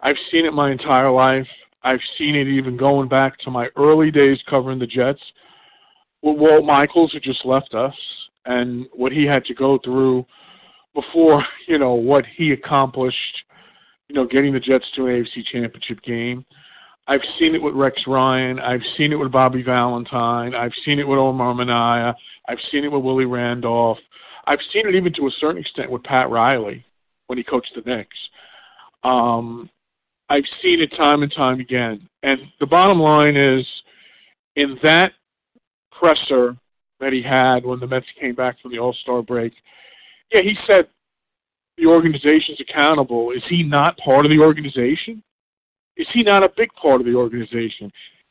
I've 0.00 0.16
seen 0.30 0.44
it 0.44 0.52
my 0.52 0.72
entire 0.72 1.10
life. 1.10 1.46
I've 1.88 2.00
seen 2.18 2.34
it 2.34 2.48
even 2.48 2.76
going 2.76 3.08
back 3.08 3.38
to 3.40 3.50
my 3.50 3.68
early 3.76 4.10
days 4.10 4.38
covering 4.48 4.78
the 4.78 4.86
Jets 4.86 5.22
with 6.22 6.36
Walt 6.36 6.64
Michaels, 6.64 7.12
who 7.12 7.20
just 7.20 7.44
left 7.46 7.74
us, 7.74 7.94
and 8.44 8.86
what 8.92 9.12
he 9.12 9.24
had 9.24 9.44
to 9.46 9.54
go 9.54 9.78
through 9.82 10.26
before, 10.94 11.44
you 11.66 11.78
know, 11.78 11.94
what 11.94 12.24
he 12.36 12.52
accomplished 12.52 13.44
you 14.08 14.14
know, 14.14 14.26
getting 14.26 14.52
the 14.52 14.60
Jets 14.60 14.86
to 14.96 15.06
an 15.06 15.22
AFC 15.24 15.44
championship 15.52 16.02
game. 16.02 16.44
I've 17.06 17.20
seen 17.38 17.54
it 17.54 17.62
with 17.62 17.74
Rex 17.74 18.02
Ryan. 18.06 18.58
I've 18.58 18.82
seen 18.96 19.12
it 19.12 19.16
with 19.16 19.32
Bobby 19.32 19.62
Valentine. 19.62 20.54
I've 20.54 20.72
seen 20.84 20.98
it 20.98 21.08
with 21.08 21.18
Omar 21.18 21.54
Minaya. 21.54 22.14
I've 22.48 22.58
seen 22.70 22.84
it 22.84 22.92
with 22.92 23.02
Willie 23.02 23.24
Randolph. 23.24 23.98
I've 24.46 24.58
seen 24.72 24.86
it 24.86 24.94
even 24.94 25.12
to 25.14 25.26
a 25.26 25.30
certain 25.38 25.60
extent 25.60 25.90
with 25.90 26.02
Pat 26.02 26.30
Riley 26.30 26.84
when 27.26 27.38
he 27.38 27.44
coached 27.44 27.72
the 27.74 27.82
Knicks. 27.82 28.16
Um, 29.04 29.70
I've 30.28 30.44
seen 30.62 30.80
it 30.80 30.88
time 30.96 31.22
and 31.22 31.32
time 31.32 31.60
again. 31.60 32.08
And 32.22 32.40
the 32.60 32.66
bottom 32.66 33.00
line 33.00 33.36
is, 33.36 33.66
in 34.56 34.78
that 34.82 35.12
presser 35.92 36.56
that 37.00 37.12
he 37.12 37.22
had 37.22 37.64
when 37.64 37.80
the 37.80 37.86
Mets 37.86 38.06
came 38.20 38.34
back 38.34 38.60
from 38.60 38.72
the 38.72 38.78
All 38.78 38.92
Star 38.92 39.22
break, 39.22 39.52
yeah, 40.32 40.42
he 40.42 40.56
said 40.66 40.88
the 41.76 41.86
organization's 41.86 42.60
accountable, 42.60 43.30
is 43.30 43.42
he 43.48 43.62
not 43.62 43.96
part 43.98 44.26
of 44.26 44.30
the 44.30 44.40
organization? 44.40 45.22
Is 45.96 46.06
he 46.12 46.22
not 46.22 46.42
a 46.42 46.50
big 46.56 46.72
part 46.74 47.00
of 47.00 47.06
the 47.06 47.14
organization? 47.14 47.90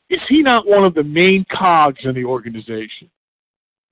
Is 0.10 0.20
he 0.30 0.42
not 0.42 0.68
one 0.68 0.86
of 0.86 0.94
the 0.94 1.04
main 1.04 1.46
cogs 1.52 2.00
in 2.04 2.14
the 2.14 2.24
organization? 2.24 3.10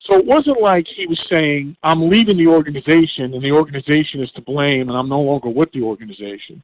So 0.01 0.17
it 0.17 0.25
wasn't 0.25 0.61
like 0.61 0.85
he 0.87 1.07
was 1.07 1.19
saying, 1.29 1.75
I'm 1.83 2.09
leaving 2.09 2.37
the 2.37 2.47
organization 2.47 3.33
and 3.33 3.43
the 3.43 3.51
organization 3.51 4.21
is 4.21 4.31
to 4.31 4.41
blame 4.41 4.89
and 4.89 4.97
I'm 4.97 5.09
no 5.09 5.19
longer 5.19 5.49
with 5.49 5.71
the 5.71 5.81
organization. 5.81 6.61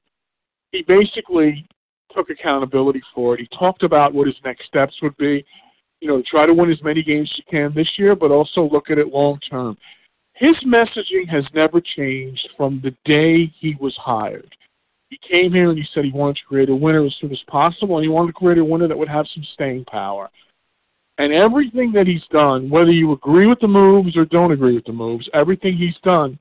He 0.72 0.84
basically 0.84 1.68
took 2.16 2.30
accountability 2.30 3.02
for 3.14 3.36
it. 3.36 3.40
He 3.40 3.58
talked 3.58 3.84
about 3.84 4.14
what 4.14 4.28
his 4.28 4.36
next 4.44 4.66
steps 4.68 4.96
would 5.02 5.16
be. 5.18 5.46
You 6.00 6.08
know, 6.08 6.24
try 6.26 6.46
to 6.46 6.54
win 6.54 6.72
as 6.72 6.82
many 6.84 7.04
games 7.04 7.30
as 7.34 7.38
you 7.40 7.44
can 7.50 7.74
this 7.74 7.90
year, 7.98 8.16
but 8.16 8.32
also 8.32 8.70
look 8.70 8.90
at 8.90 8.98
it 8.98 9.14
long 9.14 9.40
term 9.50 9.78
his 10.42 10.56
messaging 10.66 11.30
has 11.30 11.46
never 11.54 11.80
changed 11.80 12.50
from 12.58 12.82
the 12.84 12.96
day 13.06 13.46
he 13.60 13.78
was 13.80 13.96
hired. 13.98 14.56
He 15.10 15.20
came 15.30 15.54
here 15.54 15.70
and 15.70 15.78
he 15.78 15.86
said 15.94 16.04
he 16.04 16.12
wanted 16.12 16.38
to 16.38 16.46
create 16.48 16.70
a 16.70 16.76
winner 16.76 17.06
as 17.06 17.16
soon 17.22 17.32
as 17.32 17.44
possible, 17.48 17.98
and 17.98 18.04
he 18.04 18.10
wanted 18.10 18.30
to 18.30 18.40
create 18.40 18.58
a 18.58 18.66
winner 18.66 18.88
that 18.88 18.98
would 18.98 19.08
have 19.08 19.28
some 19.36 19.46
staying 19.54 19.86
power. 19.86 20.32
And 21.20 21.32
everything 21.32 21.92
that 21.92 22.08
he's 22.08 22.26
done, 22.32 22.72
whether 22.72 22.92
you 22.92 23.12
agree 23.12 23.46
with 23.46 23.60
the 23.60 23.68
moves 23.68 24.18
or 24.18 24.26
don't 24.26 24.52
agree 24.52 24.74
with 24.74 24.86
the 24.86 24.94
moves, 24.94 25.30
everything 25.36 25.78
he's 25.78 25.98
done, 26.04 26.40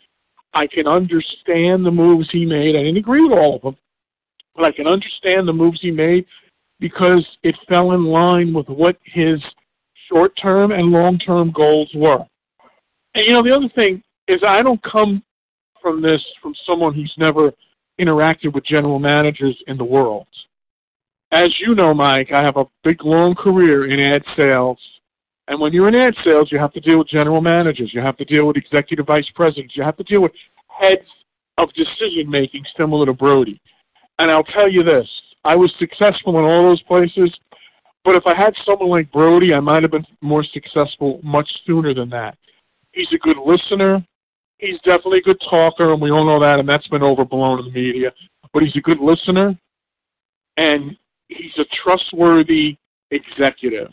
I 0.54 0.66
can 0.66 0.86
understand 0.86 1.84
the 1.84 1.90
moves 1.90 2.28
he 2.32 2.46
made. 2.46 2.76
I 2.76 2.84
didn't 2.84 2.96
agree 2.96 3.22
with 3.22 3.36
all 3.36 3.56
of 3.56 3.62
them, 3.62 3.76
but 4.60 4.66
I 4.66 4.72
can 4.72 4.86
understand 4.86 5.48
the 5.48 5.52
moves 5.52 5.80
he 5.80 5.90
made 5.90 6.26
because 6.80 7.26
it 7.42 7.54
fell 7.68 7.92
in 7.92 8.04
line 8.04 8.52
with 8.52 8.68
what 8.68 8.96
his 9.04 9.40
short 10.08 10.32
term 10.40 10.72
and 10.72 10.90
long 10.90 11.18
term 11.18 11.50
goals 11.50 11.90
were. 11.94 12.24
And 13.14 13.26
you 13.26 13.32
know, 13.32 13.42
the 13.42 13.54
other 13.56 13.70
thing 13.74 14.02
is 14.28 14.40
I 14.46 14.62
don't 14.62 14.82
come 14.82 15.22
from 15.80 16.02
this 16.02 16.22
from 16.42 16.54
someone 16.66 16.94
who's 16.94 17.12
never 17.16 17.52
interacted 17.98 18.52
with 18.52 18.64
general 18.64 18.98
managers 18.98 19.56
in 19.66 19.78
the 19.78 19.84
world. 19.84 20.26
As 21.32 21.48
you 21.60 21.74
know, 21.74 21.94
Mike, 21.94 22.30
I 22.32 22.42
have 22.42 22.56
a 22.56 22.66
big 22.84 23.04
long 23.04 23.34
career 23.34 23.90
in 23.90 24.00
ad 24.00 24.22
sales. 24.36 24.78
And 25.48 25.60
when 25.60 25.72
you're 25.72 25.88
in 25.88 25.94
ad 25.94 26.14
sales, 26.24 26.52
you 26.52 26.58
have 26.58 26.72
to 26.74 26.80
deal 26.80 26.98
with 26.98 27.08
general 27.08 27.40
managers, 27.40 27.92
you 27.94 28.00
have 28.00 28.16
to 28.18 28.24
deal 28.24 28.46
with 28.46 28.56
executive 28.56 29.06
vice 29.06 29.28
presidents, 29.34 29.76
you 29.76 29.82
have 29.82 29.96
to 29.96 30.04
deal 30.04 30.20
with 30.20 30.32
heads 30.68 31.06
of 31.58 31.72
decision 31.72 32.28
making 32.28 32.64
similar 32.76 33.06
to 33.06 33.12
Brodie. 33.12 33.60
And 34.20 34.30
I'll 34.30 34.44
tell 34.44 34.70
you 34.70 34.82
this 34.82 35.08
I 35.44 35.56
was 35.56 35.72
successful 35.78 36.38
in 36.38 36.44
all 36.44 36.62
those 36.62 36.82
places, 36.82 37.34
but 38.04 38.14
if 38.14 38.26
I 38.26 38.34
had 38.34 38.54
someone 38.66 38.90
like 38.90 39.10
Brodie, 39.10 39.54
I 39.54 39.60
might 39.60 39.82
have 39.82 39.92
been 39.92 40.06
more 40.20 40.44
successful 40.44 41.20
much 41.24 41.50
sooner 41.66 41.94
than 41.94 42.10
that. 42.10 42.36
He's 42.92 43.10
a 43.14 43.18
good 43.18 43.38
listener. 43.38 44.04
He's 44.58 44.78
definitely 44.84 45.18
a 45.18 45.22
good 45.22 45.40
talker, 45.48 45.94
and 45.94 46.02
we 46.02 46.10
all 46.10 46.26
know 46.26 46.38
that, 46.38 46.58
and 46.58 46.68
that's 46.68 46.86
been 46.88 47.02
overblown 47.02 47.60
in 47.60 47.64
the 47.64 47.70
media. 47.70 48.12
But 48.52 48.62
he's 48.62 48.76
a 48.76 48.80
good 48.80 49.00
listener, 49.00 49.58
and 50.58 50.94
he's 51.28 51.56
a 51.56 51.64
trustworthy 51.82 52.76
executive. 53.10 53.90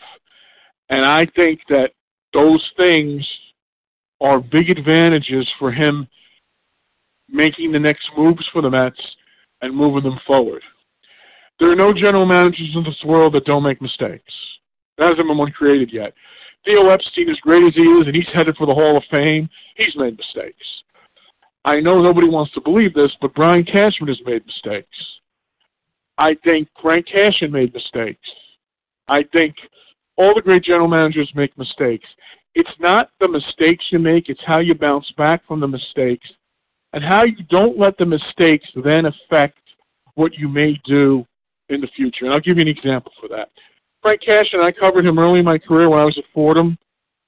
And 0.90 1.06
I 1.06 1.26
think 1.38 1.62
that 1.70 1.92
those 2.34 2.70
things 2.76 3.26
are 4.20 4.42
big 4.42 4.70
advantages 4.70 5.48
for 5.58 5.72
him 5.72 6.06
making 7.30 7.72
the 7.72 7.80
next 7.80 8.10
moves 8.18 8.46
for 8.52 8.62
the 8.62 8.70
Mets 8.70 9.00
and 9.62 9.76
moving 9.76 10.04
them 10.04 10.20
forward. 10.26 10.62
There 11.60 11.72
are 11.72 11.76
no 11.76 11.94
general 11.94 12.26
managers 12.26 12.72
in 12.76 12.84
this 12.84 13.04
world 13.04 13.34
that 13.34 13.46
don't 13.46 13.64
make 13.64 13.82
mistakes. 13.82 14.34
There 14.98 15.08
hasn't 15.08 15.28
been 15.28 15.38
one 15.38 15.52
created 15.52 15.92
yet. 15.92 16.14
Theo 16.66 16.90
Epstein, 16.90 17.30
as 17.30 17.40
great 17.40 17.64
as 17.64 17.74
he 17.74 17.82
is, 17.82 18.08
and 18.08 18.16
he's 18.16 18.28
headed 18.34 18.58
for 18.58 18.68
the 18.68 18.74
Hall 18.74 18.98
of 18.98 19.04
Fame, 19.10 19.50
he's 19.76 19.96
made 19.96 20.18
mistakes. 20.18 20.66
I 21.66 21.80
know 21.80 22.02
nobody 22.02 22.30
wants 22.30 22.54
to 22.54 22.62
believe 22.62 22.94
this, 22.94 23.12
but 23.22 23.34
Brian 23.34 23.64
Cashman 23.64 24.08
has 24.08 24.20
made 24.26 24.46
mistakes. 24.46 24.98
I 26.18 26.36
think 26.44 26.68
Frank 26.82 27.08
Cashen 27.08 27.52
made 27.52 27.74
mistakes. 27.74 28.28
I 29.08 29.24
think 29.34 29.56
all 30.16 30.34
the 30.34 30.42
great 30.42 30.64
general 30.64 30.88
managers 30.88 31.32
make 31.36 31.58
mistakes. 31.58 32.08
It's 32.56 32.70
not 32.80 33.12
the 33.20 33.28
mistakes 33.28 33.86
you 33.92 34.00
make, 34.00 34.30
it's 34.30 34.42
how 34.46 34.60
you 34.60 34.74
bounce 34.74 35.12
back 35.18 35.46
from 35.48 35.60
the 35.60 35.68
mistakes 35.68 36.28
and 36.98 37.06
how 37.06 37.24
you 37.24 37.44
don't 37.52 37.78
let 37.78 37.96
the 38.00 38.06
mistakes 38.08 38.68
then 38.84 39.06
affect 39.06 39.60
what 40.16 40.34
you 40.34 40.48
may 40.48 40.82
do 40.84 41.24
in 41.70 41.80
the 41.80 41.88
future. 41.96 42.26
And 42.26 42.34
I'll 42.34 42.40
give 42.40 42.58
you 42.58 42.64
an 42.64 42.68
example 42.68 43.12
for 43.22 43.30
that. 43.30 43.50
Frank 44.02 44.22
Cashen 44.28 44.64
I 44.64 44.72
covered 44.72 45.06
him 45.06 45.20
early 45.20 45.38
in 45.38 45.46
my 45.46 45.60
career 45.60 45.92
when 45.92 46.00
I 46.00 46.06
was 46.06 46.18
at 46.18 46.24
Fordham. 46.34 46.76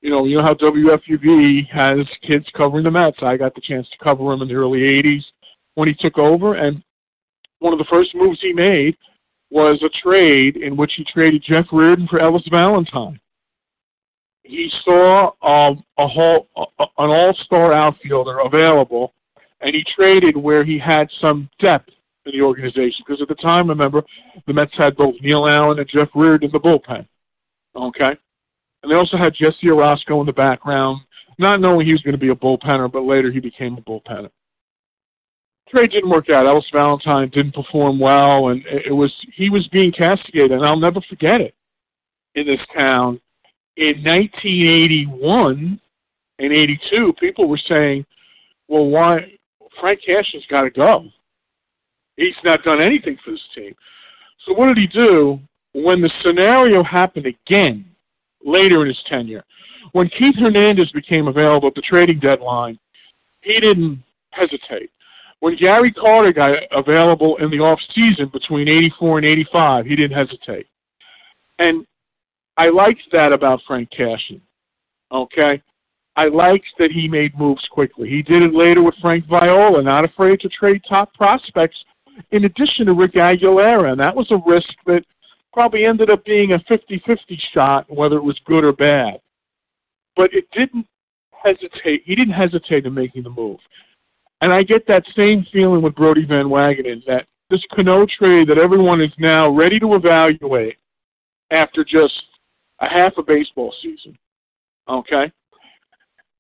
You 0.02 0.10
know, 0.10 0.26
you 0.26 0.38
know 0.38 0.42
how 0.42 0.56
WFUV 0.56 1.70
has 1.70 2.00
kids 2.24 2.48
covering 2.58 2.84
the 2.84 2.90
Mets. 2.90 3.20
I 3.22 3.38
got 3.38 3.54
the 3.54 3.62
chance 3.62 3.88
to 3.90 4.04
cover 4.04 4.34
him 4.34 4.42
in 4.42 4.48
the 4.48 4.56
early 4.56 4.80
'80s 4.80 5.24
when 5.76 5.88
he 5.88 5.94
took 5.94 6.18
over, 6.18 6.56
and 6.56 6.82
one 7.60 7.72
of 7.72 7.78
the 7.78 7.86
first 7.92 8.16
moves 8.16 8.40
he 8.42 8.54
made 8.54 8.98
was 9.52 9.80
a 9.84 10.02
trade 10.02 10.58
in 10.58 10.76
which 10.76 10.94
he 10.96 11.04
traded 11.04 11.44
Jeff 11.44 11.66
Reardon 11.72 12.08
for 12.08 12.20
Ellis 12.20 12.48
Valentine. 12.50 13.20
He 14.42 14.72
saw 14.84 15.32
um, 15.44 15.84
a 16.00 16.08
whole, 16.08 16.48
a, 16.58 16.84
an 16.98 17.12
all-star 17.12 17.72
outfielder 17.72 18.40
available, 18.40 19.14
and 19.62 19.76
he 19.76 19.84
traded 19.96 20.38
where 20.38 20.64
he 20.64 20.80
had 20.80 21.10
some 21.22 21.50
depth 21.60 21.90
in 22.26 22.32
the 22.32 22.42
organization. 22.42 23.04
Because 23.06 23.22
at 23.22 23.28
the 23.28 23.36
time, 23.36 23.68
remember, 23.68 24.04
the 24.48 24.54
Mets 24.54 24.74
had 24.78 24.96
both 24.96 25.16
Neil 25.22 25.48
Allen 25.48 25.80
and 25.80 25.90
Jeff 25.90 26.10
Reardon 26.16 26.48
in 26.48 26.52
the 26.52 26.60
bullpen. 26.60 27.06
Okay, 27.76 28.18
and 28.84 28.92
they 28.92 28.96
also 28.96 29.18
had 29.18 29.34
Jesse 29.34 29.68
Orosco 29.68 30.20
in 30.20 30.26
the 30.26 30.34
background, 30.34 31.02
not 31.38 31.62
knowing 31.62 31.86
he 31.86 31.94
was 31.94 32.02
going 32.02 32.14
to 32.14 32.18
be 32.18 32.30
a 32.30 32.36
bullpenner, 32.36 32.92
but 32.92 33.02
later 33.02 33.32
he 33.32 33.40
became 33.40 33.78
a 33.78 33.82
bullpenner 33.82 34.30
trade 35.70 35.92
didn't 35.92 36.10
work 36.10 36.30
out. 36.30 36.46
Ellis 36.46 36.66
Valentine 36.72 37.30
didn't 37.30 37.54
perform 37.54 38.00
well, 38.00 38.50
and 38.50 38.66
it 38.66 38.92
was 38.92 39.14
he 39.36 39.50
was 39.50 39.68
being 39.68 39.92
castigated. 39.92 40.52
And 40.52 40.66
I'll 40.66 40.80
never 40.80 41.02
forget 41.02 41.42
it. 41.42 41.56
In 42.36 42.46
this 42.46 42.62
town, 42.76 43.20
in 43.78 44.04
1981 44.04 45.80
and 46.40 46.54
82, 46.54 47.14
people 47.20 47.48
were 47.48 47.60
saying, 47.68 48.06
"Well, 48.68 48.88
why 48.88 49.38
Frank 49.80 50.02
Cash 50.06 50.32
has 50.34 50.46
got 50.50 50.62
to 50.62 50.70
go? 50.70 51.06
He's 52.18 52.36
not 52.44 52.64
done 52.64 52.82
anything 52.82 53.18
for 53.24 53.32
this 53.32 53.48
team." 53.56 53.76
So 54.46 54.54
what 54.54 54.68
did 54.68 54.78
he 54.78 54.88
do 54.88 55.40
when 55.74 56.02
the 56.02 56.12
scenario 56.24 56.84
happened 56.84 57.26
again 57.26 57.86
later 58.44 58.82
in 58.82 58.88
his 58.88 59.02
tenure? 59.08 59.44
When 59.92 60.10
Keith 60.10 60.36
Hernandez 60.36 60.92
became 60.92 61.28
available 61.28 61.70
at 61.70 61.76
the 61.76 61.82
trading 61.82 62.20
deadline, 62.20 62.80
he 63.42 63.60
didn't 63.60 64.04
hesitate 64.32 64.92
when 65.40 65.56
Gary 65.56 65.92
Carter 65.92 66.34
got 66.34 66.60
available 66.72 67.38
in 67.38 67.50
the 67.50 67.60
off 67.60 67.80
season 67.96 68.30
between 68.30 68.68
84 68.68 69.20
and 69.20 69.28
85, 69.28 69.86
he 69.86 69.96
didn't 69.96 70.18
hesitate. 70.18 70.68
And 71.60 71.86
I 72.58 72.70
liked 72.70 73.02
that 73.12 73.32
about 73.32 73.62
Frank 73.66 73.90
Cashen. 73.90 74.42
Okay? 75.12 75.62
I 76.20 76.28
liked 76.28 76.68
that 76.80 76.92
he 76.92 77.08
made 77.08 77.40
moves 77.40 77.66
quickly. 77.72 78.10
He 78.10 78.22
did 78.22 78.44
it 78.44 78.54
later 78.54 78.84
with 78.84 78.96
Frank 79.02 79.26
Viola, 79.28 79.82
not 79.82 80.04
afraid 80.04 80.42
to 80.42 80.50
trade 80.50 80.82
top 80.86 81.14
prospects 81.14 81.78
in 82.32 82.44
addition 82.44 82.88
to 82.88 82.94
Rick 82.94 83.14
Aguilera. 83.14 83.94
And 83.94 84.02
that 84.02 84.18
was 84.18 84.30
a 84.30 84.44
risk 84.46 84.68
that 84.86 85.06
probably 85.54 85.86
ended 85.86 86.10
up 86.10 86.26
being 86.26 86.52
a 86.52 86.60
50 86.68 87.02
50 87.06 87.42
shot, 87.54 87.86
whether 87.90 88.18
it 88.18 88.24
was 88.24 88.38
good 88.44 88.66
or 88.66 88.74
bad. 88.74 89.22
But 90.18 90.34
it 90.34 90.44
didn't 90.52 90.86
hesitate. 91.32 92.04
He 92.04 92.16
didn't 92.16 92.34
hesitate 92.34 92.86
in 92.86 92.94
making 92.94 93.24
the 93.24 93.30
move. 93.30 93.60
And 94.42 94.52
I 94.52 94.64
get 94.64 94.86
that 94.88 95.06
same 95.16 95.48
feeling 95.54 95.82
with 95.82 95.96
Brodie 95.96 96.26
Van 96.26 96.48
Wagenen 96.48 97.02
that 97.06 97.28
this 97.50 97.64
Cano 97.74 98.06
trade 98.06 98.50
that 98.50 98.58
everyone 98.58 99.00
is 99.00 99.14
now 99.20 99.50
ready 99.50 99.80
to 99.80 99.96
evaluate 99.96 100.80
after 101.50 101.86
just 101.86 102.22
a 102.82 102.90
half 102.90 103.14
a 103.18 103.24
baseball 103.24 103.74
season. 103.82 104.18
Okay? 104.90 105.32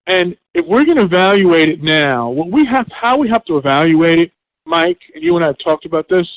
And 0.10 0.36
if 0.55 0.66
we're 0.66 0.86
going 0.86 0.97
to 0.97 1.03
evaluate 1.03 1.70
it 1.70 1.84
now, 1.84 2.32
what 2.32 2.49
we 2.49 2.66
have, 2.66 2.88
how 2.91 3.16
we 3.16 3.30
have 3.30 3.45
to 3.45 3.57
evaluate 3.57 4.18
it, 4.18 4.32
Mike, 4.66 4.99
and 5.14 5.24
you 5.24 5.36
and 5.36 5.45
I 5.45 5.49
have 5.49 5.60
talked 5.64 5.86
about 5.86 6.10
this, 6.10 6.28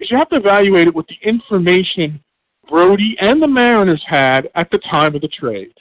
is 0.00 0.10
you 0.10 0.16
have 0.16 0.30
to 0.30 0.36
evaluate 0.36 0.88
it 0.88 0.94
with 0.94 1.06
the 1.08 1.18
information 1.22 2.18
Brodie 2.66 3.14
and 3.20 3.42
the 3.42 3.46
Mariners 3.46 4.02
had 4.06 4.48
at 4.54 4.70
the 4.70 4.78
time 4.78 5.14
of 5.14 5.20
the 5.20 5.28
trade. 5.28 5.74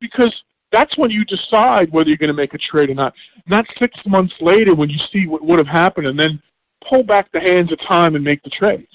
Because 0.00 0.34
that's 0.72 0.98
when 0.98 1.12
you 1.12 1.24
decide 1.24 1.92
whether 1.92 2.08
you're 2.08 2.18
going 2.18 2.26
to 2.26 2.34
make 2.34 2.52
a 2.52 2.58
trade 2.58 2.90
or 2.90 2.94
not. 2.94 3.14
Not 3.46 3.64
six 3.78 3.96
months 4.04 4.34
later 4.40 4.74
when 4.74 4.90
you 4.90 4.98
see 5.12 5.28
what 5.28 5.44
would 5.44 5.60
have 5.60 5.68
happened 5.68 6.08
and 6.08 6.18
then 6.18 6.42
pull 6.88 7.04
back 7.04 7.30
the 7.30 7.40
hands 7.40 7.70
of 7.70 7.78
time 7.86 8.16
and 8.16 8.24
make 8.24 8.42
the 8.42 8.50
trade. 8.50 8.88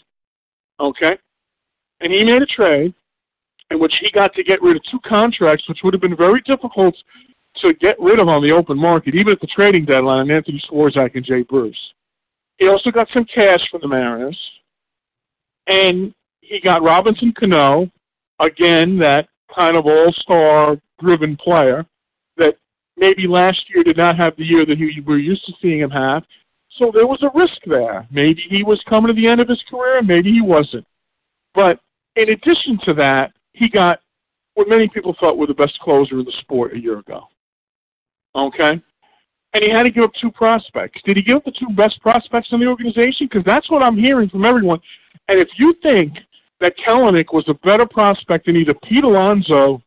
Okay? 0.81 1.17
And 2.01 2.11
he 2.11 2.25
made 2.25 2.41
a 2.41 2.45
trade 2.45 2.93
in 3.71 3.79
which 3.79 3.93
he 4.01 4.11
got 4.11 4.33
to 4.33 4.43
get 4.43 4.61
rid 4.61 4.75
of 4.75 4.83
two 4.91 4.99
contracts, 5.07 5.69
which 5.69 5.79
would 5.83 5.93
have 5.93 6.01
been 6.01 6.17
very 6.17 6.41
difficult 6.41 6.95
to 7.61 7.73
get 7.73 7.99
rid 7.99 8.19
of 8.19 8.27
on 8.27 8.41
the 8.41 8.51
open 8.51 8.77
market, 8.77 9.15
even 9.15 9.31
at 9.31 9.39
the 9.41 9.47
trading 9.47 9.85
deadline, 9.85 10.21
and 10.21 10.31
Anthony 10.31 10.61
Swarzak 10.69 11.15
and 11.15 11.25
Jay 11.25 11.43
Bruce. 11.43 11.77
He 12.57 12.67
also 12.67 12.91
got 12.91 13.07
some 13.13 13.25
cash 13.25 13.61
from 13.71 13.81
the 13.81 13.87
Mariners. 13.87 14.37
And 15.67 16.13
he 16.41 16.59
got 16.59 16.83
Robinson 16.83 17.33
Cano, 17.37 17.89
again, 18.39 18.97
that 18.99 19.29
kind 19.53 19.75
of 19.75 19.85
all-star 19.85 20.77
driven 20.99 21.37
player 21.37 21.85
that 22.37 22.55
maybe 22.97 23.27
last 23.27 23.69
year 23.69 23.83
did 23.83 23.97
not 23.97 24.17
have 24.17 24.35
the 24.35 24.43
year 24.43 24.65
that 24.65 24.77
he, 24.77 25.01
we're 25.05 25.17
used 25.17 25.45
to 25.45 25.53
seeing 25.61 25.79
him 25.79 25.91
have. 25.91 26.23
So 26.77 26.91
there 26.93 27.07
was 27.07 27.21
a 27.23 27.37
risk 27.37 27.59
there. 27.65 28.07
Maybe 28.11 28.43
he 28.49 28.63
was 28.63 28.81
coming 28.87 29.13
to 29.13 29.19
the 29.19 29.27
end 29.27 29.41
of 29.41 29.47
his 29.47 29.63
career, 29.69 29.99
and 29.99 30.07
maybe 30.07 30.31
he 30.31 30.41
wasn't. 30.41 30.85
But 31.53 31.79
in 32.15 32.29
addition 32.29 32.79
to 32.85 32.93
that, 32.95 33.31
he 33.53 33.69
got 33.69 33.99
what 34.55 34.67
many 34.67 34.87
people 34.89 35.15
thought 35.19 35.37
were 35.37 35.47
the 35.47 35.53
best 35.53 35.79
closer 35.79 36.19
in 36.19 36.25
the 36.25 36.33
sport 36.41 36.73
a 36.73 36.79
year 36.79 36.99
ago. 36.99 37.27
Okay? 38.35 38.81
And 39.53 39.63
he 39.63 39.69
had 39.69 39.83
to 39.83 39.91
give 39.91 40.03
up 40.03 40.13
two 40.19 40.31
prospects. 40.31 41.01
Did 41.05 41.17
he 41.17 41.23
give 41.23 41.37
up 41.37 41.45
the 41.45 41.51
two 41.51 41.73
best 41.75 41.99
prospects 42.01 42.49
in 42.51 42.59
the 42.59 42.67
organization? 42.67 43.27
Because 43.29 43.43
that's 43.45 43.69
what 43.69 43.81
I'm 43.81 43.97
hearing 43.97 44.29
from 44.29 44.45
everyone. 44.45 44.79
And 45.27 45.39
if 45.39 45.49
you 45.57 45.73
think 45.81 46.17
that 46.59 46.77
Kelenic 46.77 47.33
was 47.33 47.45
a 47.47 47.53
better 47.65 47.85
prospect 47.85 48.45
than 48.45 48.55
either 48.57 48.73
Pete 48.83 49.03
Alonso 49.03 49.81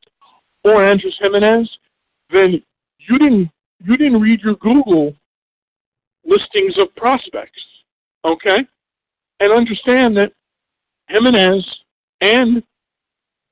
or 0.64 0.84
Andres 0.84 1.16
Gimenez, 1.20 1.70
then 2.30 2.62
you 2.98 3.18
didn't 3.18 3.50
you 3.84 3.96
didn't 3.96 4.20
read 4.20 4.40
your 4.40 4.54
Google 4.56 5.14
listings 6.24 6.78
of 6.78 6.94
prospects, 6.94 7.60
okay? 8.24 8.58
And 9.40 9.52
understand 9.52 10.16
that 10.16 10.32
Gimenez 11.08 11.66
and 12.20 12.62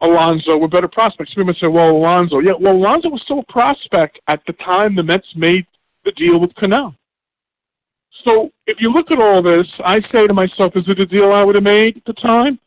Alonso 0.03 0.57
were 0.57 0.69
better 0.69 0.89
prospects. 0.89 1.35
People 1.35 1.55
say, 1.55 1.67
"Well, 1.67 1.91
Alonso. 1.91 2.39
yeah, 2.41 2.53
well, 2.59 2.75
Alonso 2.75 3.11
was 3.11 3.23
still 3.23 3.41
a 3.41 3.53
prospect 3.53 4.19
at 4.29 4.41
the 4.47 4.55
time 4.55 4.95
the 4.95 5.03
Mets 5.03 5.27
made 5.37 5.67
the 6.05 6.13
deal 6.13 6.39
with 6.39 6.55
Cano." 6.55 6.95
So 8.25 8.51
if 8.67 8.81
you 8.81 8.93
look 8.93 9.11
at 9.11 9.21
all 9.21 9.43
this, 9.43 9.67
I 9.85 10.01
say 10.13 10.27
to 10.27 10.35
myself, 10.35 10.77
is 10.77 10.85
it 10.89 11.01
a 11.01 11.07
deal 11.07 11.33
I 11.33 11.45
would 11.45 11.55
have 11.55 11.65
made 11.65 11.97
at 11.97 12.05
the 12.05 12.13
time? 12.15 12.59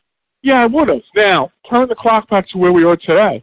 Yeah, 0.42 0.62
I 0.62 0.66
would 0.66 0.88
have. 0.88 1.02
Now, 1.14 1.50
turn 1.68 1.88
the 1.88 1.94
clock 1.94 2.28
back 2.28 2.48
to 2.50 2.58
where 2.58 2.72
we 2.72 2.84
are 2.84 2.96
today. 2.96 3.42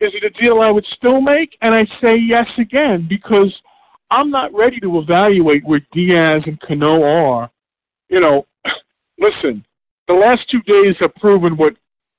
Is 0.00 0.12
it 0.14 0.24
a 0.24 0.30
deal 0.40 0.60
I 0.60 0.70
would 0.70 0.86
still 0.96 1.20
make? 1.20 1.56
And 1.60 1.74
I 1.74 1.84
say 2.00 2.16
yes 2.16 2.46
again 2.58 3.06
because 3.08 3.52
I'm 4.10 4.30
not 4.30 4.54
ready 4.54 4.78
to 4.80 4.98
evaluate 4.98 5.64
where 5.64 5.84
Diaz 5.92 6.42
and 6.46 6.60
Cano 6.60 7.02
are. 7.02 7.50
You 8.08 8.20
know, 8.20 8.46
listen, 9.18 9.64
the 10.06 10.14
last 10.14 10.48
two 10.50 10.62
days 10.62 10.94
have 11.00 11.14
proven 11.16 11.56
what 11.56 11.74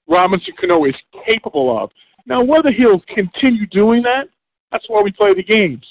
Robinson 0.10 0.54
Cano 0.60 0.86
is 0.86 0.96
capable 1.26 1.78
of. 1.78 1.92
Now, 2.26 2.44
whether 2.44 2.72
he'll 2.72 3.02
continue 3.02 3.66
doing 3.68 4.02
that, 4.04 4.28
that's 4.72 4.86
why 4.88 5.02
we 5.02 5.12
play 5.12 5.34
the 5.34 5.44
games. 5.44 5.86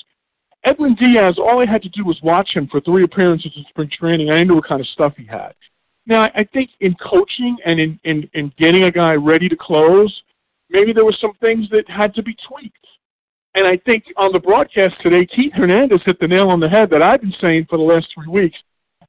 Edwin 0.65 0.95
Diaz, 0.95 1.39
all 1.39 1.61
I 1.61 1.67
had 1.67 1.83
to 1.83 1.89
do 1.89 2.05
was 2.05 2.21
watch 2.23 2.51
him 2.55 2.67
for 2.69 2.81
three 2.81 3.05
appearances 3.05 3.53
in 3.57 3.65
spring 3.69 3.91
training. 3.91 4.31
I 4.31 4.43
knew 4.43 4.57
what 4.57 4.67
kind 4.67 4.81
of 4.81 4.87
stuff 4.89 5.15
he 5.17 5.25
had. 5.25 5.55
Now, 6.07 6.25
I 6.35 6.45
think 6.53 6.71
in 6.81 6.95
coaching 6.95 7.57
and 7.65 7.79
in, 7.79 8.01
in, 8.05 8.29
in 8.35 8.53
getting 8.59 8.85
a 8.85 8.91
guy 8.91 9.15
ready 9.15 9.49
to 9.49 9.57
close, 9.57 10.23
maybe 10.71 10.93
there 10.93 11.05
were 11.05 11.17
some 11.21 11.35
things 11.41 11.69
that 11.71 11.89
had 11.89 12.15
to 12.15 12.23
be 12.23 12.35
tweaked. 12.49 12.75
And 13.55 13.67
I 13.67 13.77
think 13.77 14.05
on 14.17 14.33
the 14.33 14.39
broadcast 14.39 14.95
today, 15.03 15.27
Keith 15.27 15.53
Hernandez 15.53 16.01
hit 16.05 16.19
the 16.21 16.29
nail 16.29 16.49
on 16.49 16.61
the 16.61 16.69
head 16.69 16.91
that 16.91 17.03
I've 17.03 17.21
been 17.21 17.35
saying 17.41 17.67
for 17.69 17.77
the 17.77 17.85
last 17.85 18.09
three 18.15 18.29
weeks. 18.29 18.59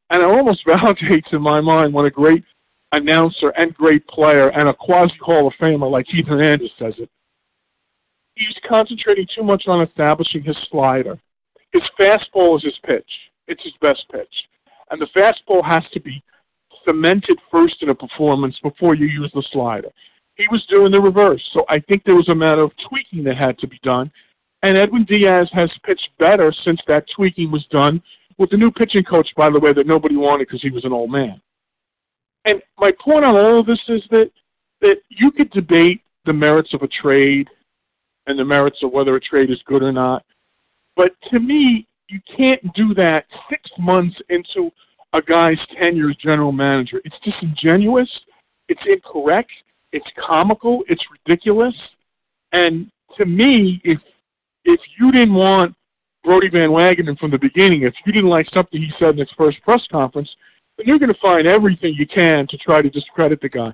And 0.09 0.21
it 0.21 0.25
almost 0.25 0.65
validates 0.67 1.31
in 1.31 1.41
my 1.41 1.61
mind 1.61 1.93
what 1.93 2.05
a 2.05 2.11
great 2.11 2.43
announcer 2.91 3.49
and 3.49 3.73
great 3.73 4.05
player 4.07 4.49
and 4.49 4.67
a 4.67 4.73
quasi 4.73 5.15
Hall 5.21 5.47
of 5.47 5.53
Famer 5.59 5.89
like 5.89 6.07
Keith 6.07 6.27
Hernandez 6.27 6.71
says 6.79 6.93
it. 6.97 7.09
He's 8.35 8.55
concentrating 8.67 9.27
too 9.35 9.43
much 9.43 9.63
on 9.67 9.81
establishing 9.81 10.43
his 10.43 10.57
slider. 10.71 11.19
His 11.73 11.83
fastball 11.99 12.57
is 12.57 12.63
his 12.63 12.79
pitch. 12.85 13.09
It's 13.47 13.63
his 13.63 13.73
best 13.81 14.05
pitch. 14.11 14.33
And 14.91 15.01
the 15.01 15.07
fastball 15.15 15.63
has 15.63 15.83
to 15.93 15.99
be 15.99 16.23
cemented 16.85 17.37
first 17.51 17.81
in 17.81 17.89
a 17.89 17.95
performance 17.95 18.57
before 18.63 18.95
you 18.95 19.05
use 19.05 19.31
the 19.33 19.43
slider. 19.51 19.89
He 20.35 20.47
was 20.49 20.65
doing 20.67 20.91
the 20.91 21.01
reverse. 21.01 21.43
So 21.53 21.65
I 21.69 21.79
think 21.79 22.03
there 22.03 22.15
was 22.15 22.29
a 22.29 22.35
matter 22.35 22.61
of 22.61 22.71
tweaking 22.89 23.23
that 23.25 23.37
had 23.37 23.59
to 23.59 23.67
be 23.67 23.79
done. 23.83 24.11
And 24.63 24.77
Edwin 24.77 25.03
Diaz 25.03 25.49
has 25.51 25.69
pitched 25.83 26.09
better 26.17 26.53
since 26.63 26.79
that 26.87 27.05
tweaking 27.15 27.51
was 27.51 27.65
done 27.67 28.01
with 28.37 28.49
the 28.49 28.57
new 28.57 28.71
pitching 28.71 29.03
coach, 29.03 29.29
by 29.35 29.49
the 29.49 29.59
way, 29.59 29.73
that 29.73 29.85
nobody 29.85 30.15
wanted 30.15 30.47
because 30.47 30.61
he 30.61 30.69
was 30.69 30.85
an 30.85 30.93
old 30.93 31.11
man. 31.11 31.41
And 32.45 32.61
my 32.77 32.91
point 33.03 33.25
on 33.25 33.35
all 33.35 33.59
of 33.59 33.65
this 33.65 33.81
is 33.87 34.01
that 34.11 34.31
that 34.81 34.97
you 35.09 35.31
could 35.31 35.49
debate 35.51 36.01
the 36.25 36.33
merits 36.33 36.73
of 36.73 36.83
a 36.83 36.87
trade 36.87 37.49
and 38.27 38.39
the 38.39 38.45
merits 38.45 38.77
of 38.81 38.91
whether 38.91 39.15
a 39.15 39.19
trade 39.19 39.51
is 39.51 39.61
good 39.65 39.83
or 39.83 39.91
not. 39.91 40.23
But 40.95 41.11
to 41.31 41.39
me, 41.39 41.85
you 42.07 42.21
can't 42.35 42.61
do 42.73 42.93
that 42.93 43.25
six 43.49 43.69
months 43.77 44.15
into 44.29 44.71
a 45.13 45.21
guy's 45.21 45.57
tenure 45.77 46.09
as 46.09 46.15
general 46.17 46.51
manager. 46.51 47.01
It's 47.03 47.15
disingenuous. 47.23 48.09
It's 48.67 48.81
incorrect. 48.85 49.51
It's 49.91 50.05
comical. 50.17 50.83
It's 50.87 51.03
ridiculous. 51.11 51.75
And 52.51 52.91
to 53.17 53.25
me, 53.25 53.81
if 53.83 53.99
if 54.65 54.79
you 54.99 55.11
didn't 55.11 55.33
want 55.33 55.75
Brodie 56.23 56.49
Van 56.49 56.69
Wagenen 56.69 57.17
from 57.17 57.31
the 57.31 57.37
beginning, 57.37 57.83
if 57.83 57.93
you 58.05 58.11
didn't 58.11 58.29
like 58.29 58.47
something 58.53 58.79
he 58.79 58.91
said 58.99 59.11
in 59.11 59.17
his 59.17 59.31
first 59.37 59.61
press 59.61 59.81
conference, 59.91 60.29
you're 60.85 60.99
going 60.99 61.13
to 61.13 61.19
find 61.21 61.47
everything 61.47 61.93
you 61.97 62.07
can 62.07 62.47
to 62.47 62.57
try 62.57 62.81
to 62.81 62.89
discredit 62.89 63.41
the 63.41 63.49
guy. 63.49 63.71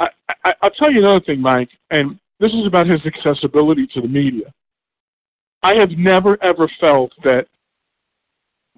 I, 0.00 0.08
I, 0.44 0.54
I'll 0.62 0.70
tell 0.70 0.92
you 0.92 1.00
another 1.00 1.24
thing, 1.24 1.40
Mike, 1.40 1.70
and 1.90 2.18
this 2.40 2.52
is 2.52 2.66
about 2.66 2.88
his 2.88 3.00
accessibility 3.06 3.86
to 3.88 4.00
the 4.00 4.08
media. 4.08 4.52
I 5.62 5.74
have 5.76 5.90
never 5.90 6.42
ever 6.42 6.68
felt 6.80 7.12
that 7.22 7.46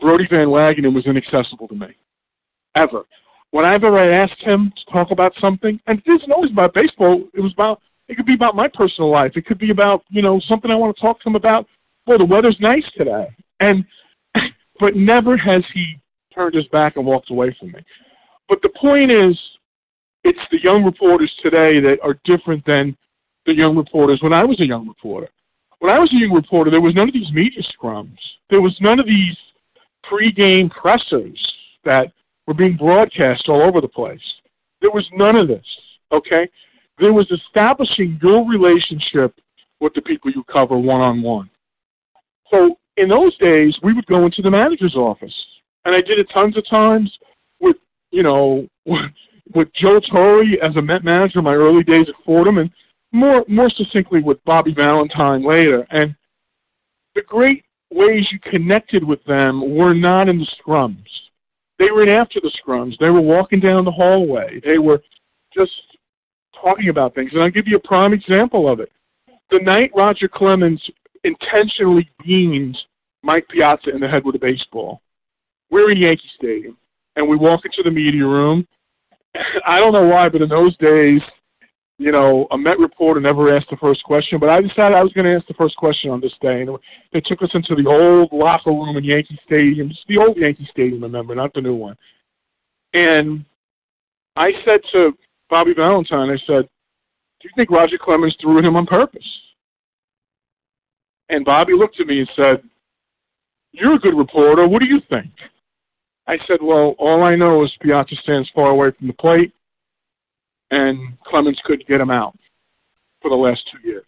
Brodie 0.01 0.29
Van 0.29 0.49
Wagenen 0.49 0.95
was 0.95 1.07
inaccessible 1.07 1.69
to 1.69 1.75
me, 1.75 1.97
ever. 2.75 3.05
Whenever 3.53 3.97
I 3.97 4.23
asked 4.23 4.43
him 4.43 4.73
to 4.77 4.93
talk 4.93 5.11
about 5.11 5.33
something, 5.41 5.81
and 5.87 6.03
it 6.05 6.11
isn't 6.11 6.33
always 6.33 6.51
about 6.51 6.75
baseball, 6.75 7.25
it 7.33 7.41
was 7.41 7.53
about 7.53 7.81
it 8.09 8.17
could 8.17 8.27
be 8.27 8.35
about 8.35 8.55
my 8.55 8.69
personal 8.69 9.11
life. 9.11 9.33
It 9.37 9.47
could 9.47 9.59
be 9.59 9.71
about 9.71 10.05
you 10.11 10.21
know 10.21 10.41
something 10.47 10.71
I 10.71 10.77
want 10.77 10.95
to 10.95 11.01
talk 11.01 11.21
to 11.21 11.29
him 11.29 11.37
about. 11.37 11.67
Well, 12.07 12.19
the 12.19 12.25
weather's 12.25 12.59
nice 12.61 12.85
today, 12.97 13.35
and 13.61 13.85
but 14.81 14.95
never 14.95 15.37
has 15.39 15.65
he 15.73 15.99
turned 16.35 16.55
his 16.55 16.67
back 16.69 16.97
and 16.97 17.07
walked 17.07 17.31
away 17.31 17.57
from 17.59 17.73
me. 17.73 17.81
But 18.49 18.61
the 18.63 18.71
point 18.71 19.11
is, 19.11 19.39
it's 20.25 20.39
the 20.51 20.63
young 20.63 20.85
reporters 20.85 21.33
today 21.43 21.81
that 21.81 21.99
are 22.03 22.19
different 22.25 22.65
than 22.67 22.97
the 23.47 23.55
young 23.55 23.77
reporters 23.77 24.23
when 24.23 24.33
I 24.33 24.45
was 24.45 24.61
a 24.61 24.67
young 24.67 24.89
reporter. 24.89 25.29
When 25.81 25.93
I 25.93 25.99
was 25.99 26.11
a 26.13 26.17
young 26.17 26.33
reporter, 26.33 26.71
there 26.71 26.81
was 26.81 26.95
none 26.95 27.09
of 27.09 27.15
these 27.15 27.31
media 27.33 27.63
scrums. 27.63 28.17
There 28.49 28.63
was 28.63 28.75
none 28.81 28.99
of 28.99 29.07
these 29.07 29.37
pre-game 30.03 30.71
pressers 30.71 31.39
that 31.85 32.13
were 32.47 32.55
being 32.55 32.77
broadcast 32.77 33.49
all 33.49 33.63
over 33.63 33.81
the 33.81 33.89
place. 33.89 34.21
There 34.81 34.91
was 34.91 35.07
none 35.13 35.37
of 35.37 35.49
this, 35.49 35.65
okay? 36.13 36.49
There 36.99 37.13
was 37.13 37.31
establishing 37.31 38.19
your 38.23 38.49
relationship 38.49 39.35
with 39.81 39.95
the 39.95 40.03
people 40.03 40.31
you 40.31 40.45
cover 40.45 40.79
one-on-one. 40.79 41.51
So 42.51 42.79
in 42.97 43.09
those 43.09 43.37
days, 43.39 43.77
we 43.83 43.93
would 43.93 44.07
go 44.07 44.25
into 44.25 44.41
the 44.41 44.51
manager's 44.51 44.95
office, 44.95 45.35
and 45.85 45.95
I 45.95 46.01
did 46.01 46.19
it 46.19 46.29
tons 46.33 46.57
of 46.57 46.69
times 46.69 47.17
with, 47.61 47.77
you 48.11 48.23
know, 48.23 48.67
with 49.55 49.69
Joe 49.75 50.01
Torre 50.01 50.45
as 50.63 50.77
a 50.77 50.83
Met 50.83 51.05
manager 51.05 51.39
in 51.39 51.45
my 51.45 51.55
early 51.55 51.85
days 51.85 52.09
at 52.09 52.25
Fordham, 52.25 52.59
and 52.59 52.71
more 53.13 53.45
more 53.47 53.71
succinctly 53.71 54.21
with 54.23 54.45
Bobby 54.45 54.75
Valentine 54.75 55.45
later. 55.45 55.87
And 55.91 56.15
the 57.15 57.23
great 57.23 57.65
ways 57.91 58.27
you 58.33 58.39
connected 58.41 59.05
with 59.05 59.23
them 59.25 59.77
were 59.77 59.95
not 59.95 60.29
in 60.29 60.39
the 60.39 60.49
scrums. 60.61 61.07
They 61.79 61.91
were 61.91 62.03
in 62.03 62.09
after 62.09 62.41
the 62.41 62.53
scrums. 62.65 62.99
They 62.99 63.11
were 63.11 63.21
walking 63.21 63.61
down 63.61 63.85
the 63.85 63.91
hallway. 63.91 64.61
They 64.65 64.79
were 64.79 65.03
just 65.53 65.73
talking 66.61 66.89
about 66.89 67.15
things. 67.15 67.31
And 67.33 67.43
I'll 67.43 67.51
give 67.51 67.69
you 67.69 67.77
a 67.77 67.89
prime 67.89 68.13
example 68.13 68.71
of 68.71 68.81
it. 68.81 68.91
The 69.51 69.61
night 69.61 69.91
Roger 69.95 70.29
Clemens 70.29 70.83
intentionally 71.25 72.09
beamed 72.25 72.77
Mike 73.23 73.47
Piazza 73.49 73.91
in 73.91 74.01
the 74.01 74.09
head 74.09 74.25
with 74.25 74.37
a 74.37 74.39
baseball, 74.39 75.01
we're 75.75 75.91
in 75.91 75.99
Yankee 75.99 76.31
Stadium, 76.37 76.77
and 77.17 77.29
we 77.29 77.37
walk 77.37 77.63
into 77.65 77.83
the 77.83 77.91
media 77.91 78.25
room. 78.25 78.65
I 79.67 79.81
don't 79.81 79.93
know 79.93 80.07
why, 80.07 80.29
but 80.29 80.41
in 80.41 80.49
those 80.49 80.77
days, 80.77 81.21
you 81.99 82.13
know, 82.13 82.47
a 82.53 82.57
Met 82.57 82.79
reporter 82.79 83.21
never 83.21 83.55
asked 83.57 83.71
the 83.71 83.77
first 83.79 84.05
question, 84.05 84.39
but 84.39 84.49
I 84.49 84.61
decided 84.61 84.97
I 84.97 85.03
was 85.03 85.13
going 85.13 85.27
to 85.27 85.35
ask 85.35 85.47
the 85.49 85.55
first 85.55 85.77
question 85.77 86.13
on 86.13 86.21
this 86.21 86.33
day. 86.41 86.63
And 86.63 86.79
they 87.13 87.21
took 87.21 87.43
us 87.43 87.51
into 87.55 87.75
the 87.75 87.89
old 87.89 88.33
locker 88.33 88.71
room 88.71 88.97
in 88.97 89.03
Yankee 89.03 89.39
Stadium, 89.45 89.93
the 90.07 90.19
old 90.19 90.37
Yankee 90.37 90.69
Stadium, 90.71 91.03
remember, 91.03 91.35
not 91.35 91.53
the 91.55 91.61
new 91.61 91.75
one. 91.75 91.97
And 92.93 93.45
I 94.37 94.53
said 94.65 94.81
to 94.93 95.13
Bobby 95.51 95.75
Valentine, 95.75 96.31
I 96.31 96.39
said, 96.47 96.69
Do 97.41 97.49
you 97.49 97.51
think 97.57 97.71
Roger 97.71 97.99
Clemens 97.99 98.37
threw 98.41 98.59
at 98.59 98.65
him 98.65 98.77
on 98.77 98.87
purpose? 98.87 99.27
And 101.31 101.45
Bobby 101.45 101.73
looked 101.73 101.99
at 101.99 102.07
me 102.07 102.21
and 102.21 102.31
said, 102.37 102.63
You're 103.73 103.95
a 103.95 103.99
good 103.99 104.17
reporter. 104.17 104.69
What 104.69 104.81
do 104.81 104.89
you 104.89 105.01
think? 105.11 105.33
I 106.27 106.39
said, 106.47 106.59
Well, 106.63 106.95
all 106.99 107.23
I 107.23 107.35
know 107.35 107.65
is 107.65 107.73
Piazza 107.81 108.17
stands 108.23 108.51
far 108.55 108.71
away 108.71 108.91
from 108.99 109.09
the 109.09 109.15
plate 109.15 109.53
and 110.71 110.99
Clemens 111.25 111.61
couldn't 111.65 111.89
get 111.89 112.01
him 112.01 112.11
out 112.11 112.37
for 113.21 113.31
the 113.31 113.37
last 113.37 113.63
two 113.71 113.87
years. 113.87 114.05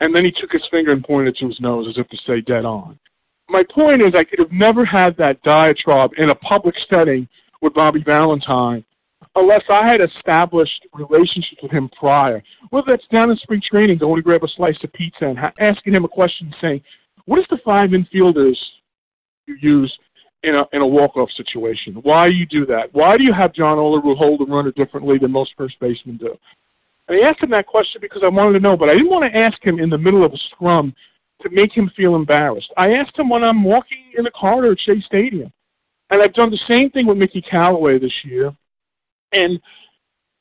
And 0.00 0.14
then 0.14 0.24
he 0.24 0.32
took 0.32 0.52
his 0.52 0.66
finger 0.70 0.92
and 0.92 1.04
pointed 1.04 1.36
to 1.36 1.48
his 1.48 1.60
nose 1.60 1.86
as 1.88 1.98
if 1.98 2.08
to 2.08 2.16
say 2.26 2.40
dead 2.40 2.64
on. 2.64 2.98
My 3.48 3.62
point 3.74 4.02
is 4.02 4.14
I 4.14 4.24
could 4.24 4.38
have 4.38 4.52
never 4.52 4.84
had 4.84 5.16
that 5.18 5.42
diatribe 5.42 6.12
in 6.16 6.30
a 6.30 6.34
public 6.34 6.74
setting 6.90 7.28
with 7.60 7.74
Bobby 7.74 8.02
Valentine 8.04 8.84
unless 9.36 9.62
I 9.68 9.84
had 9.84 10.00
established 10.00 10.86
relationships 10.92 11.62
with 11.62 11.72
him 11.72 11.88
prior. 11.98 12.42
Whether 12.70 12.92
that's 12.92 13.06
down 13.08 13.30
in 13.30 13.36
spring 13.36 13.62
training, 13.64 13.98
going 13.98 14.16
to 14.16 14.22
grab 14.22 14.44
a 14.44 14.48
slice 14.48 14.76
of 14.82 14.92
pizza 14.92 15.26
and 15.26 15.38
ha- 15.38 15.52
asking 15.60 15.94
him 15.94 16.04
a 16.04 16.08
question 16.08 16.54
saying, 16.60 16.82
what 17.26 17.38
is 17.38 17.46
the 17.50 17.58
five 17.64 17.90
infielders 17.90 18.56
you 19.46 19.56
use 19.60 19.92
in 20.44 20.54
a 20.54 20.64
in 20.72 20.82
a 20.82 20.86
walk 20.86 21.16
off 21.16 21.30
situation. 21.32 21.94
Why 22.02 22.28
do 22.28 22.34
you 22.34 22.46
do 22.46 22.66
that? 22.66 22.92
Why 22.92 23.16
do 23.16 23.24
you 23.24 23.32
have 23.32 23.52
John 23.52 23.78
Olerud 23.78 24.16
hold 24.16 24.40
the 24.40 24.46
runner 24.46 24.72
differently 24.72 25.18
than 25.18 25.32
most 25.32 25.52
first 25.56 25.78
basemen 25.80 26.18
do? 26.18 26.36
And 27.08 27.22
I 27.22 27.28
asked 27.28 27.42
him 27.42 27.50
that 27.50 27.66
question 27.66 28.00
because 28.00 28.22
I 28.22 28.28
wanted 28.28 28.52
to 28.54 28.60
know, 28.60 28.76
but 28.76 28.90
I 28.90 28.94
didn't 28.94 29.10
want 29.10 29.30
to 29.30 29.38
ask 29.38 29.62
him 29.62 29.78
in 29.78 29.90
the 29.90 29.98
middle 29.98 30.24
of 30.24 30.32
a 30.32 30.38
scrum 30.50 30.94
to 31.42 31.50
make 31.50 31.72
him 31.72 31.90
feel 31.96 32.14
embarrassed. 32.14 32.72
I 32.76 32.92
asked 32.94 33.18
him 33.18 33.28
when 33.28 33.44
I'm 33.44 33.64
walking 33.64 34.12
in 34.16 34.24
the 34.24 34.30
corridor 34.30 34.72
at 34.72 34.80
Shea 34.80 35.00
Stadium. 35.02 35.52
And 36.10 36.22
I've 36.22 36.34
done 36.34 36.50
the 36.50 36.60
same 36.68 36.90
thing 36.90 37.06
with 37.06 37.18
Mickey 37.18 37.42
Callaway 37.42 37.98
this 37.98 38.12
year. 38.24 38.54
And 39.32 39.60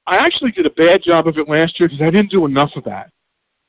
I 0.05 0.17
actually 0.17 0.51
did 0.51 0.65
a 0.65 0.71
bad 0.71 1.01
job 1.03 1.27
of 1.27 1.37
it 1.37 1.49
last 1.49 1.79
year 1.79 1.89
because 1.89 2.01
I 2.01 2.09
didn't 2.09 2.31
do 2.31 2.45
enough 2.45 2.71
of 2.75 2.83
that. 2.83 3.11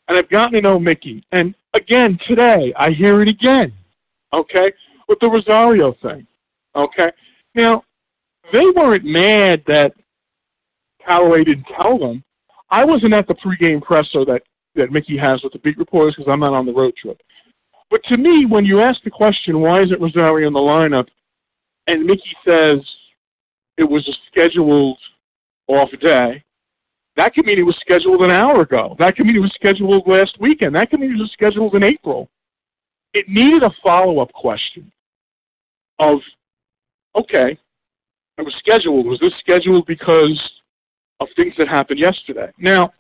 And 0.09 0.19
I've 0.19 0.29
gotten 0.29 0.53
to 0.55 0.61
know 0.61 0.79
Mickey. 0.79 1.25
And 1.33 1.55
again, 1.73 2.19
today, 2.29 2.73
I 2.77 2.91
hear 2.91 3.23
it 3.23 3.29
again. 3.29 3.73
Okay? 4.33 4.73
With 5.09 5.19
the 5.21 5.29
Rosario 5.29 5.95
thing. 6.03 6.27
Okay? 6.75 7.11
Now, 7.55 7.85
they 8.53 8.65
weren't 8.75 9.05
mad 9.05 9.63
that 9.67 9.93
Callaway 11.07 11.45
didn't 11.45 11.67
tell 11.77 11.99
them. 11.99 12.23
I 12.71 12.85
wasn't 12.85 13.15
at 13.15 13.29
the 13.29 13.35
pregame 13.35 13.83
presser 13.83 14.25
that, 14.25 14.43
that 14.75 14.91
Mickey 14.91 15.17
has 15.17 15.43
with 15.43 15.53
the 15.53 15.59
beat 15.61 15.79
reporters 15.79 16.15
because 16.17 16.31
I'm 16.31 16.41
not 16.41 16.55
on 16.55 16.67
the 16.67 16.73
road 16.73 16.95
trip. 16.97 17.21
But 17.91 18.03
to 18.05 18.17
me, 18.17 18.47
when 18.47 18.65
you 18.65 18.81
ask 18.81 19.03
the 19.05 19.11
question, 19.11 19.61
why 19.61 19.83
isn't 19.83 20.01
Rosario 20.01 20.49
in 20.49 20.53
the 20.53 20.59
lineup, 20.59 21.07
and 21.87 22.05
Mickey 22.05 22.35
says 22.47 22.79
it 23.77 23.85
was 23.85 24.09
a 24.09 24.13
scheduled 24.31 24.99
off 25.69 25.91
day, 26.01 26.43
that 27.17 27.33
it 27.37 27.63
was 27.65 27.77
scheduled 27.81 28.23
an 28.23 28.31
hour 28.31 28.63
ago. 28.63 28.97
That 28.99 29.15
it 29.17 29.41
was 29.41 29.53
scheduled 29.55 30.07
last 30.07 30.37
weekend. 30.41 30.75
That 30.75 30.89
it 30.91 30.99
was 30.99 31.31
scheduled 31.33 31.75
in 31.75 31.85
April. 31.85 32.29
It 33.15 33.29
needed 33.29 33.63
a 33.63 33.71
follow 33.83 34.21
up 34.21 34.33
question 34.33 34.91
of, 36.01 36.19
okay, 37.17 37.57
it 38.37 38.43
was 38.43 38.55
scheduled. 38.59 39.07
Was 39.07 39.21
this 39.21 39.33
scheduled 39.39 39.87
because 39.87 40.39
of 41.21 41.29
things 41.37 41.55
that 41.57 41.69
happened 41.69 42.01
yesterday? 42.01 42.51
Now, 42.59 42.93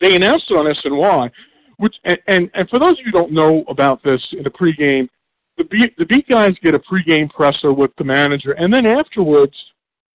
they 0.00 0.14
announced 0.14 0.50
it 0.50 0.54
on 0.54 0.66
SNY, 0.66 1.30
which 1.78 1.96
and, 2.04 2.18
and, 2.28 2.50
and 2.54 2.68
for 2.68 2.78
those 2.78 2.92
of 2.92 2.98
you 2.98 3.04
who 3.06 3.10
don't 3.12 3.32
know 3.32 3.64
about 3.68 4.02
this 4.02 4.22
in 4.32 4.42
the 4.42 4.50
pregame, 4.50 5.08
the 5.56 5.64
beat 5.64 5.96
the 5.96 6.04
beat 6.04 6.28
guys 6.28 6.54
get 6.62 6.74
a 6.74 6.78
pregame 6.78 7.30
presser 7.30 7.72
with 7.72 7.92
the 7.96 8.04
manager, 8.04 8.52
and 8.52 8.72
then 8.72 8.86
afterwards, 8.86 9.54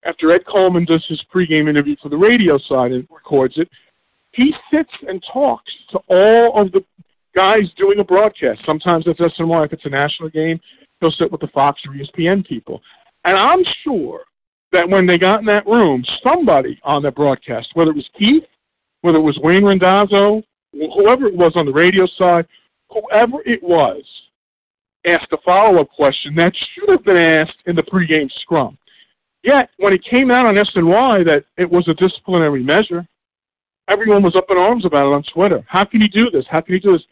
after 0.04 0.30
Ed 0.30 0.46
Coleman 0.46 0.84
does 0.84 1.04
his 1.08 1.20
pregame 1.34 1.68
interview 1.68 1.96
for 2.00 2.08
the 2.08 2.16
radio 2.16 2.58
side 2.58 2.92
and 2.92 3.06
records 3.10 3.54
it, 3.56 3.68
he 4.32 4.54
sits 4.72 4.92
and 5.08 5.22
talks 5.32 5.72
to 5.90 5.98
all 6.08 6.60
of 6.60 6.70
the 6.72 6.84
guys 7.34 7.70
doing 7.76 7.98
a 8.00 8.04
broadcast. 8.04 8.60
Sometimes 8.66 9.04
it's 9.06 9.20
SNY 9.20 9.66
if 9.66 9.72
it's 9.72 9.86
a 9.86 9.90
national 9.90 10.30
game, 10.30 10.60
he'll 11.00 11.12
sit 11.12 11.30
with 11.30 11.40
the 11.40 11.48
Fox 11.48 11.80
or 11.86 11.94
ESPN 11.94 12.46
people. 12.46 12.82
And 13.24 13.36
I'm 13.36 13.64
sure 13.84 14.22
that 14.72 14.88
when 14.88 15.06
they 15.06 15.18
got 15.18 15.40
in 15.40 15.46
that 15.46 15.66
room, 15.66 16.04
somebody 16.22 16.78
on 16.84 17.02
that 17.02 17.14
broadcast, 17.14 17.68
whether 17.74 17.90
it 17.90 17.96
was 17.96 18.08
Keith, 18.18 18.44
whether 19.02 19.18
it 19.18 19.22
was 19.22 19.38
Wayne 19.42 19.64
Randazzo, 19.64 20.42
whoever 20.72 21.26
it 21.26 21.34
was 21.34 21.52
on 21.56 21.66
the 21.66 21.72
radio 21.72 22.06
side, 22.18 22.46
whoever 22.90 23.42
it 23.46 23.62
was, 23.62 24.02
asked 25.06 25.32
a 25.32 25.38
follow-up 25.44 25.88
question 25.90 26.34
that 26.34 26.52
should 26.74 26.88
have 26.90 27.04
been 27.04 27.16
asked 27.16 27.56
in 27.66 27.74
the 27.74 27.82
pregame 27.82 28.30
scrum. 28.42 28.76
Yet, 29.42 29.70
when 29.78 29.94
it 29.94 30.04
came 30.04 30.30
out 30.30 30.44
on 30.44 30.54
SNY 30.54 31.24
that 31.24 31.44
it 31.56 31.70
was 31.70 31.88
a 31.88 31.94
disciplinary 31.94 32.62
measure, 32.62 33.06
everyone 33.88 34.22
was 34.22 34.36
up 34.36 34.44
in 34.50 34.58
arms 34.58 34.84
about 34.84 35.10
it 35.10 35.14
on 35.14 35.22
Twitter. 35.32 35.64
How 35.66 35.84
can 35.84 36.02
you 36.02 36.08
do 36.08 36.30
this? 36.30 36.44
How 36.50 36.60
can 36.60 36.74
you 36.74 36.80
do 36.80 36.92
this? 36.92 37.06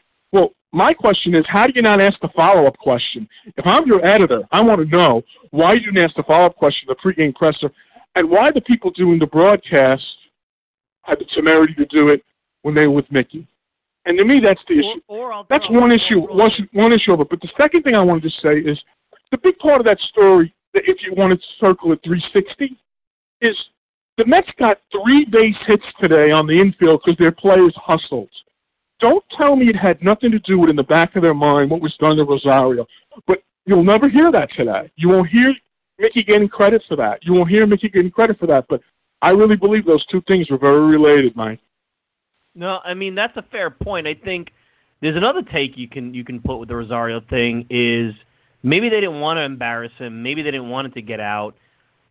My 0.72 0.92
question 0.92 1.34
is, 1.34 1.44
how 1.48 1.66
do 1.66 1.72
you 1.74 1.82
not 1.82 2.02
ask 2.02 2.20
the 2.20 2.28
follow-up 2.36 2.76
question? 2.78 3.26
If 3.56 3.66
I'm 3.66 3.86
your 3.86 4.04
editor, 4.04 4.42
I 4.52 4.60
want 4.60 4.80
to 4.80 4.96
know 4.96 5.22
why 5.50 5.74
you 5.74 5.80
didn't 5.80 6.04
ask 6.04 6.14
the 6.14 6.22
follow-up 6.24 6.56
question, 6.56 6.88
the 6.88 6.96
pregame 6.96 7.34
presser, 7.34 7.70
and 8.16 8.28
why 8.28 8.50
the 8.50 8.60
people 8.60 8.90
doing 8.90 9.18
the 9.18 9.26
broadcast 9.26 10.04
had 11.02 11.18
the 11.20 11.24
temerity 11.34 11.74
to 11.74 11.86
do 11.86 12.08
it 12.08 12.22
when 12.62 12.74
they 12.74 12.86
were 12.86 12.94
with 12.94 13.10
Mickey. 13.10 13.46
And 14.04 14.18
to 14.18 14.24
me, 14.24 14.40
that's 14.40 14.60
the 14.68 14.78
issue. 14.78 15.00
Or, 15.08 15.32
or 15.32 15.46
that's 15.48 15.68
one 15.70 15.90
issue. 15.90 16.20
One, 16.20 16.50
one 16.72 16.92
issue 16.92 17.12
of 17.12 17.20
it. 17.20 17.30
But 17.30 17.40
the 17.40 17.50
second 17.60 17.82
thing 17.82 17.94
I 17.94 18.02
wanted 18.02 18.24
to 18.24 18.30
say 18.42 18.58
is 18.58 18.78
the 19.30 19.38
big 19.38 19.58
part 19.58 19.80
of 19.80 19.86
that 19.86 19.98
story, 20.10 20.54
that 20.74 20.82
if 20.86 20.98
you 21.02 21.14
wanted 21.14 21.40
to 21.40 21.46
circle 21.60 21.92
it 21.92 22.00
360, 22.04 22.76
is 23.40 23.56
the 24.18 24.26
Mets 24.26 24.48
got 24.58 24.78
three 24.92 25.24
base 25.30 25.56
hits 25.66 25.84
today 26.00 26.30
on 26.30 26.46
the 26.46 26.60
infield 26.60 27.02
because 27.04 27.18
their 27.18 27.32
players 27.32 27.74
hustled. 27.76 28.30
Don't 29.00 29.24
tell 29.36 29.56
me 29.56 29.68
it 29.68 29.76
had 29.76 30.02
nothing 30.02 30.30
to 30.32 30.38
do 30.40 30.58
with 30.58 30.70
in 30.70 30.76
the 30.76 30.82
back 30.82 31.14
of 31.16 31.22
their 31.22 31.34
mind 31.34 31.70
what 31.70 31.80
was 31.80 31.96
done 31.98 32.16
to 32.16 32.24
Rosario. 32.24 32.86
But 33.26 33.42
you'll 33.64 33.84
never 33.84 34.08
hear 34.08 34.32
that 34.32 34.50
today. 34.56 34.90
You 34.96 35.08
won't 35.08 35.28
hear 35.28 35.54
Mickey 35.98 36.22
getting 36.24 36.48
credit 36.48 36.82
for 36.88 36.96
that. 36.96 37.24
You 37.24 37.34
won't 37.34 37.48
hear 37.48 37.66
Mickey 37.66 37.88
getting 37.88 38.10
credit 38.10 38.38
for 38.38 38.46
that. 38.46 38.66
But 38.68 38.80
I 39.22 39.30
really 39.30 39.56
believe 39.56 39.84
those 39.84 40.04
two 40.06 40.22
things 40.26 40.50
were 40.50 40.58
very 40.58 40.80
related, 40.80 41.36
Mike. 41.36 41.60
No, 42.54 42.80
I 42.84 42.94
mean 42.94 43.14
that's 43.14 43.36
a 43.36 43.42
fair 43.42 43.70
point. 43.70 44.06
I 44.06 44.14
think 44.14 44.48
there's 45.00 45.16
another 45.16 45.42
take 45.42 45.76
you 45.76 45.88
can 45.88 46.12
you 46.12 46.24
can 46.24 46.40
put 46.40 46.58
with 46.58 46.68
the 46.68 46.76
Rosario 46.76 47.20
thing 47.20 47.66
is 47.70 48.14
maybe 48.62 48.88
they 48.88 49.00
didn't 49.00 49.20
want 49.20 49.36
to 49.36 49.42
embarrass 49.42 49.92
him, 49.98 50.22
maybe 50.22 50.42
they 50.42 50.50
didn't 50.50 50.70
want 50.70 50.88
it 50.88 50.94
to 50.94 51.02
get 51.02 51.20
out, 51.20 51.54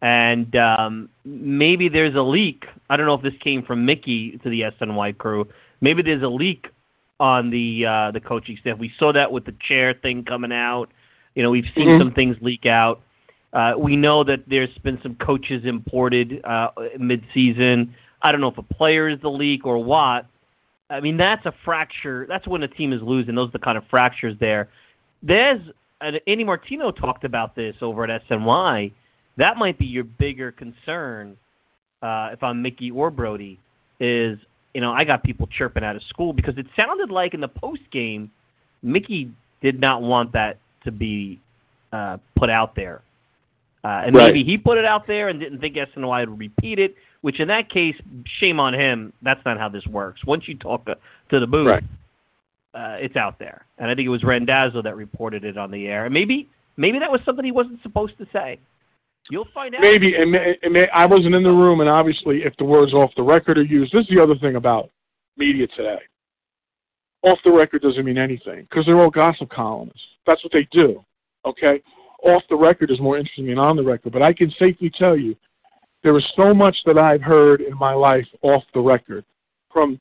and 0.01 0.55
um, 0.55 1.09
maybe 1.25 1.89
there's 1.89 2.15
a 2.15 2.21
leak. 2.21 2.65
I 2.89 2.95
don't 2.95 3.05
know 3.05 3.15
if 3.15 3.21
this 3.21 3.33
came 3.43 3.63
from 3.63 3.85
Mickey 3.85 4.37
to 4.43 4.49
the 4.49 4.61
SNY 4.61 5.17
crew. 5.17 5.47
Maybe 5.81 6.01
there's 6.01 6.23
a 6.23 6.29
leak 6.29 6.67
on 7.19 7.49
the 7.49 7.85
uh, 7.85 8.11
the 8.11 8.19
coaching 8.19 8.57
staff. 8.61 8.77
We 8.77 8.91
saw 8.99 9.11
that 9.13 9.31
with 9.31 9.45
the 9.45 9.55
chair 9.67 9.93
thing 9.93 10.23
coming 10.23 10.51
out. 10.51 10.89
You 11.35 11.43
know, 11.43 11.49
we've 11.49 11.69
seen 11.75 11.87
Mhm. 11.89 11.99
some 11.99 12.11
things 12.11 12.37
leak 12.41 12.65
out. 12.65 13.01
Uh, 13.53 13.73
we 13.77 13.95
know 13.95 14.23
that 14.23 14.41
there's 14.47 14.75
been 14.79 14.99
some 15.01 15.15
coaches 15.15 15.63
imported 15.65 16.41
uh, 16.43 16.69
mid-season. 16.99 17.93
I 18.21 18.31
don't 18.31 18.41
know 18.41 18.49
if 18.49 18.57
a 18.57 18.63
player 18.63 19.07
is 19.07 19.19
the 19.21 19.29
leak 19.29 19.65
or 19.65 19.83
what. 19.83 20.25
I 20.89 20.99
mean, 20.99 21.17
that's 21.17 21.45
a 21.45 21.53
fracture. 21.63 22.25
That's 22.27 22.47
when 22.47 22.63
a 22.63 22.67
team 22.67 22.93
is 22.93 23.01
losing. 23.01 23.35
Those 23.35 23.49
are 23.49 23.53
the 23.53 23.59
kind 23.59 23.77
of 23.77 23.85
fractures 23.89 24.37
there. 24.39 24.69
There's 25.23 25.61
and 26.01 26.19
Andy 26.27 26.43
Martino 26.43 26.91
talked 26.91 27.23
about 27.23 27.55
this 27.55 27.75
over 27.81 28.03
at 28.03 28.21
SNY. 28.29 28.91
That 29.37 29.57
might 29.57 29.79
be 29.79 29.85
your 29.85 30.03
bigger 30.03 30.51
concern 30.51 31.35
uh, 32.03 32.29
if 32.33 32.43
I'm 32.43 32.61
Mickey 32.61 32.91
or 32.91 33.09
Brodie. 33.09 33.59
Is 33.99 34.37
you 34.77 34.81
know 34.81 34.91
I 34.93 35.05
got 35.05 35.23
people 35.23 35.47
chirping 35.47 35.83
out 35.83 35.95
of 35.95 36.03
school 36.03 36.33
because 36.33 36.55
it 36.59 36.67
sounded 36.75 37.09
like 37.09 37.33
in 37.33 37.41
the 37.41 37.47
post 37.47 37.81
game, 37.91 38.29
Mickey 38.83 39.31
did 39.59 39.79
not 39.81 40.03
want 40.03 40.33
that 40.33 40.59
to 40.83 40.91
be 40.91 41.39
uh, 41.91 42.17
put 42.35 42.51
out 42.51 42.75
there. 42.75 43.01
Uh, 43.83 44.03
and 44.05 44.15
Right. 44.15 44.27
maybe 44.27 44.43
he 44.43 44.55
put 44.55 44.77
it 44.77 44.85
out 44.85 45.07
there 45.07 45.29
and 45.29 45.39
didn't 45.39 45.61
think 45.61 45.77
SNY 45.77 46.29
would 46.29 46.37
repeat 46.37 46.77
it, 46.77 46.93
which 47.21 47.39
in 47.39 47.47
that 47.47 47.71
case, 47.71 47.95
shame 48.39 48.59
on 48.59 48.75
him. 48.75 49.13
That's 49.23 49.43
not 49.45 49.57
how 49.57 49.67
this 49.67 49.87
works. 49.87 50.23
Once 50.25 50.47
you 50.47 50.55
talk 50.55 50.85
to, 50.85 50.95
to 51.31 51.39
the 51.39 51.47
booth, 51.47 51.65
Right. 51.65 51.83
uh, 52.75 52.97
it's 52.99 53.15
out 53.15 53.39
there. 53.39 53.65
And 53.79 53.89
I 53.89 53.95
think 53.95 54.05
it 54.05 54.09
was 54.09 54.23
Randazzo 54.23 54.83
that 54.83 54.95
reported 54.95 55.43
it 55.43 55.57
on 55.57 55.71
the 55.71 55.87
air. 55.87 56.05
And 56.05 56.13
maybe 56.13 56.47
maybe 56.75 56.99
that 56.99 57.11
was 57.11 57.21
something 57.25 57.43
he 57.43 57.51
wasn't 57.51 57.81
supposed 57.81 58.15
to 58.19 58.27
say. 58.31 58.59
You'll 59.29 59.47
find 59.53 59.75
out. 59.75 59.81
Maybe, 59.81 60.15
and, 60.15 60.35
I 60.93 61.05
wasn't 61.05 61.35
in 61.35 61.43
the 61.43 61.49
room, 61.49 61.81
and 61.81 61.89
obviously, 61.89 62.43
if 62.43 62.55
the 62.57 62.63
words 62.63 62.93
off 62.93 63.11
the 63.15 63.23
record 63.23 63.57
are 63.57 63.63
used, 63.63 63.93
this 63.93 64.03
is 64.03 64.15
the 64.15 64.21
other 64.21 64.35
thing 64.35 64.55
about 64.55 64.89
media 65.35 65.67
today. 65.67 65.99
Off 67.23 67.39
the 67.43 67.51
record 67.51 67.81
doesn't 67.81 68.05
mean 68.05 68.17
anything 68.17 68.67
because 68.69 68.85
they're 68.85 68.99
all 68.99 69.09
gossip 69.09 69.49
columnists. 69.49 70.01
That's 70.25 70.43
what 70.43 70.53
they 70.53 70.67
do. 70.71 71.03
Okay, 71.45 71.81
off 72.23 72.43
the 72.49 72.55
record 72.55 72.91
is 72.91 72.99
more 72.99 73.17
interesting 73.17 73.47
than 73.47 73.57
on 73.57 73.75
the 73.75 73.83
record. 73.83 74.13
But 74.13 74.21
I 74.21 74.33
can 74.33 74.51
safely 74.57 74.89
tell 74.89 75.17
you, 75.17 75.35
there 76.03 76.17
is 76.17 76.25
so 76.35 76.53
much 76.53 76.77
that 76.85 76.97
I've 76.97 77.21
heard 77.21 77.61
in 77.61 77.77
my 77.77 77.93
life 77.93 78.27
off 78.41 78.63
the 78.73 78.79
record 78.79 79.25
from 79.71 79.99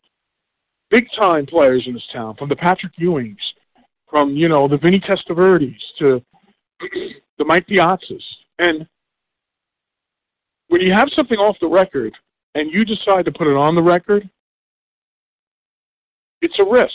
big 0.91 1.07
time 1.17 1.47
players 1.47 1.85
in 1.87 1.95
this 1.95 2.07
town, 2.13 2.37
from 2.37 2.49
the 2.49 2.57
Patrick 2.57 2.93
Ewings, 2.97 3.37
from 4.09 4.37
you 4.37 4.49
know 4.49 4.69
the 4.69 4.79
Vinny 4.79 5.01
Testaverdes 5.01 5.75
to 5.99 6.23
the 7.39 7.45
Mike 7.45 7.67
Piazzas, 7.67 8.23
and 8.59 8.87
when 10.69 10.81
you 10.81 10.93
have 10.93 11.09
something 11.15 11.39
off 11.39 11.57
the 11.61 11.69
record 11.69 12.15
and 12.55 12.73
you 12.73 12.85
decide 12.85 13.25
to 13.25 13.33
put 13.33 13.47
it 13.47 13.57
on 13.57 13.75
the 13.75 13.83
record, 13.83 14.29
it's 16.43 16.59
a 16.59 16.65
risk. 16.65 16.95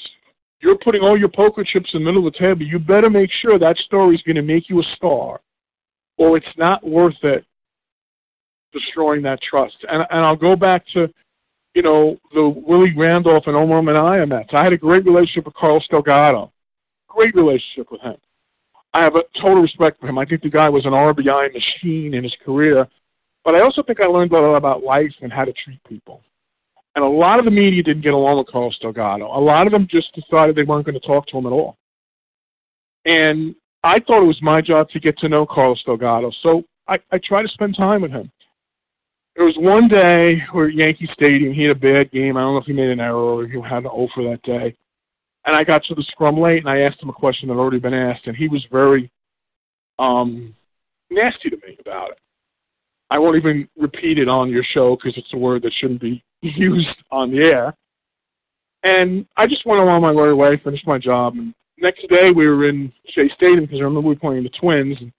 You're 0.62 0.78
putting 0.78 1.02
all 1.02 1.18
your 1.18 1.30
poker 1.30 1.64
chips 1.64 1.90
in 1.94 2.02
the 2.02 2.06
middle 2.06 2.26
of 2.28 2.34
the 2.34 2.40
table. 2.40 2.64
You 2.64 2.78
better 2.80 3.10
make 3.10 3.32
sure 3.42 3.58
that 3.58 3.78
story 3.78 4.16
is 4.16 4.22
going 4.22 4.36
to 4.36 4.42
make 4.42 4.70
you 4.70 4.80
a 4.80 4.96
star, 4.96 5.42
or 6.18 6.38
it's 6.38 6.58
not 6.58 6.88
worth 6.88 7.16
it 7.24 7.46
destroying 8.72 9.22
that 9.24 9.42
trust. 9.42 9.76
And 9.90 10.06
and 10.12 10.26
I'll 10.26 10.36
go 10.36 10.56
back 10.56 10.86
to, 10.94 11.12
you 11.74 11.82
know, 11.82 12.18
the 12.34 12.48
Willie 12.48 12.94
Randolph 12.96 13.46
and 13.48 13.56
Omar 13.56 13.82
Minaya 13.82 14.26
Mets. 14.26 14.50
I 14.54 14.64
had 14.64 14.74
a 14.74 14.78
great 14.78 15.06
relationship 15.06 15.46
with 15.46 15.56
Carlos 15.56 15.88
Delgado. 15.90 16.52
Great 17.08 17.36
relationship 17.36 17.92
with 17.92 18.02
him. 18.02 18.16
I 18.94 19.04
have 19.04 19.16
a 19.16 19.24
total 19.40 19.62
respect 19.62 20.00
for 20.00 20.08
him. 20.08 20.18
I 20.18 20.26
think 20.26 20.42
the 20.42 20.50
guy 20.50 20.70
was 20.70 20.86
an 20.86 20.92
RBI 20.92 21.54
machine 21.54 22.14
in 22.14 22.24
his 22.24 22.36
career. 22.44 22.88
But 23.44 23.56
I 23.56 23.62
also 23.62 23.82
think 23.82 24.00
I 24.00 24.06
learned 24.06 24.32
a 24.32 24.40
lot 24.40 24.56
about 24.56 24.84
life 24.84 25.14
and 25.22 25.32
how 25.32 25.46
to 25.46 25.54
treat 25.54 25.84
people. 25.86 26.22
And 26.96 27.04
a 27.04 27.08
lot 27.08 27.40
of 27.40 27.46
the 27.46 27.52
media 27.52 27.82
didn't 27.82 28.04
get 28.04 28.14
along 28.14 28.38
with 28.38 28.48
Carlos 28.48 28.78
Delgado. 28.80 29.26
A 29.26 29.40
lot 29.40 29.66
of 29.66 29.72
them 29.72 29.88
just 29.90 30.14
decided 30.14 30.56
they 30.56 30.64
weren't 30.64 30.86
going 30.86 31.00
to 31.00 31.08
talk 31.08 31.26
to 31.28 31.38
him 31.38 31.46
at 31.46 31.52
all. 31.52 31.78
And 33.06 33.56
I 33.84 34.00
thought 34.00 34.22
it 34.22 34.28
was 34.28 34.42
my 34.42 34.62
job 34.62 34.90
to 34.90 35.00
get 35.00 35.18
to 35.20 35.30
know 35.30 35.46
Carlos 35.46 35.82
Delgado. 35.86 36.32
So 36.44 36.64
I, 36.88 37.00
I 37.12 37.18
tried 37.24 37.44
to 37.44 37.50
spend 37.50 37.76
time 37.76 38.02
with 38.02 38.12
him. 38.12 38.32
There 39.36 39.46
was 39.46 39.56
one 39.58 39.88
day 39.88 40.44
where 40.52 40.68
at 40.68 40.74
Yankee 40.74 41.10
Stadium, 41.14 41.54
he 41.54 41.64
had 41.64 41.72
a 41.72 41.80
bad 41.80 42.12
game. 42.12 42.36
I 42.36 42.42
don't 42.42 42.54
know 42.54 42.60
if 42.60 42.66
he 42.66 42.74
made 42.74 42.90
an 42.90 43.00
error 43.00 43.16
or 43.16 43.48
he 43.48 43.60
had 43.62 43.84
an 43.84 43.86
offer 43.88 44.24
that 44.24 44.44
day. 44.44 44.76
And 45.46 45.56
I 45.56 45.64
got 45.64 45.84
to 45.86 45.96
the 45.96 46.04
scrum 46.04 46.38
late 46.38 46.60
and 46.60 46.70
I 46.70 46.82
asked 46.82 47.02
him 47.02 47.10
a 47.10 47.14
question 47.14 47.48
that 47.48 47.56
had 47.56 47.60
already 47.60 47.80
been 47.80 47.94
asked, 47.94 48.28
and 48.28 48.36
he 48.36 48.48
was 48.48 48.64
very 48.72 49.10
um, 49.98 50.54
nasty 51.10 51.50
to 51.50 51.58
me 51.58 51.78
about 51.80 52.12
it. 52.12 52.20
I 53.12 53.20
won't 53.20 53.36
even 53.36 53.68
repeat 53.78 54.18
it 54.18 54.30
on 54.30 54.50
your 54.50 54.64
show 54.64 54.96
because 54.96 55.18
it's 55.18 55.34
a 55.34 55.38
word 55.38 55.64
that 55.64 55.74
shouldn't 55.74 56.00
be 56.00 56.24
used 56.42 56.88
on 57.12 57.30
the 57.30 57.44
air. 57.44 57.76
And 58.84 59.28
I 59.36 59.46
just 59.46 59.66
went 59.66 59.82
along 59.82 60.02
my 60.02 60.14
merry 60.14 60.34
way, 60.34 60.60
finished 60.64 60.88
my 60.88 60.98
job. 60.98 61.36
And 61.36 61.54
next 61.78 62.08
day 62.10 62.32
we 62.32 62.48
were 62.48 62.68
in 62.68 62.92
Shea 63.10 63.30
Stadium 63.36 63.66
because 63.66 63.82
I 63.82 63.84
remember 63.84 64.08
we 64.08 64.16
were 64.16 64.20
playing 64.20 64.44
the 64.44 64.50
Twins. 64.50 64.98
And 65.02 65.12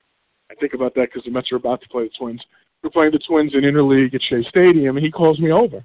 I 0.51 0.55
think 0.55 0.73
about 0.73 0.95
that 0.95 1.11
because 1.13 1.25
the 1.25 1.31
Mets 1.31 1.53
are 1.53 1.57
about 1.57 1.83
to 1.83 1.89
play 1.91 2.05
the 2.05 2.11
Twins. 2.19 2.43
We're 2.83 2.91
playing 2.91 3.13
the 3.13 3.19
Twins 3.19 3.53
in 3.55 3.61
interleague 3.61 4.15
at 4.15 4.23
Shea 4.23 4.43
Stadium, 4.49 4.97
and 4.97 5.05
he 5.05 5.13
calls 5.13 5.39
me 5.39 5.53
over. 5.53 5.85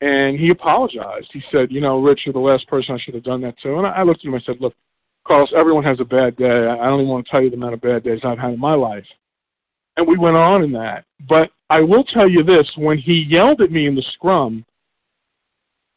And 0.00 0.38
he 0.38 0.50
apologized. 0.50 1.30
He 1.32 1.42
said, 1.50 1.72
"You 1.72 1.80
know, 1.80 2.00
Rich, 2.00 2.20
you're 2.24 2.32
the 2.34 2.38
last 2.38 2.68
person 2.68 2.94
I 2.94 2.98
should 2.98 3.14
have 3.14 3.24
done 3.24 3.40
that 3.40 3.58
to." 3.62 3.78
And 3.78 3.86
I 3.86 4.02
looked 4.02 4.20
at 4.20 4.26
him. 4.26 4.34
I 4.34 4.40
said, 4.40 4.60
"Look, 4.60 4.74
Carlos, 5.26 5.52
everyone 5.56 5.82
has 5.84 5.98
a 5.98 6.04
bad 6.04 6.36
day. 6.36 6.68
I 6.68 6.86
don't 6.86 7.00
even 7.00 7.08
want 7.08 7.26
to 7.26 7.30
tell 7.30 7.42
you 7.42 7.50
the 7.50 7.56
amount 7.56 7.74
of 7.74 7.80
bad 7.80 8.04
days 8.04 8.20
I've 8.22 8.38
had 8.38 8.52
in 8.52 8.60
my 8.60 8.74
life." 8.74 9.06
And 9.98 10.06
we 10.06 10.16
went 10.16 10.36
on 10.36 10.62
in 10.62 10.72
that. 10.72 11.04
But 11.28 11.50
I 11.68 11.80
will 11.80 12.04
tell 12.04 12.28
you 12.28 12.42
this: 12.42 12.66
when 12.76 12.96
he 12.96 13.26
yelled 13.28 13.60
at 13.60 13.70
me 13.70 13.86
in 13.86 13.94
the 13.94 14.04
scrum, 14.14 14.64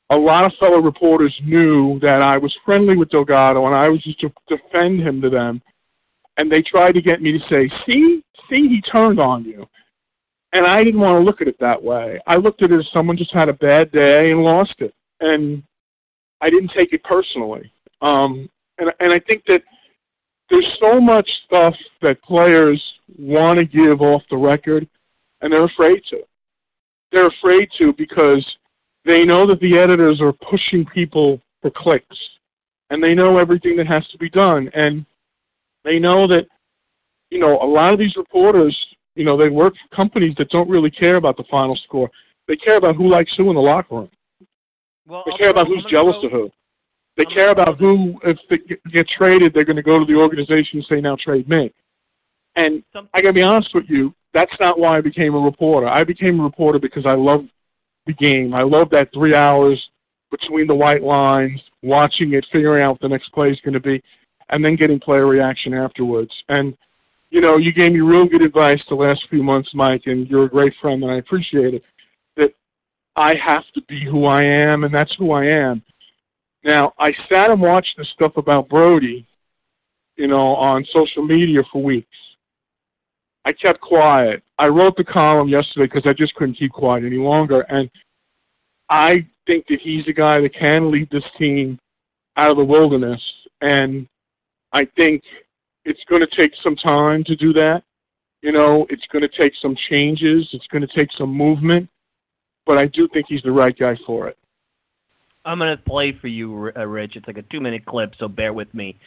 a 0.10 0.16
lot 0.16 0.44
of 0.44 0.52
fellow 0.60 0.80
reporters 0.80 1.34
knew 1.46 1.98
that 2.02 2.22
I 2.22 2.38
was 2.38 2.54
friendly 2.66 2.98
with 2.98 3.10
Delgado 3.10 3.66
and 3.66 3.74
I 3.74 3.88
was 3.88 4.04
just 4.04 4.20
to 4.20 4.34
defend 4.50 5.00
him 5.00 5.22
to 5.22 5.30
them. 5.30 5.62
And 6.36 6.52
they 6.52 6.62
tried 6.62 6.94
to 6.94 7.02
get 7.02 7.22
me 7.22 7.32
to 7.32 7.40
say, 7.50 7.72
see, 7.86 8.22
see, 8.50 8.68
he 8.68 8.82
turned 8.82 9.20
on 9.20 9.46
you. 9.46 9.66
And 10.54 10.66
I 10.66 10.84
didn't 10.84 11.00
want 11.00 11.18
to 11.18 11.24
look 11.24 11.40
at 11.40 11.48
it 11.48 11.58
that 11.62 11.82
way. 11.82 12.20
I 12.28 12.36
looked 12.36 12.62
at 12.62 12.72
it 12.72 12.80
as 12.80 12.88
someone 12.92 13.16
just 13.16 13.34
had 13.34 13.48
a 13.48 13.54
bad 13.54 13.92
day 13.92 14.32
and 14.32 14.44
lost 14.44 14.76
it. 14.80 14.94
And 15.22 15.64
I 16.42 16.50
didn't 16.50 16.72
take 16.78 16.92
it 16.92 17.04
personally. 17.06 17.72
Um, 18.02 18.50
and, 18.80 18.92
and 19.00 19.14
I 19.14 19.20
think 19.20 19.44
that 19.48 19.62
there's 20.52 20.68
so 20.82 21.00
much 21.00 21.28
stuff 21.46 21.74
that 22.02 22.22
players 22.22 22.82
want 23.18 23.58
to 23.58 23.66
give 23.66 24.02
off 24.02 24.22
the 24.30 24.38
record 24.38 24.88
and 25.42 25.52
they're 25.52 25.64
afraid 25.64 26.02
to. 26.10 26.20
They're 27.12 27.28
afraid 27.28 27.70
to 27.78 27.94
because 27.98 28.46
they 29.06 29.24
know 29.24 29.48
that 29.48 29.60
the 29.62 29.80
editors 29.80 30.20
are 30.22 30.34
pushing 30.34 30.86
people 30.86 31.42
for 31.62 31.72
clicks 31.72 32.18
and 32.90 33.02
they 33.02 33.16
know 33.16 33.38
everything 33.38 33.78
that 33.78 33.88
has 33.88 34.06
to 34.10 34.18
be 34.18 34.30
done 34.30 34.70
and 34.74 35.06
they 35.84 35.98
know 35.98 36.28
that 36.28 36.46
you 37.30 37.40
know 37.40 37.58
a 37.62 37.66
lot 37.66 37.94
of 37.94 38.00
these 38.00 38.16
reporters 38.18 38.78
you 39.16 39.24
know 39.24 39.38
they 39.38 39.50
work 39.50 39.74
for 39.74 39.96
companies 39.96 40.36
that 40.38 40.50
don't 40.50 40.70
really 40.70 40.92
care 40.92 41.16
about 41.16 41.38
the 41.38 41.46
final 41.50 41.78
score. 41.86 42.12
They 42.48 42.58
care 42.58 42.78
about 42.78 42.98
who 42.98 43.10
likes 43.10 43.32
who 43.38 43.50
in 43.50 43.56
the 43.56 43.62
locker 43.62 43.96
room. 43.96 44.10
Well, 45.08 45.24
they 45.26 45.38
care 45.38 45.50
about 45.50 45.68
who's 45.68 45.86
jealous 45.90 46.18
of 46.24 46.32
who 46.32 46.52
they 47.18 47.26
care 47.26 47.52
about 47.52 47.78
who 47.78 48.20
if 48.24 48.38
they 48.50 48.58
get 48.92 49.08
traded 49.08 49.54
they're 49.54 49.66
going 49.66 49.76
to 49.76 49.82
go 49.82 50.00
to 50.00 50.06
the 50.06 50.18
organization 50.18 50.80
and 50.80 50.86
say 50.90 51.02
now 51.02 51.16
trade 51.16 51.48
me 51.48 51.72
and 52.56 52.84
i 53.14 53.22
got 53.22 53.30
to 53.30 53.34
be 53.34 53.42
honest 53.42 53.70
with 53.74 53.86
you 53.88 54.14
that's 54.34 54.54
not 54.60 54.80
why 54.80 54.98
i 54.98 55.02
became 55.02 55.36
a 55.36 55.40
reporter 55.40 55.88
i 55.88 56.04
became 56.04 56.40
a 56.40 56.44
reporter 56.44 56.80
because 56.80 57.06
i 57.06 57.14
love 57.14 57.46
the 58.06 58.14
game. 58.14 58.54
I 58.54 58.64
love 58.64 58.90
that 58.92 59.10
three 59.14 59.36
hours 59.36 59.80
between 60.30 60.68
the 60.68 60.76
white 60.76 61.04
lines, 61.04 61.60
watching 61.82 62.34
it, 62.34 62.46
figuring 62.52 62.84
out 62.84 62.92
what 62.92 63.02
the 63.02 63.10
next 63.10 63.32
play 63.34 63.50
is 63.50 63.60
going 63.64 63.74
to 63.74 63.80
be, 63.80 64.02
and 64.50 64.64
then 64.64 64.76
getting 64.76 65.00
player 65.00 65.28
reaction 65.28 65.74
afterwards. 65.74 66.32
And 66.50 66.76
you 67.30 67.40
know, 67.40 67.58
you 67.58 67.72
gave 67.72 67.94
me 67.94 68.02
real 68.02 68.26
good 68.26 68.42
advice 68.42 68.82
the 68.90 68.96
last 68.96 69.26
few 69.30 69.42
months, 69.42 69.70
Mike, 69.74 70.04
and 70.06 70.28
you're 70.28 70.46
a 70.46 70.50
great 70.50 70.74
friend, 70.82 71.02
and 71.02 71.12
I 71.12 71.18
appreciate 71.18 71.76
it. 71.76 71.84
That 72.36 72.54
I 73.16 73.36
have 73.36 73.64
to 73.74 73.82
be 73.88 74.04
who 74.04 74.26
I 74.26 74.44
am, 74.44 74.84
and 74.84 74.94
that's 74.94 75.16
who 75.18 75.32
I 75.32 75.46
am. 75.46 75.82
Now, 76.64 76.94
I 77.00 77.12
sat 77.28 77.50
and 77.50 77.62
watched 77.62 77.98
the 77.98 78.06
stuff 78.14 78.38
about 78.38 78.70
Brodie, 78.70 79.26
you 80.16 80.28
know, 80.28 80.56
on 80.56 80.86
social 80.94 81.24
media 81.26 81.62
for 81.72 81.82
weeks. 81.82 82.08
I 83.46 83.54
kept 83.54 83.82
quiet. 83.82 84.44
I 84.60 84.68
wrote 84.68 84.96
the 84.96 85.04
column 85.04 85.48
yesterday 85.48 85.88
because 85.88 86.06
I 86.06 86.14
just 86.14 86.36
couldn't 86.36 86.56
keep 86.56 86.72
quiet 86.72 87.04
any 87.04 87.18
longer. 87.18 87.62
And 87.62 87.90
I 88.90 89.26
think 89.48 89.66
that 89.68 89.80
he's 89.82 90.08
a 90.08 90.14
guy 90.14 90.40
that 90.42 90.54
can 90.54 90.92
lead 90.92 91.10
this 91.10 91.24
team 91.40 91.80
out 92.38 92.52
of 92.52 92.58
the 92.58 92.64
wilderness. 92.64 93.22
And 93.62 94.08
I 94.74 94.86
think 94.96 95.24
it's 95.86 96.04
going 96.08 96.22
to 96.22 96.36
take 96.38 96.54
some 96.62 96.76
time 96.76 97.24
to 97.24 97.36
do 97.36 97.52
that. 97.54 97.84
You 98.44 98.52
know, 98.52 98.86
it's 98.90 99.06
going 99.12 99.22
to 99.24 99.38
take 99.38 99.54
some 99.62 99.76
changes. 99.90 100.48
It's 100.54 100.68
going 100.68 100.86
to 100.86 100.96
take 100.96 101.10
some 101.18 101.30
movement. 101.36 101.90
But 102.68 102.78
I 102.78 102.86
do 102.88 103.08
think 103.12 103.26
he's 103.28 103.42
the 103.42 103.52
right 103.52 103.78
guy 103.78 103.98
for 104.06 104.28
it. 104.28 104.38
I'm 105.46 105.58
going 105.60 105.76
to 105.76 105.84
play 105.84 106.12
for 106.20 106.28
you, 106.28 106.72
uh, 106.76 106.86
Rich. 106.86 107.16
It's 107.16 107.28
like 107.28 107.38
a 107.38 107.44
two 107.44 107.60
minute 107.60 107.86
clip, 107.86 108.14
so 108.20 108.28
bear 108.28 108.54
with 108.54 108.74
me. 108.74 108.98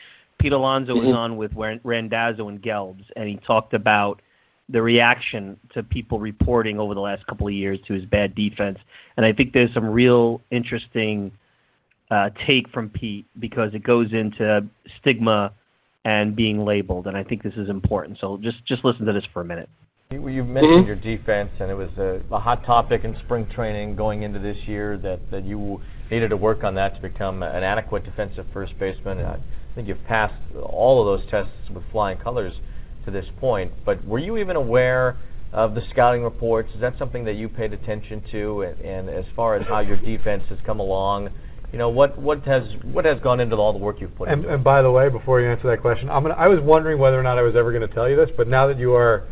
Pete 0.41 0.53
Alonso 0.53 0.95
mm-hmm. 0.95 1.07
was 1.07 1.17
on 1.17 1.37
with 1.37 1.53
Randazzo 1.55 2.49
and 2.49 2.61
Gelbs, 2.61 3.05
and 3.17 3.29
he 3.29 3.37
talked 3.47 3.73
about 3.73 4.21
the 4.69 4.81
reaction 4.81 5.59
to 5.75 5.83
people 5.83 6.19
reporting 6.19 6.79
over 6.79 6.95
the 6.95 7.01
last 7.01 7.27
couple 7.27 7.47
of 7.47 7.53
years 7.53 7.79
to 7.87 7.95
his 7.95 8.05
bad 8.07 8.35
defense. 8.35 8.79
And 9.17 9.25
I 9.27 9.33
think 9.33 9.53
there's 9.53 9.73
some 9.75 9.87
real 9.87 10.41
interesting 10.51 11.33
uh, 12.11 12.31
take 12.47 12.69
from 12.71 12.89
Pete 12.89 13.27
because 13.39 13.75
it 13.75 13.83
goes 13.83 14.13
into 14.13 14.67
stigma 15.01 15.53
and 16.05 16.35
being 16.35 16.65
labeled. 16.65 17.07
And 17.07 17.17
I 17.17 17.25
think 17.25 17.43
this 17.43 17.55
is 17.57 17.69
important. 17.69 18.19
So 18.21 18.39
just 18.39 18.65
just 18.67 18.85
listen 18.85 19.07
to 19.07 19.13
this 19.13 19.25
for 19.33 19.43
a 19.43 19.45
minute. 19.45 19.69
You, 20.15 20.29
you 20.29 20.45
mentioned 20.45 20.87
mm-hmm. 20.87 20.87
your 20.87 21.17
defense, 21.17 21.51
and 21.59 21.71
it 21.71 21.75
was 21.75 21.91
a, 21.99 22.21
a 22.33 22.39
hot 22.39 22.65
topic 22.65 23.03
in 23.03 23.17
spring 23.25 23.49
training 23.53 23.97
going 23.97 24.23
into 24.23 24.39
this 24.39 24.57
year 24.67 24.97
that, 24.99 25.19
that 25.33 25.45
you 25.45 25.81
needed 26.09 26.29
to 26.29 26.37
work 26.37 26.63
on 26.63 26.77
that 26.77 26.95
to 26.95 27.03
become 27.03 27.43
an 27.43 27.65
adequate 27.65 28.05
defensive 28.05 28.47
first 28.53 28.79
baseman. 28.79 29.19
And 29.19 29.27
I 29.27 29.39
think 29.75 29.89
you've 29.89 30.05
passed 30.07 30.35
all 30.63 31.01
of 31.01 31.21
those 31.21 31.29
tests 31.31 31.69
with 31.75 31.83
flying 31.91 32.19
colors 32.19 32.53
to 33.07 33.11
this 33.11 33.25
point. 33.41 33.73
But 33.85 34.05
were 34.07 34.21
you 34.21 34.37
even 34.37 34.55
aware 34.55 35.19
of 35.53 35.75
the 35.75 35.81
scouting 35.91 36.23
reports? 36.23 36.71
Is 36.77 36.81
that 36.81 36.95
something 36.97 37.25
that 37.25 37.35
you 37.35 37.49
paid 37.49 37.73
attention 37.73 38.23
to? 38.31 38.63
And, 38.63 38.81
and 38.83 39.11
as 39.11 39.25
far 39.35 39.57
as 39.57 39.67
how 39.67 39.81
your 39.81 39.97
defense 39.97 40.45
has 40.49 40.59
come 40.65 40.79
along, 40.79 41.31
you 41.73 41.79
know 41.79 41.89
what 41.89 42.17
what 42.17 42.45
has 42.45 42.63
what 42.85 43.05
has 43.05 43.19
gone 43.21 43.41
into 43.41 43.57
all 43.57 43.73
the 43.73 43.81
work 43.81 44.01
you've 44.01 44.15
put 44.15 44.29
and, 44.29 44.43
into 44.43 44.55
and 44.55 44.63
by 44.63 44.81
the 44.81 44.91
way, 44.93 45.09
before 45.09 45.41
you 45.41 45.51
answer 45.51 45.69
that 45.71 45.81
question, 45.81 46.09
I'm 46.09 46.23
gonna, 46.23 46.35
I 46.35 46.47
was 46.47 46.61
wondering 46.63 47.01
whether 47.01 47.19
or 47.19 47.25
not 47.25 47.37
I 47.37 47.43
was 47.43 47.57
ever 47.57 47.73
going 47.73 47.89
to 47.89 47.93
tell 47.93 48.09
you 48.09 48.15
this, 48.15 48.29
but 48.37 48.47
now 48.47 48.69
that 48.69 48.79
you 48.79 48.95
are 48.95 49.27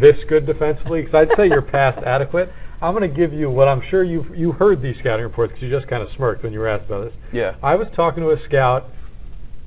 this 0.00 0.16
good 0.28 0.46
defensively, 0.46 1.02
because 1.02 1.26
I'd 1.26 1.36
say 1.36 1.48
you're 1.48 1.62
past 1.62 2.02
adequate. 2.06 2.50
I'm 2.80 2.94
going 2.94 3.08
to 3.08 3.16
give 3.16 3.32
you 3.32 3.48
what 3.48 3.68
I'm 3.68 3.80
sure 3.90 4.02
you've 4.02 4.36
you 4.36 4.52
heard 4.52 4.82
these 4.82 4.96
scouting 4.98 5.24
reports 5.24 5.52
because 5.52 5.62
you 5.62 5.70
just 5.70 5.88
kind 5.88 6.02
of 6.02 6.08
smirked 6.16 6.42
when 6.42 6.52
you 6.52 6.58
were 6.58 6.68
asked 6.68 6.86
about 6.86 7.04
this. 7.04 7.14
Yeah. 7.32 7.54
I 7.62 7.76
was 7.76 7.86
talking 7.94 8.24
to 8.24 8.30
a 8.30 8.36
scout 8.48 8.88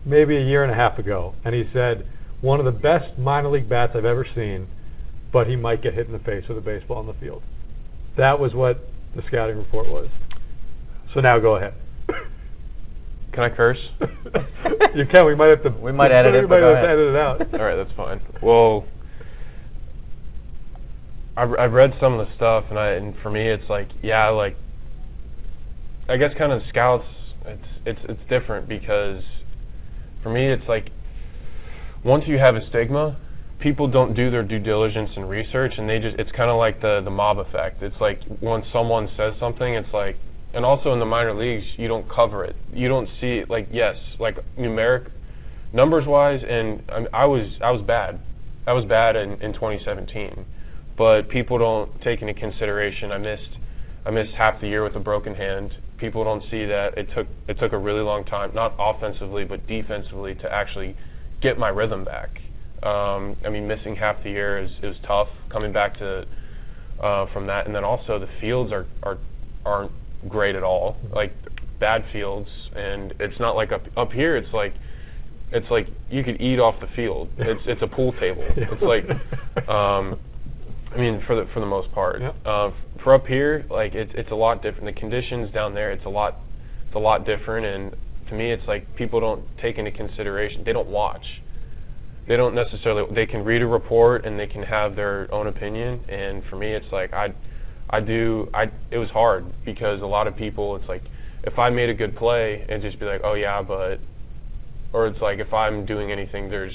maybe 0.06 0.36
a 0.36 0.42
year 0.42 0.64
and 0.64 0.72
a 0.72 0.76
half 0.76 1.00
ago, 1.00 1.34
and 1.46 1.56
he 1.56 1.64
said 1.74 2.06
one 2.42 2.60
of 2.60 2.66
the 2.66 2.78
best 2.80 3.18
minor 3.18 3.50
league 3.50 3.70
bats 3.70 3.94
I've 3.96 4.06
ever 4.06 4.28
seen, 4.36 4.68
but 5.32 5.48
he 5.48 5.56
might 5.56 5.82
get 5.82 5.94
hit 5.94 6.08
in 6.08 6.14
the 6.14 6.20
face 6.20 6.44
with 6.48 6.58
a 6.58 6.62
baseball 6.62 6.98
on 6.98 7.08
the 7.08 7.14
field. 7.14 7.42
That 8.18 8.40
was 8.40 8.54
what 8.54 8.88
the 9.16 9.24
scouting 9.28 9.58
report 9.58 9.88
was. 9.88 10.10
So 11.14 11.22
now 11.22 11.40
go 11.40 11.56
ahead. 11.56 11.74
Can 13.34 13.44
I 13.44 13.50
curse? 13.50 13.80
you 14.96 15.06
can. 15.12 15.26
We 15.26 15.36
might 15.36 15.48
have 15.48 15.64
to. 15.64 15.70
We 15.70 15.92
might 15.92 16.12
edit 16.14 16.36
it. 16.36 16.42
We 16.42 16.48
might 16.48 16.62
have 16.62 16.84
to 16.84 16.90
edit 16.90 17.10
it 17.10 17.16
out. 17.16 17.54
All 17.54 17.66
right, 17.66 17.76
that's 17.76 17.96
fine. 17.98 18.22
Well, 18.42 18.86
I've, 21.38 21.52
I've 21.60 21.74
read 21.74 21.92
some 22.00 22.20
of 22.20 22.28
the 22.28 22.34
stuff, 22.36 22.66
and 22.70 22.80
I 22.80 22.92
and 22.92 23.14
for 23.22 23.30
me, 23.30 23.50
it's 23.50 23.70
like, 23.70 23.90
yeah, 24.02 24.30
like, 24.30 24.56
I 26.08 26.18
guess 26.18 26.32
kind 26.38 26.52
of 26.52 26.62
scouts. 26.70 27.06
It's 27.46 27.68
it's 27.86 28.00
it's 28.10 28.22
different 28.30 28.68
because 28.68 29.22
for 30.24 30.30
me, 30.32 30.48
it's 30.48 30.68
like 30.68 30.90
once 32.04 32.24
you 32.28 32.38
have 32.38 32.56
a 32.56 32.68
stigma, 32.70 33.18
people 33.60 33.88
don't 33.88 34.16
do 34.16 34.32
their 34.32 34.44
due 34.44 34.60
diligence 34.60 35.10
and 35.16 35.30
research, 35.30 35.74
and 35.78 35.90
they 35.90 36.00
just 36.00 36.18
it's 36.18 36.32
kind 36.32 36.50
of 36.50 36.58
like 36.58 36.82
the 36.82 37.02
the 37.04 37.12
mob 37.12 37.40
effect. 37.40 37.84
It's 37.84 38.00
like 38.00 38.22
when 38.40 38.64
someone 38.72 39.10
says 39.18 39.34
something, 39.40 39.74
it's 39.74 39.94
like, 39.94 40.18
and 40.54 40.64
also 40.64 40.94
in 40.94 41.00
the 41.00 41.06
minor 41.06 41.34
leagues, 41.34 41.66
you 41.78 41.88
don't 41.88 42.10
cover 42.10 42.46
it. 42.46 42.56
You 42.74 42.88
don't 42.88 43.10
see 43.20 43.40
it. 43.40 43.50
Like 43.50 43.68
yes, 43.72 43.96
like 44.20 44.38
numeric, 44.58 45.10
numbers 45.74 46.06
wise, 46.08 46.42
and 46.48 46.82
I, 46.90 47.24
I 47.24 47.26
was 47.26 47.48
I 47.62 47.72
was 47.72 47.82
bad. 47.82 48.20
I 48.68 48.74
was 48.74 48.86
bad 48.86 49.16
in, 49.16 49.34
in 49.44 49.54
2017, 49.54 50.46
but 50.98 51.30
people 51.30 51.58
don't 51.58 51.90
take 52.02 52.22
into 52.22 52.34
consideration. 52.34 53.12
I 53.12 53.18
missed 53.18 53.58
I 54.06 54.12
missed 54.12 54.34
half 54.38 54.62
the 54.62 54.68
year 54.68 54.84
with 54.84 54.96
a 54.96 55.00
broken 55.00 55.34
hand. 55.34 55.74
People 55.98 56.24
don't 56.24 56.44
see 56.52 56.66
that 56.66 56.98
it 56.98 57.08
took 57.16 57.28
it 57.48 57.60
took 57.60 57.74
a 57.74 57.78
really 57.78 58.02
long 58.02 58.24
time, 58.26 58.52
not 58.54 58.76
offensively 58.80 59.44
but 59.46 59.66
defensively, 59.68 60.36
to 60.36 60.52
actually 60.52 60.96
get 61.42 61.58
my 61.58 61.70
rhythm 61.70 62.04
back. 62.04 62.30
Um, 62.84 63.36
I 63.46 63.50
mean, 63.50 63.68
missing 63.68 63.96
half 63.96 64.22
the 64.24 64.30
year 64.30 64.60
is, 64.60 64.70
is 64.84 64.96
tough. 65.08 65.28
Coming 65.52 65.74
back 65.74 65.98
to 66.00 66.26
uh, 67.02 67.26
from 67.34 67.48
that, 67.48 67.66
and 67.66 67.76
then 67.76 67.84
also 67.84 68.20
the 68.20 68.30
fields 68.40 68.72
are, 68.72 68.86
are 69.04 69.18
aren't 69.66 69.92
great 70.28 70.56
at 70.56 70.64
all. 70.64 70.98
Like 71.14 71.34
bad 71.80 72.06
fields, 72.14 72.50
and 72.76 73.14
it's 73.20 73.40
not 73.40 73.56
like 73.56 73.72
up 73.72 73.84
up 73.98 74.12
here. 74.12 74.38
It's 74.38 74.54
like 74.54 74.74
it's 75.52 75.70
like 75.72 75.88
you 76.10 76.24
could 76.24 76.40
eat 76.42 76.60
off 76.60 76.76
the 76.80 76.88
field. 76.96 77.30
It's 77.38 77.62
it's 77.66 77.82
a 77.82 77.88
pool 77.88 78.14
table. 78.20 78.44
It's 78.58 78.82
like, 78.82 79.70
um, 79.70 80.20
I 80.96 80.98
mean, 80.98 81.22
for 81.28 81.36
the 81.36 81.46
for 81.54 81.60
the 81.60 81.66
most 81.66 81.92
part. 81.92 82.22
Uh, 82.46 82.72
for 83.04 83.14
up 83.14 83.26
here, 83.26 83.66
like 83.70 83.94
it's 83.94 84.12
it's 84.16 84.32
a 84.32 84.36
lot 84.36 84.64
different. 84.64 84.86
The 84.86 85.00
conditions 85.00 85.54
down 85.54 85.74
there, 85.74 85.92
it's 85.92 86.06
a 86.06 86.10
lot 86.10 86.40
it's 86.88 86.96
a 86.96 87.00
lot 87.00 87.26
different, 87.26 87.66
and 87.66 87.96
to 88.30 88.36
me, 88.36 88.52
it's 88.52 88.66
like 88.68 88.96
people 88.96 89.20
don't 89.20 89.44
take 89.62 89.78
into 89.78 89.92
consideration. 89.92 90.64
They 90.66 90.74
don't 90.74 90.88
watch. 90.88 91.26
They 92.28 92.38
don't 92.38 92.56
necessarily. 92.56 93.14
They 93.14 93.26
can 93.26 93.44
read 93.44 93.62
a 93.62 93.68
report 93.68 94.26
and 94.26 94.40
they 94.40 94.48
can 94.48 94.64
have 94.64 94.96
their 94.96 95.32
own 95.34 95.48
opinion. 95.48 96.00
And 96.10 96.44
for 96.50 96.56
me, 96.56 96.74
it's 96.74 96.92
like 96.92 97.14
I, 97.14 97.34
I 97.90 98.00
do. 98.00 98.50
I. 98.54 98.72
It 98.90 98.98
was 98.98 99.10
hard 99.10 99.46
because 99.66 100.02
a 100.02 100.08
lot 100.08 100.28
of 100.28 100.36
people. 100.36 100.76
It's 100.78 100.88
like 100.88 101.04
if 101.44 101.60
I 101.60 101.70
made 101.70 101.90
a 101.90 101.94
good 101.94 102.16
play, 102.16 102.66
and 102.70 102.82
just 102.82 103.00
be 103.00 103.06
like, 103.06 103.22
oh 103.24 103.34
yeah, 103.34 103.62
but, 103.62 104.00
or 104.94 105.08
it's 105.08 105.22
like 105.22 105.40
if 105.40 105.54
I'm 105.54 105.86
doing 105.86 106.12
anything, 106.12 106.50
there's, 106.50 106.74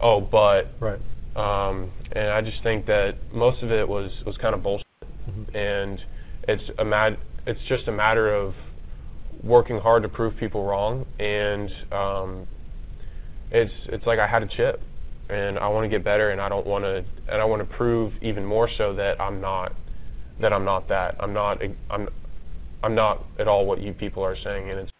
oh 0.00 0.20
but. 0.20 0.68
Right. 0.80 1.00
Um, 1.36 1.90
and 2.12 2.28
I 2.28 2.40
just 2.42 2.62
think 2.62 2.86
that 2.86 3.16
most 3.32 3.62
of 3.62 3.72
it 3.72 3.88
was 3.88 4.10
was 4.24 4.36
kind 4.36 4.54
of 4.54 4.62
bullshit. 4.62 4.86
Mm-hmm. 5.28 5.56
And 5.56 5.98
it's 6.48 6.62
a 6.78 6.84
mad. 6.84 7.18
It's 7.46 7.60
just 7.68 7.88
a 7.88 7.92
matter 7.92 8.34
of 8.34 8.54
working 9.42 9.78
hard 9.78 10.02
to 10.02 10.08
prove 10.08 10.36
people 10.36 10.64
wrong, 10.64 11.04
and 11.18 11.70
um, 11.92 12.46
it's 13.50 13.72
it's 13.86 14.06
like 14.06 14.18
I 14.18 14.26
had 14.26 14.42
a 14.42 14.46
chip, 14.46 14.80
and 15.28 15.58
I 15.58 15.68
want 15.68 15.84
to 15.84 15.88
get 15.88 16.04
better, 16.04 16.30
and 16.30 16.40
I 16.40 16.48
don't 16.48 16.66
want 16.66 16.84
to, 16.84 17.04
and 17.30 17.42
I 17.42 17.44
want 17.44 17.68
to 17.68 17.76
prove 17.76 18.12
even 18.22 18.44
more 18.44 18.68
so 18.78 18.94
that 18.94 19.20
I'm 19.20 19.40
not, 19.40 19.72
that 20.40 20.52
I'm 20.52 20.64
not 20.64 20.88
that. 20.88 21.16
I'm 21.20 21.32
not. 21.32 21.58
I'm. 21.90 22.08
I'm 22.82 22.94
not 22.94 23.24
at 23.38 23.48
all 23.48 23.64
what 23.64 23.80
you 23.80 23.94
people 23.94 24.22
are 24.22 24.36
saying, 24.44 24.70
and 24.70 24.78
it's 24.80 24.90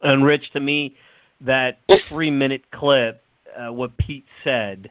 And 0.00 0.24
Rich, 0.24 0.52
to 0.54 0.60
me, 0.60 0.96
that 1.42 1.80
three-minute 2.08 2.70
clip, 2.70 3.22
uh, 3.54 3.70
what 3.70 3.94
Pete 3.98 4.24
said, 4.42 4.90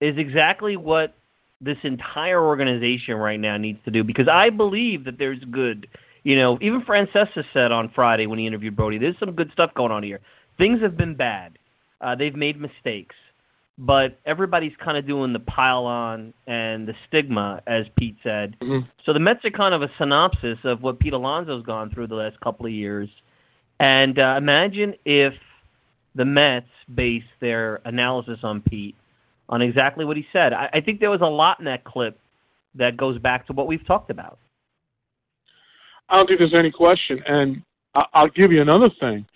is 0.00 0.16
exactly 0.18 0.76
what 0.76 1.14
this 1.60 1.78
entire 1.82 2.44
organization 2.44 3.14
right 3.14 3.40
now 3.40 3.56
needs 3.56 3.78
to 3.84 3.90
do. 3.90 4.04
Because 4.04 4.28
I 4.28 4.50
believe 4.50 5.04
that 5.04 5.18
there's 5.18 5.42
good. 5.50 5.88
You 6.22 6.36
know, 6.36 6.58
even 6.60 6.82
Francesa 6.82 7.44
said 7.52 7.72
on 7.72 7.90
Friday 7.94 8.26
when 8.26 8.38
he 8.38 8.46
interviewed 8.46 8.76
Brodie, 8.76 8.98
there's 8.98 9.18
some 9.18 9.32
good 9.32 9.50
stuff 9.52 9.72
going 9.74 9.92
on 9.92 10.02
here. 10.02 10.20
Things 10.58 10.80
have 10.82 10.96
been 10.96 11.14
bad. 11.14 11.58
Uh, 12.00 12.14
they've 12.14 12.34
made 12.34 12.60
mistakes, 12.60 13.14
but 13.78 14.18
everybody's 14.26 14.72
kind 14.82 14.96
of 14.96 15.06
doing 15.06 15.32
the 15.32 15.40
pile 15.40 15.84
on 15.84 16.34
and 16.46 16.86
the 16.86 16.94
stigma, 17.08 17.62
as 17.66 17.86
Pete 17.98 18.16
said. 18.22 18.56
So 19.04 19.12
the 19.12 19.20
Mets 19.20 19.44
are 19.44 19.50
kind 19.50 19.74
of 19.74 19.82
a 19.82 19.90
synopsis 19.98 20.58
of 20.64 20.82
what 20.82 20.98
Pete 20.98 21.12
Alonso's 21.12 21.64
gone 21.64 21.90
through 21.90 22.08
the 22.08 22.14
last 22.14 22.38
couple 22.40 22.66
of 22.66 22.72
years. 22.72 23.08
And 23.80 24.18
uh, 24.18 24.34
imagine 24.38 24.94
if 25.04 25.34
the 26.14 26.24
Mets 26.24 26.68
base 26.94 27.24
their 27.40 27.80
analysis 27.84 28.38
on 28.42 28.60
Pete 28.60 28.94
on 29.48 29.62
exactly 29.62 30.04
what 30.04 30.16
he 30.16 30.26
said. 30.32 30.52
I, 30.52 30.68
I 30.72 30.80
think 30.80 31.00
there 31.00 31.10
was 31.10 31.20
a 31.20 31.26
lot 31.26 31.58
in 31.58 31.64
that 31.66 31.84
clip 31.84 32.18
that 32.74 32.96
goes 32.96 33.18
back 33.18 33.46
to 33.46 33.52
what 33.52 33.66
we've 33.66 33.86
talked 33.86 34.10
about. 34.10 34.38
I 36.08 36.16
don't 36.16 36.26
think 36.26 36.38
there's 36.38 36.54
any 36.54 36.70
question. 36.70 37.22
And 37.26 37.62
I- 37.94 38.06
I'll 38.14 38.28
give 38.28 38.52
you 38.52 38.62
another 38.62 38.90
thing. 39.00 39.26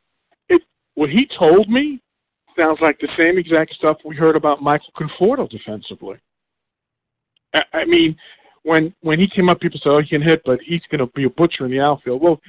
It 0.49 0.63
what 0.95 1.11
he 1.11 1.29
told 1.39 1.69
me 1.69 2.01
sounds 2.57 2.79
like 2.81 2.99
the 2.99 3.09
same 3.17 3.39
exact 3.39 3.75
stuff 3.75 3.99
we 4.05 4.17
heard 4.17 4.37
about 4.37 4.63
Michael 4.63 4.93
Conforto 4.99 5.49
defensively. 5.49 6.17
I, 7.55 7.63
I 7.73 7.85
mean, 7.85 8.17
when 8.65 8.95
when 9.01 9.19
he 9.21 9.29
came 9.29 9.49
up, 9.49 9.61
people 9.61 9.81
said, 9.83 9.91
"Oh, 9.91 10.01
he 10.01 10.09
can 10.09 10.23
hit, 10.23 10.43
but 10.45 10.61
he's 10.63 10.83
going 10.91 11.01
to 11.01 11.07
be 11.15 11.25
a 11.25 11.31
butcher 11.31 11.65
in 11.65 11.71
the 11.71 11.81
outfield." 11.81 12.21
Well, 12.21 12.41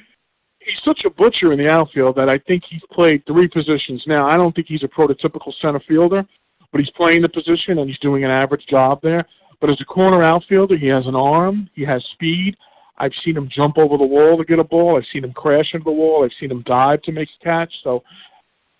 he's 0.59 0.81
such 0.83 1.01
a 1.05 1.09
butcher 1.09 1.53
in 1.53 1.59
the 1.59 1.69
outfield 1.69 2.15
that 2.15 2.29
I 2.29 2.39
think 2.39 2.63
he's 2.69 2.81
played 2.91 3.25
three 3.25 3.47
positions 3.47 4.03
now. 4.07 4.27
I 4.27 4.35
don't 4.35 4.53
think 4.53 4.67
he's 4.67 4.83
a 4.83 4.87
prototypical 4.87 5.53
center 5.61 5.79
fielder, 5.87 6.25
but 6.71 6.79
he's 6.79 6.89
playing 6.91 7.21
the 7.21 7.29
position 7.29 7.79
and 7.79 7.89
he's 7.89 7.99
doing 7.99 8.23
an 8.23 8.31
average 8.31 8.65
job 8.67 8.99
there. 9.01 9.25
But 9.61 9.69
as 9.69 9.81
a 9.81 9.85
corner 9.85 10.23
outfielder, 10.23 10.77
he 10.77 10.87
has 10.87 11.05
an 11.07 11.15
arm, 11.15 11.69
he 11.73 11.83
has 11.83 12.03
speed. 12.13 12.55
I've 12.97 13.11
seen 13.23 13.37
him 13.37 13.49
jump 13.53 13.77
over 13.77 13.97
the 13.97 14.03
wall 14.03 14.37
to 14.37 14.43
get 14.43 14.59
a 14.59 14.63
ball. 14.63 14.97
I've 14.97 15.07
seen 15.11 15.23
him 15.23 15.31
crash 15.33 15.73
into 15.73 15.85
the 15.85 15.91
wall. 15.91 16.25
I've 16.25 16.37
seen 16.39 16.51
him 16.51 16.63
dive 16.65 17.01
to 17.03 17.13
make 17.13 17.29
a 17.41 17.43
catch. 17.43 17.73
So, 17.83 18.03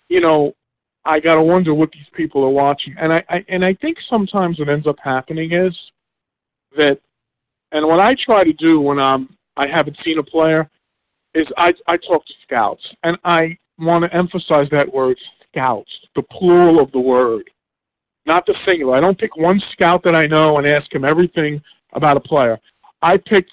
you 0.08 0.20
know, 0.20 0.54
I 1.04 1.20
got 1.20 1.36
to 1.36 1.42
wonder 1.42 1.72
what 1.72 1.90
these 1.92 2.08
people 2.14 2.44
are 2.44 2.50
watching. 2.50 2.94
And 2.98 3.12
I, 3.12 3.24
I 3.30 3.44
and 3.48 3.64
I 3.64 3.74
think 3.74 3.96
sometimes 4.08 4.58
what 4.58 4.68
ends 4.68 4.86
up 4.86 4.96
happening 5.02 5.52
is 5.52 5.74
that, 6.76 6.98
and 7.72 7.86
what 7.86 8.00
I 8.00 8.14
try 8.14 8.44
to 8.44 8.52
do 8.52 8.80
when 8.80 8.98
I'm 8.98 9.36
I 9.56 9.66
haven't 9.66 9.96
seen 10.04 10.18
a 10.18 10.22
player 10.22 10.68
is 11.34 11.46
I 11.56 11.72
I 11.86 11.96
talk 11.96 12.26
to 12.26 12.34
scouts 12.42 12.82
and 13.02 13.16
I 13.24 13.56
want 13.78 14.04
to 14.04 14.14
emphasize 14.14 14.66
that 14.70 14.92
word 14.92 15.18
scouts, 15.50 15.90
the 16.14 16.22
plural 16.22 16.80
of 16.80 16.92
the 16.92 17.00
word, 17.00 17.48
not 18.26 18.46
the 18.46 18.54
singular. 18.66 18.96
I 18.96 19.00
don't 19.00 19.18
pick 19.18 19.36
one 19.36 19.60
scout 19.72 20.02
that 20.04 20.14
I 20.14 20.26
know 20.26 20.58
and 20.58 20.66
ask 20.66 20.92
him 20.94 21.04
everything 21.04 21.60
about 21.92 22.16
a 22.16 22.20
player. 22.20 22.58
I 23.02 23.16
pick 23.16 23.46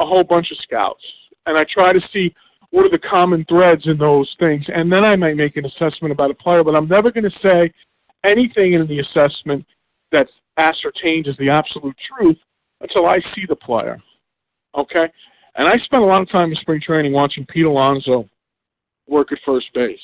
a 0.00 0.06
whole 0.06 0.24
bunch 0.24 0.50
of 0.50 0.58
scouts 0.58 1.02
and 1.46 1.56
I 1.56 1.64
try 1.64 1.92
to 1.92 2.00
see 2.12 2.34
what 2.70 2.84
are 2.84 2.90
the 2.90 2.98
common 2.98 3.44
threads 3.48 3.86
in 3.86 3.96
those 3.96 4.34
things, 4.38 4.64
and 4.68 4.92
then 4.92 5.04
I 5.04 5.16
might 5.16 5.36
make 5.36 5.56
an 5.56 5.64
assessment 5.64 6.12
about 6.12 6.30
a 6.30 6.34
player. 6.34 6.64
But 6.64 6.74
I'm 6.74 6.88
never 6.88 7.10
going 7.10 7.24
to 7.24 7.38
say 7.42 7.72
anything 8.24 8.72
in 8.72 8.86
the 8.86 8.98
assessment 8.98 9.64
that's 10.10 10.32
ascertained 10.56 11.28
as 11.28 11.36
the 11.36 11.48
absolute 11.48 11.96
truth 12.16 12.36
until 12.80 13.06
I 13.06 13.20
see 13.34 13.44
the 13.48 13.56
player. 13.56 13.98
Okay? 14.76 15.08
And 15.54 15.66
I 15.68 15.76
spent 15.78 16.02
a 16.02 16.06
lot 16.06 16.20
of 16.20 16.30
time 16.30 16.50
in 16.50 16.56
spring 16.56 16.80
training 16.80 17.12
watching 17.12 17.46
Pete 17.46 17.64
Alonso 17.64 18.28
work 19.06 19.32
at 19.32 19.38
first 19.44 19.72
base. 19.72 19.98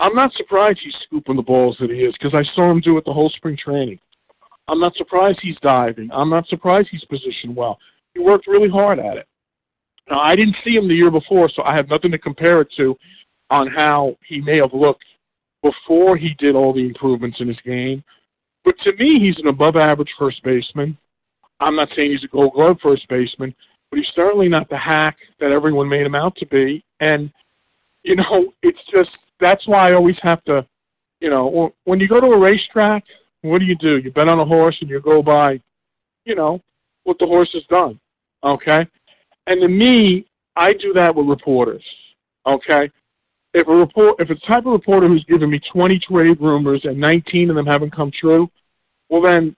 I'm 0.00 0.14
not 0.14 0.32
surprised 0.32 0.80
he's 0.82 0.94
scooping 1.04 1.36
the 1.36 1.42
balls 1.42 1.76
that 1.78 1.90
he 1.90 1.98
is 1.98 2.14
because 2.14 2.34
I 2.34 2.42
saw 2.54 2.70
him 2.70 2.80
do 2.80 2.96
it 2.96 3.04
the 3.04 3.12
whole 3.12 3.30
spring 3.36 3.56
training. 3.56 3.98
I'm 4.66 4.80
not 4.80 4.96
surprised 4.96 5.40
he's 5.42 5.58
diving. 5.60 6.10
I'm 6.10 6.30
not 6.30 6.48
surprised 6.48 6.88
he's 6.90 7.04
positioned 7.04 7.54
well. 7.54 7.78
He 8.14 8.20
worked 8.20 8.46
really 8.46 8.70
hard 8.70 8.98
at 8.98 9.18
it. 9.18 9.28
Now, 10.08 10.20
I 10.20 10.34
didn't 10.36 10.56
see 10.64 10.74
him 10.74 10.88
the 10.88 10.94
year 10.94 11.10
before, 11.10 11.50
so 11.54 11.62
I 11.64 11.76
have 11.76 11.90
nothing 11.90 12.10
to 12.12 12.18
compare 12.18 12.62
it 12.62 12.68
to 12.78 12.96
on 13.50 13.66
how 13.66 14.16
he 14.26 14.40
may 14.40 14.56
have 14.56 14.72
looked 14.72 15.04
before 15.62 16.16
he 16.16 16.34
did 16.38 16.54
all 16.54 16.72
the 16.72 16.86
improvements 16.86 17.38
in 17.40 17.48
his 17.48 17.60
game. 17.64 18.02
But 18.64 18.76
to 18.84 18.96
me, 18.96 19.18
he's 19.18 19.38
an 19.38 19.48
above 19.48 19.76
average 19.76 20.12
first 20.18 20.42
baseman. 20.42 20.96
I'm 21.60 21.76
not 21.76 21.88
saying 21.94 22.12
he's 22.12 22.24
a 22.24 22.28
gold 22.28 22.54
glove 22.54 22.78
first 22.82 23.06
baseman, 23.08 23.54
but 23.90 23.98
he's 23.98 24.08
certainly 24.14 24.48
not 24.48 24.70
the 24.70 24.78
hack 24.78 25.18
that 25.40 25.52
everyone 25.52 25.88
made 25.88 26.06
him 26.06 26.14
out 26.14 26.36
to 26.36 26.46
be. 26.46 26.82
And, 27.00 27.30
you 28.02 28.16
know, 28.16 28.54
it's 28.62 28.78
just 28.90 29.10
that's 29.40 29.66
why 29.66 29.90
I 29.90 29.94
always 29.94 30.16
have 30.22 30.42
to, 30.44 30.66
you 31.20 31.30
know, 31.30 31.72
when 31.84 32.00
you 32.00 32.08
go 32.08 32.20
to 32.20 32.26
a 32.26 32.38
racetrack, 32.38 33.04
what 33.42 33.58
do 33.58 33.64
you 33.64 33.76
do? 33.76 33.98
You 33.98 34.10
bet 34.10 34.28
on 34.28 34.38
a 34.38 34.44
horse 34.44 34.76
and 34.80 34.90
you 34.90 35.00
go 35.00 35.22
by, 35.22 35.60
you 36.24 36.34
know, 36.34 36.60
what 37.04 37.18
the 37.18 37.26
horse 37.26 37.50
has 37.54 37.64
done. 37.64 37.98
Okay? 38.44 38.86
And 39.46 39.60
to 39.60 39.68
me, 39.68 40.26
I 40.56 40.72
do 40.72 40.92
that 40.94 41.14
with 41.14 41.26
reporters. 41.26 41.84
Okay? 42.46 42.90
If 43.52 43.66
a 43.66 43.74
report 43.74 44.20
if 44.20 44.30
it's 44.30 44.42
type 44.42 44.66
of 44.66 44.72
reporter 44.72 45.08
who's 45.08 45.24
given 45.24 45.50
me 45.50 45.60
twenty 45.72 45.98
trade 45.98 46.40
rumors 46.40 46.82
and 46.84 46.96
nineteen 46.96 47.50
of 47.50 47.56
them 47.56 47.66
haven't 47.66 47.94
come 47.94 48.12
true, 48.12 48.48
well 49.08 49.20
then 49.20 49.56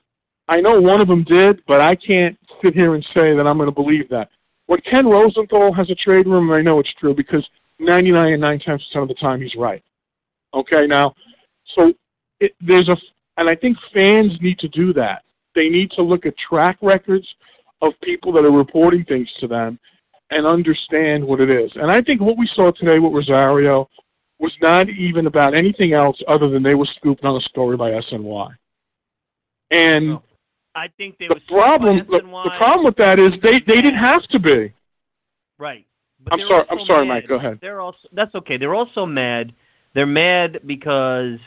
I 0.49 0.61
know 0.61 0.81
one 0.81 1.01
of 1.01 1.09
them 1.09 1.25
did, 1.25 1.61
but 1.67 1.81
I 1.81 1.95
can't 1.95 2.39
sit 2.63 2.75
here 2.75 2.95
and 2.95 3.05
say 3.15 3.37
that 3.37 3.47
I'm 3.47 3.59
going 3.59 3.69
to 3.69 3.75
believe 3.75 4.09
that. 4.09 4.31
When 4.67 4.81
Ken 4.81 5.07
Rosenthal 5.07 5.75
has 5.75 5.91
a 5.91 5.95
trade 5.95 6.27
rumor, 6.27 6.57
I 6.57 6.63
know 6.63 6.79
it's 6.79 6.93
true 6.95 7.15
because 7.15 7.47
99 7.79 8.33
and 8.33 8.41
9 8.41 8.59
times 8.61 8.83
percent 8.89 9.03
of 9.03 9.09
the 9.09 9.15
time 9.15 9.41
he's 9.41 9.55
right. 9.57 9.83
Okay, 10.55 10.87
now, 10.87 11.15
so 11.75 11.93
it, 12.41 12.53
there's 12.61 12.89
a, 12.89 12.97
and 13.37 13.49
I 13.49 13.55
think 13.55 13.77
fans 13.93 14.33
need 14.41 14.59
to 14.59 14.69
do 14.69 14.93
that. 14.95 15.23
They 15.55 15.69
need 15.69 15.91
to 15.93 16.03
look 16.03 16.27
at 16.27 16.35
track 16.37 16.79
records 16.83 17.27
of 17.81 17.93
people 18.03 18.33
that 18.33 18.45
are 18.45 18.51
reporting 18.51 19.05
things 19.05 19.29
to 19.41 19.47
them 19.47 19.79
and 20.31 20.47
understand 20.47 21.25
what 21.25 21.41
it 21.41 21.51
is. 21.51 21.71
And 21.75 21.91
I 21.91 22.01
think 22.01 22.21
what 22.21 22.39
we 22.39 22.49
saw 22.55 22.71
today 22.73 22.99
with 22.99 23.13
Rosario 23.13 23.89
was 24.39 24.53
not 24.61 24.89
even 24.89 25.27
about 25.27 25.55
anything 25.55 25.93
else 25.93 26.17
other 26.27 26.49
than 26.49 26.63
they 26.63 26.75
were 26.75 26.89
scooped 26.97 27.25
on 27.25 27.37
a 27.37 27.41
story 27.43 27.77
by 27.77 27.91
SNY. 27.91 28.55
And 29.71 30.19
I 30.75 30.89
think 30.97 31.19
they 31.19 31.29
the 31.29 31.41
problem, 31.49 31.99
the, 31.99 32.19
the 32.19 32.51
problem 32.59 32.85
with 32.85 32.97
that 32.97 33.19
is 33.19 33.31
they 33.43 33.61
they 33.67 33.81
didn't 33.81 34.03
have 34.03 34.23
to 34.29 34.39
be. 34.39 34.73
Right. 35.59 35.87
But 36.25 36.35
I'm 36.35 36.47
sorry. 36.49 36.65
I'm 36.71 36.87
sorry, 36.87 37.07
mad. 37.07 37.15
Mike. 37.15 37.29
Go 37.29 37.37
ahead. 37.37 37.59
They're 37.61 37.81
also 37.81 38.09
that's 38.13 38.35
okay. 38.35 38.57
They're 38.57 38.75
also 38.75 39.07
mad. 39.07 39.53
They're 39.95 40.07
mad 40.07 40.61
because, 40.65 41.39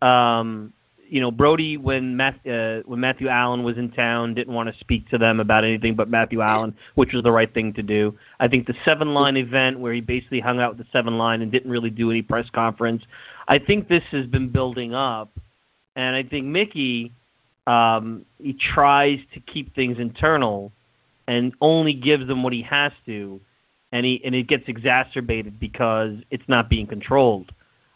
um, 0.00 0.72
you 1.08 1.20
know, 1.20 1.30
Brodie 1.30 1.76
when 1.76 2.20
uh, 2.20 2.80
when 2.84 3.00
Matthew 3.00 3.28
Allen 3.28 3.62
was 3.62 3.76
in 3.76 3.90
town 3.90 4.34
didn't 4.34 4.54
want 4.54 4.72
to 4.72 4.78
speak 4.80 5.08
to 5.10 5.18
them 5.18 5.40
about 5.40 5.64
anything 5.64 5.94
but 5.94 6.08
Matthew 6.08 6.40
Allen, 6.40 6.74
which 6.94 7.12
was 7.12 7.22
the 7.22 7.32
right 7.32 7.52
thing 7.52 7.72
to 7.74 7.82
do. 7.82 8.16
I 8.40 8.48
think 8.48 8.66
the 8.66 8.74
seven 8.84 9.14
line 9.14 9.36
event 9.36 9.80
where 9.80 9.92
he 9.92 10.00
basically 10.00 10.40
hung 10.40 10.60
out 10.60 10.76
with 10.76 10.86
the 10.86 10.90
seven 10.92 11.18
line 11.18 11.42
and 11.42 11.50
didn't 11.50 11.70
really 11.70 11.90
do 11.90 12.10
any 12.10 12.22
press 12.22 12.46
conference. 12.54 13.02
I 13.48 13.58
think 13.58 13.88
this 13.88 14.04
has 14.12 14.26
been 14.26 14.50
building 14.50 14.94
up, 14.94 15.30
and 15.96 16.14
I 16.14 16.22
think 16.22 16.46
Mickey 16.46 17.12
um, 17.66 18.24
he 18.38 18.56
tries 18.74 19.18
to 19.34 19.40
keep 19.40 19.74
things 19.74 19.98
internal 19.98 20.72
and 21.28 21.52
only 21.60 21.92
gives 21.92 22.26
them 22.26 22.42
what 22.42 22.52
he 22.52 22.62
has 22.62 22.92
to, 23.06 23.40
and 23.92 24.06
he 24.06 24.20
and 24.24 24.34
it 24.34 24.48
gets 24.48 24.64
exacerbated 24.66 25.60
because 25.60 26.16
it's 26.30 26.48
not 26.48 26.68
being 26.68 26.86
controlled. 26.86 27.52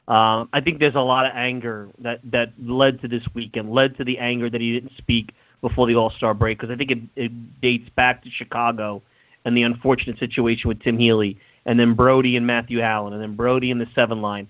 Um, 0.09 0.49
I 0.53 0.61
think 0.63 0.79
there's 0.79 0.95
a 0.95 1.01
lot 1.01 1.27
of 1.27 1.33
anger 1.35 1.89
that 2.01 2.21
that 2.31 2.53
led 2.63 3.01
to 3.01 3.09
this 3.09 3.23
weekend, 3.35 3.73
led 3.73 3.97
to 3.97 4.05
the 4.05 4.19
anger 4.19 4.49
that 4.49 4.61
he 4.61 4.73
didn't 4.73 4.93
speak 4.99 5.33
before 5.63 5.89
the 5.89 5.97
All 5.97 6.11
Star 6.11 6.35
break 6.35 6.59
because 6.59 6.73
I 6.73 6.77
think 6.77 6.91
it, 6.93 6.99
it 7.17 7.61
dates 7.61 7.89
back 7.97 8.23
to 8.23 8.31
Chicago 8.31 9.03
and 9.45 9.57
the 9.57 9.63
unfortunate 9.63 10.19
situation 10.19 10.69
with 10.69 10.81
Tim 10.81 10.99
Healey, 10.99 11.39
and 11.65 11.79
then 11.81 11.95
Brodie 11.95 12.37
and 12.37 12.47
Matthew 12.47 12.81
Allen, 12.81 13.15
and 13.15 13.23
then 13.23 13.35
Brodie 13.35 13.71
in 13.71 13.79
the 13.79 13.87
seven 13.95 14.21
line. 14.21 14.49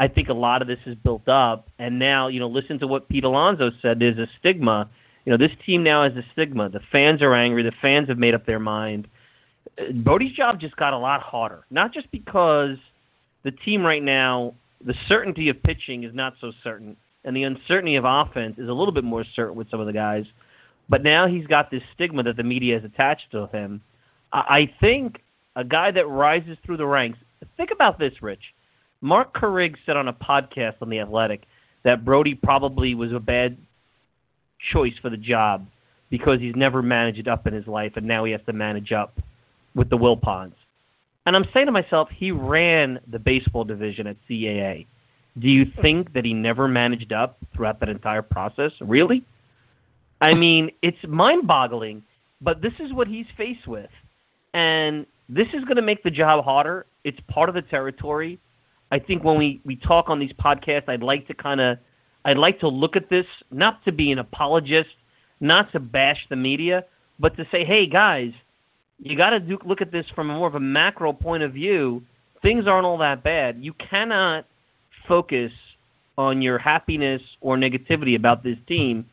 I 0.00 0.08
think 0.08 0.28
a 0.28 0.34
lot 0.34 0.62
of 0.62 0.68
this 0.68 0.78
is 0.86 0.94
built 0.96 1.28
up, 1.28 1.68
and 1.78 1.98
now 1.98 2.28
you 2.28 2.40
know, 2.40 2.48
listen 2.48 2.78
to 2.80 2.86
what 2.86 3.08
Pete 3.08 3.24
Alonso 3.24 3.70
said. 3.80 3.98
There's 3.98 4.18
a 4.18 4.28
stigma. 4.38 4.90
You 5.24 5.32
know, 5.32 5.38
this 5.38 5.56
team 5.64 5.82
now 5.82 6.04
has 6.04 6.16
a 6.16 6.24
stigma. 6.32 6.68
The 6.68 6.80
fans 6.92 7.22
are 7.22 7.34
angry. 7.34 7.62
The 7.62 7.72
fans 7.82 8.08
have 8.08 8.18
made 8.18 8.34
up 8.34 8.46
their 8.46 8.58
mind. 8.58 9.08
Brodie's 10.02 10.32
job 10.32 10.60
just 10.60 10.76
got 10.76 10.92
a 10.92 10.98
lot 10.98 11.20
harder. 11.22 11.64
Not 11.70 11.92
just 11.92 12.10
because 12.10 12.76
the 13.44 13.50
team 13.50 13.84
right 13.84 14.02
now, 14.02 14.54
the 14.84 14.94
certainty 15.08 15.48
of 15.48 15.62
pitching 15.62 16.04
is 16.04 16.14
not 16.14 16.34
so 16.40 16.52
certain, 16.62 16.96
and 17.24 17.36
the 17.36 17.42
uncertainty 17.44 17.96
of 17.96 18.04
offense 18.06 18.58
is 18.58 18.68
a 18.68 18.72
little 18.72 18.92
bit 18.92 19.04
more 19.04 19.24
certain 19.34 19.56
with 19.56 19.70
some 19.70 19.80
of 19.80 19.86
the 19.86 19.92
guys. 19.92 20.24
But 20.88 21.02
now 21.02 21.26
he's 21.26 21.46
got 21.46 21.70
this 21.70 21.82
stigma 21.94 22.22
that 22.22 22.36
the 22.36 22.42
media 22.42 22.80
has 22.80 22.84
attached 22.84 23.30
to 23.32 23.46
him. 23.48 23.82
I 24.32 24.70
think 24.80 25.20
a 25.56 25.64
guy 25.64 25.90
that 25.90 26.06
rises 26.06 26.56
through 26.64 26.76
the 26.76 26.86
ranks. 26.86 27.18
Think 27.56 27.70
about 27.72 27.98
this, 27.98 28.12
Rich. 28.22 28.42
Marc 29.00 29.34
Carig 29.34 29.76
said 29.86 29.96
on 29.96 30.08
a 30.08 30.12
podcast 30.12 30.74
on 30.80 30.90
The 30.90 31.00
Athletic 31.00 31.42
that 31.84 32.04
Brodie 32.04 32.34
probably 32.34 32.94
was 32.94 33.12
a 33.12 33.20
bad 33.20 33.56
choice 34.72 34.94
for 35.00 35.08
the 35.08 35.16
job 35.16 35.66
because 36.10 36.40
he's 36.40 36.56
never 36.56 36.82
managed 36.82 37.18
it 37.18 37.28
up 37.28 37.46
in 37.46 37.54
his 37.54 37.66
life, 37.66 37.92
and 37.96 38.06
now 38.06 38.24
he 38.24 38.32
has 38.32 38.40
to 38.46 38.52
manage 38.52 38.92
up 38.92 39.18
with 39.78 39.88
the 39.88 39.96
Wilpons. 39.96 40.54
And 41.24 41.36
I'm 41.36 41.44
saying 41.54 41.66
to 41.66 41.72
myself, 41.72 42.08
he 42.14 42.32
ran 42.32 42.98
the 43.10 43.18
baseball 43.18 43.64
division 43.64 44.06
at 44.06 44.16
CAA. 44.28 44.86
Do 45.38 45.48
you 45.48 45.66
think 45.80 46.12
that 46.14 46.24
he 46.24 46.34
never 46.34 46.66
managed 46.66 47.12
up 47.12 47.38
throughout 47.54 47.78
that 47.80 47.88
entire 47.88 48.22
process? 48.22 48.72
Really? 48.80 49.24
I 50.20 50.34
mean, 50.34 50.70
it's 50.82 50.98
mind 51.06 51.46
boggling, 51.46 52.02
but 52.40 52.60
this 52.60 52.72
is 52.80 52.92
what 52.92 53.06
he's 53.06 53.26
faced 53.36 53.68
with. 53.68 53.90
And 54.52 55.06
this 55.28 55.46
is 55.54 55.62
going 55.64 55.76
to 55.76 55.82
make 55.82 56.02
the 56.02 56.10
job 56.10 56.44
harder. 56.44 56.86
It's 57.04 57.18
part 57.28 57.48
of 57.48 57.54
the 57.54 57.62
territory. 57.62 58.40
I 58.90 58.98
think 58.98 59.22
when 59.22 59.38
we, 59.38 59.60
we 59.64 59.76
talk 59.76 60.08
on 60.08 60.18
these 60.18 60.32
podcasts, 60.32 60.88
I'd 60.88 61.02
like 61.02 61.28
to 61.28 61.34
kind 61.34 61.60
of 61.60 61.78
I'd 62.24 62.36
like 62.36 62.58
to 62.60 62.68
look 62.68 62.96
at 62.96 63.08
this 63.08 63.26
not 63.50 63.84
to 63.84 63.92
be 63.92 64.10
an 64.10 64.18
apologist, 64.18 64.90
not 65.40 65.70
to 65.72 65.78
bash 65.78 66.18
the 66.28 66.36
media, 66.36 66.84
but 67.20 67.36
to 67.36 67.46
say, 67.52 67.64
hey 67.64 67.86
guys, 67.86 68.32
you 68.98 69.16
got 69.16 69.30
to 69.30 69.58
look 69.64 69.80
at 69.80 69.92
this 69.92 70.06
from 70.14 70.28
more 70.28 70.48
of 70.48 70.54
a 70.54 70.60
macro 70.60 71.12
point 71.12 71.42
of 71.42 71.52
view. 71.52 72.02
Things 72.42 72.66
aren't 72.66 72.86
all 72.86 72.98
that 72.98 73.22
bad. 73.22 73.58
You 73.60 73.72
cannot 73.74 74.46
focus 75.06 75.52
on 76.16 76.42
your 76.42 76.58
happiness 76.58 77.22
or 77.40 77.56
negativity 77.56 78.16
about 78.16 78.42
this 78.42 78.58
team 78.66 79.06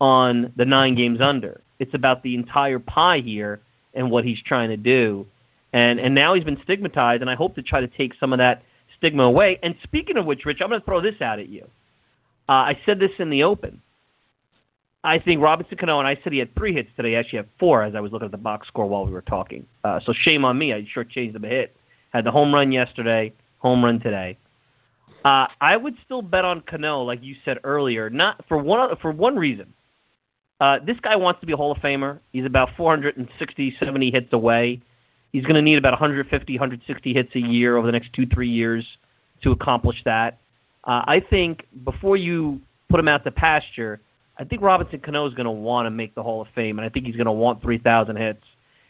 on 0.00 0.52
the 0.56 0.64
nine 0.64 0.94
games 0.94 1.20
under. 1.20 1.60
It's 1.78 1.94
about 1.94 2.22
the 2.22 2.34
entire 2.34 2.78
pie 2.78 3.20
here 3.24 3.60
and 3.94 4.10
what 4.10 4.24
he's 4.24 4.38
trying 4.46 4.68
to 4.70 4.76
do. 4.76 5.26
And 5.72 5.98
and 5.98 6.14
now 6.14 6.34
he's 6.34 6.44
been 6.44 6.60
stigmatized, 6.64 7.22
and 7.22 7.30
I 7.30 7.34
hope 7.34 7.54
to 7.54 7.62
try 7.62 7.80
to 7.80 7.88
take 7.88 8.12
some 8.20 8.32
of 8.32 8.38
that 8.38 8.62
stigma 8.98 9.22
away. 9.22 9.58
And 9.62 9.74
speaking 9.82 10.18
of 10.18 10.26
which, 10.26 10.44
Rich, 10.44 10.58
I'm 10.60 10.68
going 10.68 10.80
to 10.80 10.84
throw 10.84 11.00
this 11.00 11.20
out 11.22 11.38
at 11.38 11.48
you. 11.48 11.64
Uh, 12.48 12.52
I 12.52 12.78
said 12.84 12.98
this 12.98 13.10
in 13.18 13.30
the 13.30 13.44
open. 13.44 13.80
I 15.04 15.18
think 15.18 15.40
Robinson 15.40 15.76
Cano, 15.78 15.98
and 15.98 16.06
I 16.06 16.16
said 16.22 16.32
he 16.32 16.38
had 16.38 16.54
three 16.54 16.72
hits 16.72 16.88
today. 16.96 17.10
He 17.10 17.16
Actually, 17.16 17.38
had 17.38 17.48
four 17.58 17.82
as 17.82 17.94
I 17.94 18.00
was 18.00 18.12
looking 18.12 18.26
at 18.26 18.32
the 18.32 18.38
box 18.38 18.68
score 18.68 18.86
while 18.86 19.04
we 19.04 19.10
were 19.10 19.22
talking. 19.22 19.66
Uh, 19.82 19.98
so 20.04 20.12
shame 20.12 20.44
on 20.44 20.56
me. 20.56 20.72
I 20.72 20.86
sure 20.92 21.02
changed 21.02 21.34
him 21.34 21.44
a 21.44 21.48
hit. 21.48 21.76
Had 22.10 22.24
the 22.24 22.30
home 22.30 22.54
run 22.54 22.70
yesterday, 22.70 23.32
home 23.58 23.84
run 23.84 23.98
today. 23.98 24.38
Uh, 25.24 25.46
I 25.60 25.76
would 25.76 25.94
still 26.04 26.22
bet 26.22 26.44
on 26.44 26.62
Cano, 26.62 27.02
like 27.02 27.20
you 27.22 27.34
said 27.44 27.58
earlier, 27.64 28.10
not 28.10 28.44
for 28.48 28.58
one 28.58 28.96
for 29.00 29.10
one 29.10 29.36
reason. 29.36 29.72
Uh, 30.60 30.78
this 30.84 30.96
guy 31.02 31.16
wants 31.16 31.40
to 31.40 31.46
be 31.46 31.52
a 31.52 31.56
Hall 31.56 31.72
of 31.72 31.78
Famer. 31.78 32.20
He's 32.32 32.44
about 32.44 32.70
460, 32.76 33.76
70 33.80 34.10
hits 34.12 34.32
away. 34.32 34.80
He's 35.32 35.42
going 35.42 35.56
to 35.56 35.62
need 35.62 35.76
about 35.76 35.92
150, 35.92 36.52
160 36.52 37.14
hits 37.14 37.30
a 37.34 37.40
year 37.40 37.76
over 37.76 37.86
the 37.86 37.92
next 37.92 38.12
two, 38.12 38.26
three 38.26 38.48
years 38.48 38.86
to 39.42 39.50
accomplish 39.50 39.96
that. 40.04 40.38
Uh, 40.84 41.02
I 41.06 41.20
think 41.28 41.66
before 41.84 42.16
you 42.16 42.60
put 42.88 43.00
him 43.00 43.08
out 43.08 43.24
to 43.24 43.32
pasture, 43.32 44.00
I 44.42 44.44
think 44.44 44.60
Robinson 44.60 44.98
Cano 44.98 45.24
is 45.28 45.34
going 45.34 45.44
to 45.44 45.52
want 45.52 45.86
to 45.86 45.90
make 45.90 46.16
the 46.16 46.22
Hall 46.22 46.42
of 46.42 46.48
Fame, 46.52 46.80
and 46.80 46.84
I 46.84 46.88
think 46.88 47.06
he's 47.06 47.14
going 47.14 47.26
to 47.26 47.32
want 47.32 47.62
3,000 47.62 48.16
hits. 48.16 48.42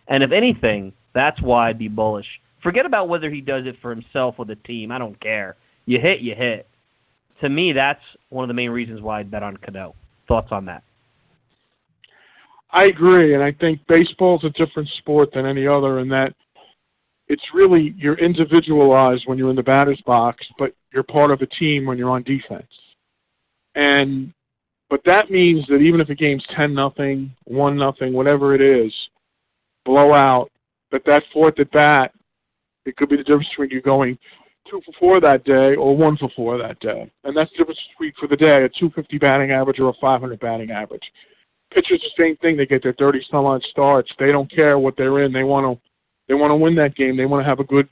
And 0.09 0.23
if 0.23 0.33
anything, 0.33 0.95
that's 1.15 1.41
why 1.43 1.69
I'd 1.69 1.79
be 1.79 1.89
bullish. 1.89 2.27
Forget 2.63 2.87
about 2.87 3.11
whether 3.11 3.29
he 3.29 3.43
does 3.43 3.67
it 3.67 3.77
for 3.83 3.91
himself 3.91 4.37
or 4.39 4.47
the 4.47 4.57
team. 4.57 4.91
I 4.91 4.97
don't 4.97 5.21
care. 5.21 5.57
You 5.85 6.01
hit, 6.01 6.21
you 6.21 6.35
hit. 6.35 6.67
To 7.43 7.51
me, 7.51 7.73
that's 7.73 8.01
one 8.31 8.45
of 8.45 8.49
the 8.49 8.55
main 8.55 8.71
reasons 8.71 9.03
why 9.03 9.21
I'd 9.21 9.31
bet 9.31 9.43
on 9.43 9.59
Cano. 9.59 9.95
Thoughts 10.27 10.49
on 10.53 10.65
that? 10.65 10.85
I 12.71 12.87
agree, 12.87 13.35
and 13.35 13.43
I 13.43 13.53
think 13.53 13.81
baseball's 13.89 14.45
a 14.45 14.51
different 14.51 14.89
sport 15.01 15.35
than 15.35 15.45
any 15.45 15.67
other 15.67 15.99
in 15.99 16.09
that 16.09 16.33
it's 17.29 17.45
really 17.53 17.95
you're 17.99 18.19
individualized 18.19 19.25
when 19.27 19.37
you're 19.37 19.51
in 19.51 19.57
the 19.57 19.63
batter's 19.63 20.01
box, 20.07 20.47
but 20.59 20.75
you're 20.95 21.03
part 21.03 21.31
of 21.31 21.43
a 21.43 21.47
team 21.47 21.85
when 21.85 21.99
you're 21.99 22.11
on 22.11 22.23
defense. 22.23 22.73
And 23.75 24.33
but 24.93 25.01
that 25.07 25.31
means 25.31 25.67
that 25.69 25.79
even 25.79 26.03
if 26.03 26.11
a 26.11 26.15
game's 26.15 26.45
ten 26.55 26.75
nothing, 26.75 27.35
one 27.45 27.79
nothing, 27.79 28.13
whatever 28.13 28.55
it 28.55 28.61
is, 28.61 28.93
blowout, 29.87 30.51
that 30.91 31.01
that 31.07 31.23
fourth 31.33 31.59
at 31.59 31.71
bat, 31.71 32.13
it 32.85 32.95
could 32.99 33.09
be 33.09 33.17
the 33.17 33.23
difference 33.23 33.49
between 33.49 33.71
you 33.71 33.81
going 33.81 34.19
two 34.71 34.83
for 34.85 34.93
four 35.01 35.19
that 35.19 35.45
day 35.45 35.77
or 35.77 35.97
one 35.97 36.19
for 36.19 36.29
four 36.37 36.59
that 36.59 36.79
day, 36.81 37.11
and 37.25 37.35
that's 37.35 37.51
the 37.53 37.57
difference 37.57 37.81
between 37.93 38.13
for 38.21 38.27
the 38.27 38.37
day 38.37 38.65
a 38.65 38.69
250 38.69 39.17
batting 39.17 39.51
average 39.51 39.81
or 39.81 39.89
a 39.89 39.95
500 39.99 40.39
batting 40.41 40.71
average. 40.71 41.11
Pitchers 41.73 42.03
the 42.03 42.23
same 42.23 42.37
thing; 42.37 42.59
they 42.59 42.67
get 42.67 42.83
their 42.83 42.93
30 42.93 43.25
some 43.31 43.47
odd 43.47 43.63
starts. 43.71 44.13
They 44.19 44.31
don't 44.31 44.55
care 44.55 44.79
what 44.79 44.95
they're 44.99 45.23
in. 45.23 45.33
They 45.33 45.43
want 45.43 45.65
to 45.65 45.83
they 46.29 46.35
want 46.35 46.51
to 46.51 46.57
win 46.57 46.75
that 46.75 46.97
game. 46.97 47.17
They 47.17 47.25
want 47.25 47.43
to 47.43 47.49
have 47.49 47.61
a 47.61 47.65
good, 47.65 47.89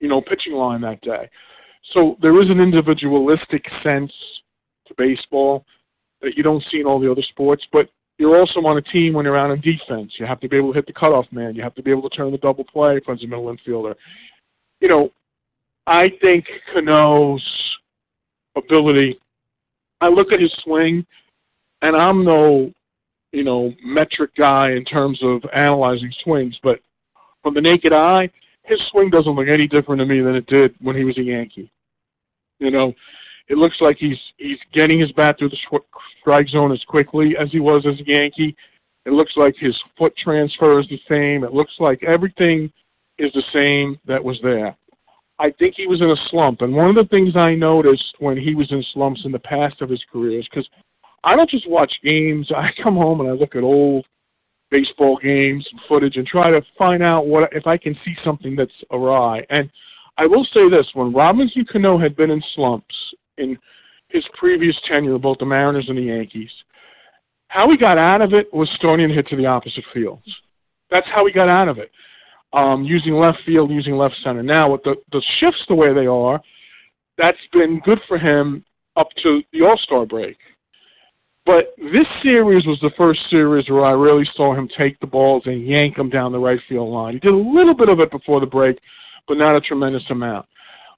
you 0.00 0.08
know, 0.08 0.20
pitching 0.22 0.54
line 0.54 0.80
that 0.80 1.00
day. 1.02 1.30
So 1.94 2.16
there 2.20 2.42
is 2.42 2.50
an 2.50 2.58
individualistic 2.58 3.64
sense 3.84 4.10
to 4.88 4.94
baseball 4.98 5.64
that 6.26 6.36
you 6.36 6.42
don't 6.42 6.64
see 6.72 6.80
in 6.80 6.86
all 6.86 6.98
the 6.98 7.10
other 7.10 7.22
sports, 7.22 7.64
but 7.72 7.88
you're 8.18 8.36
also 8.36 8.58
on 8.66 8.76
a 8.76 8.82
team 8.82 9.14
when 9.14 9.24
you're 9.24 9.38
out 9.38 9.52
on 9.52 9.60
defense. 9.60 10.12
You 10.18 10.26
have 10.26 10.40
to 10.40 10.48
be 10.48 10.56
able 10.56 10.72
to 10.72 10.74
hit 10.74 10.86
the 10.86 10.92
cutoff 10.92 11.26
man. 11.30 11.54
You 11.54 11.62
have 11.62 11.74
to 11.76 11.82
be 11.82 11.92
able 11.92 12.10
to 12.10 12.16
turn 12.16 12.32
the 12.32 12.38
double 12.38 12.64
play 12.64 12.96
if 12.96 13.04
it's 13.06 13.22
a 13.22 13.26
middle 13.28 13.44
infielder. 13.44 13.94
You 14.80 14.88
know, 14.88 15.10
I 15.86 16.10
think 16.20 16.46
Cano's 16.74 17.44
ability. 18.56 19.20
I 20.00 20.08
look 20.08 20.32
at 20.32 20.40
his 20.40 20.52
swing, 20.64 21.06
and 21.82 21.94
I'm 21.94 22.24
no, 22.24 22.72
you 23.30 23.44
know, 23.44 23.72
metric 23.84 24.32
guy 24.36 24.72
in 24.72 24.84
terms 24.84 25.20
of 25.22 25.42
analyzing 25.54 26.12
swings, 26.24 26.58
but 26.60 26.80
from 27.42 27.54
the 27.54 27.60
naked 27.60 27.92
eye, 27.92 28.28
his 28.64 28.80
swing 28.90 29.10
doesn't 29.10 29.32
look 29.32 29.46
any 29.46 29.68
different 29.68 30.00
to 30.00 30.06
me 30.06 30.20
than 30.22 30.34
it 30.34 30.46
did 30.46 30.74
when 30.80 30.96
he 30.96 31.04
was 31.04 31.16
a 31.18 31.22
Yankee. 31.22 31.70
You 32.58 32.72
know, 32.72 32.94
it 33.48 33.58
looks 33.58 33.76
like 33.80 33.96
he's 33.98 34.18
he's 34.36 34.58
getting 34.72 35.00
his 35.00 35.12
bat 35.12 35.38
through 35.38 35.50
the 35.50 35.80
strike 36.20 36.48
zone 36.48 36.72
as 36.72 36.82
quickly 36.84 37.36
as 37.38 37.50
he 37.52 37.60
was 37.60 37.86
as 37.86 38.00
a 38.00 38.04
Yankee. 38.04 38.56
It 39.04 39.12
looks 39.12 39.32
like 39.36 39.54
his 39.56 39.76
foot 39.96 40.16
transfer 40.16 40.80
is 40.80 40.88
the 40.88 41.00
same. 41.08 41.44
It 41.44 41.54
looks 41.54 41.74
like 41.78 42.02
everything 42.02 42.72
is 43.18 43.32
the 43.32 43.44
same 43.52 43.98
that 44.06 44.22
was 44.22 44.38
there. 44.42 44.76
I 45.38 45.50
think 45.58 45.74
he 45.76 45.86
was 45.86 46.00
in 46.00 46.10
a 46.10 46.28
slump, 46.30 46.62
and 46.62 46.74
one 46.74 46.88
of 46.88 46.96
the 46.96 47.04
things 47.04 47.36
I 47.36 47.54
noticed 47.54 48.14
when 48.18 48.36
he 48.36 48.54
was 48.54 48.70
in 48.72 48.84
slumps 48.92 49.24
in 49.24 49.32
the 49.32 49.38
past 49.38 49.80
of 49.80 49.90
his 49.90 50.02
career 50.10 50.40
is 50.40 50.48
because 50.48 50.68
I 51.22 51.36
don't 51.36 51.50
just 51.50 51.68
watch 51.68 51.92
games. 52.02 52.50
I 52.56 52.70
come 52.82 52.96
home 52.96 53.20
and 53.20 53.28
I 53.28 53.32
look 53.32 53.54
at 53.54 53.62
old 53.62 54.06
baseball 54.70 55.18
games 55.22 55.64
and 55.70 55.80
footage 55.88 56.16
and 56.16 56.26
try 56.26 56.50
to 56.50 56.60
find 56.76 57.02
out 57.02 57.26
what 57.26 57.52
if 57.52 57.68
I 57.68 57.76
can 57.76 57.94
see 58.04 58.16
something 58.24 58.56
that's 58.56 58.72
awry. 58.90 59.46
And 59.50 59.70
I 60.18 60.26
will 60.26 60.46
say 60.52 60.68
this: 60.68 60.86
when 60.94 61.12
Robinson 61.12 61.64
Cano 61.70 61.96
had 61.96 62.16
been 62.16 62.30
in 62.30 62.42
slumps 62.54 62.94
in 63.38 63.58
his 64.08 64.24
previous 64.34 64.76
tenure, 64.88 65.18
both 65.18 65.38
the 65.38 65.46
Mariners 65.46 65.88
and 65.88 65.98
the 65.98 66.02
Yankees, 66.02 66.50
how 67.48 67.70
he 67.70 67.76
got 67.76 67.98
out 67.98 68.22
of 68.22 68.32
it 68.34 68.52
was 68.52 68.68
to 68.80 68.96
hit 68.96 69.28
to 69.28 69.36
the 69.36 69.46
opposite 69.46 69.84
fields. 69.94 70.26
That's 70.90 71.06
how 71.08 71.26
he 71.26 71.32
got 71.32 71.48
out 71.48 71.68
of 71.68 71.78
it. 71.78 71.90
Um, 72.52 72.84
using 72.84 73.14
left 73.14 73.38
field, 73.44 73.70
using 73.70 73.96
left 73.96 74.14
center. 74.22 74.42
Now, 74.42 74.72
with 74.72 74.82
the 74.84 74.96
the 75.12 75.22
shifts 75.38 75.62
the 75.68 75.74
way 75.74 75.92
they 75.92 76.06
are, 76.06 76.40
that's 77.18 77.38
been 77.52 77.80
good 77.80 78.00
for 78.06 78.18
him 78.18 78.64
up 78.96 79.08
to 79.22 79.42
the 79.52 79.62
All 79.62 79.76
Star 79.78 80.06
break. 80.06 80.36
But 81.44 81.74
this 81.78 82.06
series 82.22 82.66
was 82.66 82.78
the 82.80 82.90
first 82.96 83.20
series 83.30 83.68
where 83.68 83.84
I 83.84 83.92
really 83.92 84.28
saw 84.34 84.54
him 84.54 84.68
take 84.76 84.98
the 84.98 85.06
balls 85.06 85.44
and 85.46 85.66
yank 85.66 85.96
them 85.96 86.10
down 86.10 86.32
the 86.32 86.38
right 86.38 86.58
field 86.68 86.92
line. 86.92 87.14
He 87.14 87.20
did 87.20 87.32
a 87.32 87.36
little 87.36 87.74
bit 87.74 87.88
of 87.88 88.00
it 88.00 88.10
before 88.10 88.40
the 88.40 88.46
break, 88.46 88.78
but 89.28 89.38
not 89.38 89.54
a 89.54 89.60
tremendous 89.60 90.02
amount. 90.10 90.46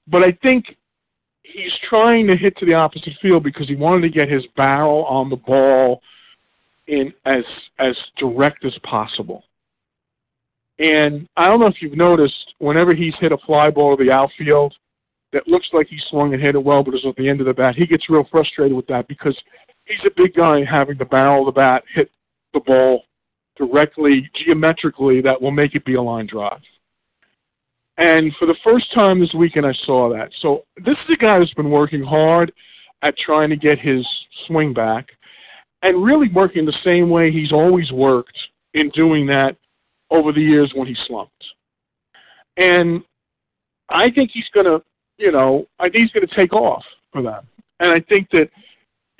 But 0.07 0.23
I 0.23 0.31
think 0.41 0.75
he's 1.53 1.71
trying 1.87 2.27
to 2.27 2.35
hit 2.35 2.57
to 2.57 2.65
the 2.65 2.73
opposite 2.73 3.13
field 3.21 3.43
because 3.43 3.67
he 3.67 3.75
wanted 3.75 4.01
to 4.01 4.19
get 4.19 4.29
his 4.29 4.45
barrel 4.55 5.05
on 5.05 5.29
the 5.29 5.35
ball 5.35 6.01
in 6.87 7.13
as 7.25 7.43
as 7.77 7.95
direct 8.17 8.65
as 8.65 8.77
possible. 8.83 9.43
And 10.79 11.27
I 11.35 11.47
don't 11.47 11.59
know 11.59 11.67
if 11.67 11.81
you've 11.81 11.97
noticed, 11.97 12.53
whenever 12.59 12.93
he's 12.93 13.13
hit 13.19 13.33
a 13.33 13.37
fly 13.39 13.69
ball 13.69 13.97
to 13.97 14.03
the 14.03 14.11
outfield 14.11 14.73
that 15.33 15.47
looks 15.47 15.67
like 15.73 15.87
he 15.87 15.99
swung 16.09 16.33
and 16.33 16.41
hit 16.41 16.55
it 16.55 16.63
well, 16.63 16.83
but 16.83 16.93
it's 16.93 17.05
at 17.05 17.15
the 17.17 17.27
end 17.27 17.41
of 17.41 17.47
the 17.47 17.53
bat, 17.53 17.75
he 17.75 17.85
gets 17.85 18.09
real 18.09 18.25
frustrated 18.31 18.75
with 18.75 18.87
that 18.87 19.07
because 19.07 19.37
he's 19.85 19.99
a 20.05 20.11
big 20.15 20.33
guy 20.33 20.63
having 20.63 20.97
the 20.97 21.05
barrel 21.05 21.47
of 21.47 21.53
the 21.53 21.59
bat 21.59 21.83
hit 21.93 22.09
the 22.53 22.61
ball 22.61 23.03
directly, 23.57 24.29
geometrically, 24.33 25.21
that 25.21 25.39
will 25.39 25.51
make 25.51 25.75
it 25.75 25.83
be 25.83 25.95
a 25.95 26.01
line 26.01 26.25
drive. 26.25 26.61
And 27.99 28.33
for 28.39 28.45
the 28.45 28.55
first 28.63 28.91
time 28.93 29.19
this 29.19 29.33
weekend, 29.33 29.65
I 29.65 29.73
saw 29.85 30.09
that. 30.13 30.31
So 30.41 30.63
this 30.77 30.95
is 31.07 31.13
a 31.13 31.17
guy 31.17 31.37
who's 31.37 31.53
been 31.53 31.69
working 31.69 32.01
hard 32.01 32.51
at 33.01 33.17
trying 33.17 33.49
to 33.49 33.55
get 33.55 33.77
his 33.77 34.07
swing 34.47 34.73
back 34.73 35.07
and 35.83 36.03
really 36.03 36.29
working 36.29 36.65
the 36.65 36.77
same 36.83 37.09
way 37.09 37.31
he's 37.31 37.51
always 37.51 37.91
worked 37.91 38.37
in 38.73 38.89
doing 38.89 39.27
that 39.27 39.55
over 40.09 40.31
the 40.31 40.41
years 40.41 40.71
when 40.73 40.87
he 40.87 40.95
slumped. 41.07 41.45
And 42.57 43.03
I 43.89 44.09
think 44.09 44.31
he's 44.33 44.49
going 44.53 44.65
to, 44.65 44.83
you 45.17 45.31
know, 45.31 45.67
I 45.79 45.83
think 45.83 46.03
he's 46.03 46.11
going 46.11 46.27
to 46.27 46.35
take 46.35 46.53
off 46.53 46.83
for 47.11 47.21
them. 47.21 47.45
And 47.79 47.91
I 47.91 47.99
think 48.01 48.29
that 48.31 48.49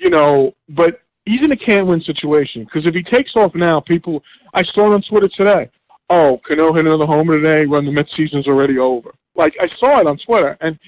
you 0.00 0.10
know, 0.10 0.54
but 0.70 1.00
he's 1.26 1.42
in 1.42 1.52
a 1.52 1.56
can't-win 1.56 2.00
situation 2.00 2.64
because 2.64 2.86
if 2.86 2.94
he 2.94 3.02
takes 3.02 3.36
off 3.36 3.54
now, 3.54 3.80
people. 3.80 4.24
I 4.52 4.64
saw 4.64 4.90
it 4.90 4.94
on 4.94 5.02
Twitter 5.02 5.28
today. 5.28 5.70
Oh, 6.10 6.40
Cano 6.46 6.72
hit 6.72 6.86
another 6.86 7.06
homer 7.06 7.40
today. 7.40 7.66
When 7.66 7.86
the 7.86 7.92
Mets 7.92 8.10
season's 8.16 8.48
already 8.48 8.78
over. 8.78 9.14
Like 9.36 9.54
I 9.60 9.68
saw 9.78 10.00
it 10.00 10.06
on 10.06 10.18
Twitter, 10.26 10.58
and 10.60 10.78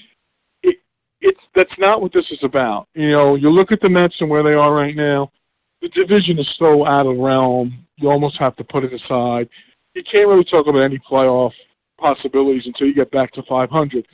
it 0.62 0.76
it's 1.20 1.40
that's 1.54 1.72
not 1.78 2.02
what 2.02 2.12
this 2.12 2.26
is 2.30 2.40
about. 2.42 2.88
You 2.94 3.12
know, 3.12 3.36
you 3.36 3.48
look 3.48 3.70
at 3.70 3.80
the 3.80 3.88
Mets 3.88 4.16
and 4.20 4.28
where 4.28 4.42
they 4.42 4.54
are 4.54 4.74
right 4.74 4.96
now. 4.96 5.30
The 5.80 5.88
division 5.88 6.38
is 6.38 6.48
so 6.58 6.86
out 6.86 7.06
of 7.06 7.16
realm. 7.18 7.86
You 7.96 8.10
almost 8.10 8.36
have 8.38 8.56
to 8.56 8.64
put 8.64 8.84
it 8.84 8.92
aside. 8.92 9.48
You 9.94 10.02
can't 10.02 10.28
really 10.28 10.44
talk 10.44 10.66
about 10.66 10.82
any 10.82 10.98
playoff 10.98 11.52
possibilities 11.98 12.64
until 12.66 12.88
you 12.88 12.94
get 12.94 13.10
back 13.10 13.32
to 13.32 13.42
500. 13.48 14.06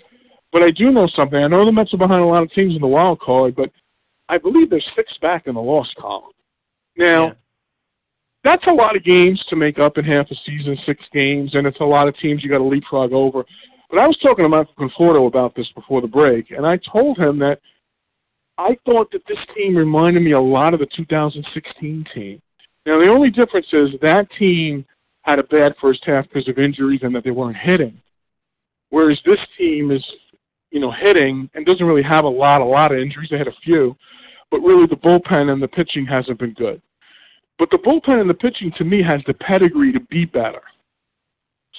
But 0.52 0.62
I 0.62 0.70
do 0.70 0.90
know 0.90 1.08
something. 1.14 1.42
I 1.42 1.46
know 1.46 1.64
the 1.64 1.72
Mets 1.72 1.92
are 1.94 1.98
behind 1.98 2.22
a 2.22 2.26
lot 2.26 2.42
of 2.42 2.52
teams 2.52 2.74
in 2.74 2.80
the 2.80 2.86
wild 2.86 3.20
card, 3.20 3.54
but 3.54 3.70
I 4.28 4.38
believe 4.38 4.70
they're 4.70 4.82
six 4.94 5.12
back 5.20 5.46
in 5.46 5.54
the 5.54 5.60
loss 5.60 5.88
column. 5.98 6.32
Now, 6.96 7.26
yeah. 7.26 7.32
That's 8.44 8.66
a 8.66 8.72
lot 8.72 8.96
of 8.96 9.04
games 9.04 9.42
to 9.48 9.56
make 9.56 9.78
up 9.78 9.98
in 9.98 10.04
half 10.04 10.30
a 10.30 10.34
season, 10.46 10.78
six 10.86 11.02
games, 11.12 11.54
and 11.54 11.66
it's 11.66 11.80
a 11.80 11.84
lot 11.84 12.08
of 12.08 12.16
teams 12.18 12.42
you 12.42 12.50
got 12.50 12.58
to 12.58 12.64
leapfrog 12.64 13.12
over. 13.12 13.44
But 13.90 13.98
I 13.98 14.06
was 14.06 14.18
talking 14.18 14.44
to 14.44 14.48
Michael 14.48 14.74
Conforto 14.78 15.26
about 15.26 15.54
this 15.54 15.68
before 15.74 16.00
the 16.00 16.06
break, 16.06 16.50
and 16.50 16.66
I 16.66 16.78
told 16.92 17.18
him 17.18 17.38
that 17.40 17.60
I 18.58 18.76
thought 18.84 19.10
that 19.12 19.22
this 19.28 19.38
team 19.56 19.76
reminded 19.76 20.22
me 20.22 20.32
a 20.32 20.40
lot 20.40 20.74
of 20.74 20.80
the 20.80 20.88
2016 20.94 22.06
team. 22.14 22.42
Now, 22.86 23.00
the 23.00 23.10
only 23.10 23.30
difference 23.30 23.66
is 23.72 23.90
that 24.02 24.26
team 24.38 24.84
had 25.22 25.38
a 25.38 25.44
bad 25.44 25.74
first 25.80 26.04
half 26.04 26.24
because 26.24 26.48
of 26.48 26.58
injuries 26.58 27.00
and 27.02 27.14
that 27.14 27.24
they 27.24 27.30
weren't 27.30 27.56
hitting. 27.56 28.00
Whereas 28.90 29.20
this 29.24 29.38
team 29.56 29.90
is, 29.90 30.04
you 30.70 30.80
know, 30.80 30.90
hitting 30.90 31.50
and 31.54 31.66
doesn't 31.66 31.84
really 31.84 32.02
have 32.02 32.24
a 32.24 32.28
lot, 32.28 32.60
a 32.60 32.64
lot 32.64 32.92
of 32.92 32.98
injuries. 32.98 33.28
They 33.30 33.38
had 33.38 33.48
a 33.48 33.52
few, 33.62 33.96
but 34.50 34.60
really 34.60 34.86
the 34.86 34.96
bullpen 34.96 35.52
and 35.52 35.62
the 35.62 35.68
pitching 35.68 36.06
hasn't 36.06 36.38
been 36.38 36.54
good. 36.54 36.80
But 37.58 37.70
the 37.70 37.78
bullpen 37.78 38.20
and 38.20 38.30
the 38.30 38.34
pitching 38.34 38.72
to 38.78 38.84
me 38.84 39.02
has 39.02 39.20
the 39.26 39.34
pedigree 39.34 39.92
to 39.92 40.00
be 40.00 40.24
better. 40.24 40.62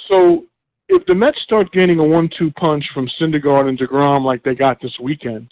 So 0.07 0.45
if 0.89 1.05
the 1.05 1.15
Mets 1.15 1.41
start 1.43 1.71
getting 1.71 1.99
a 1.99 2.03
one-two 2.03 2.51
punch 2.51 2.83
from 2.93 3.09
Syndergaard 3.19 3.69
and 3.69 3.79
Degrom 3.79 4.25
like 4.25 4.43
they 4.43 4.55
got 4.55 4.81
this 4.81 4.97
weekend, 5.01 5.49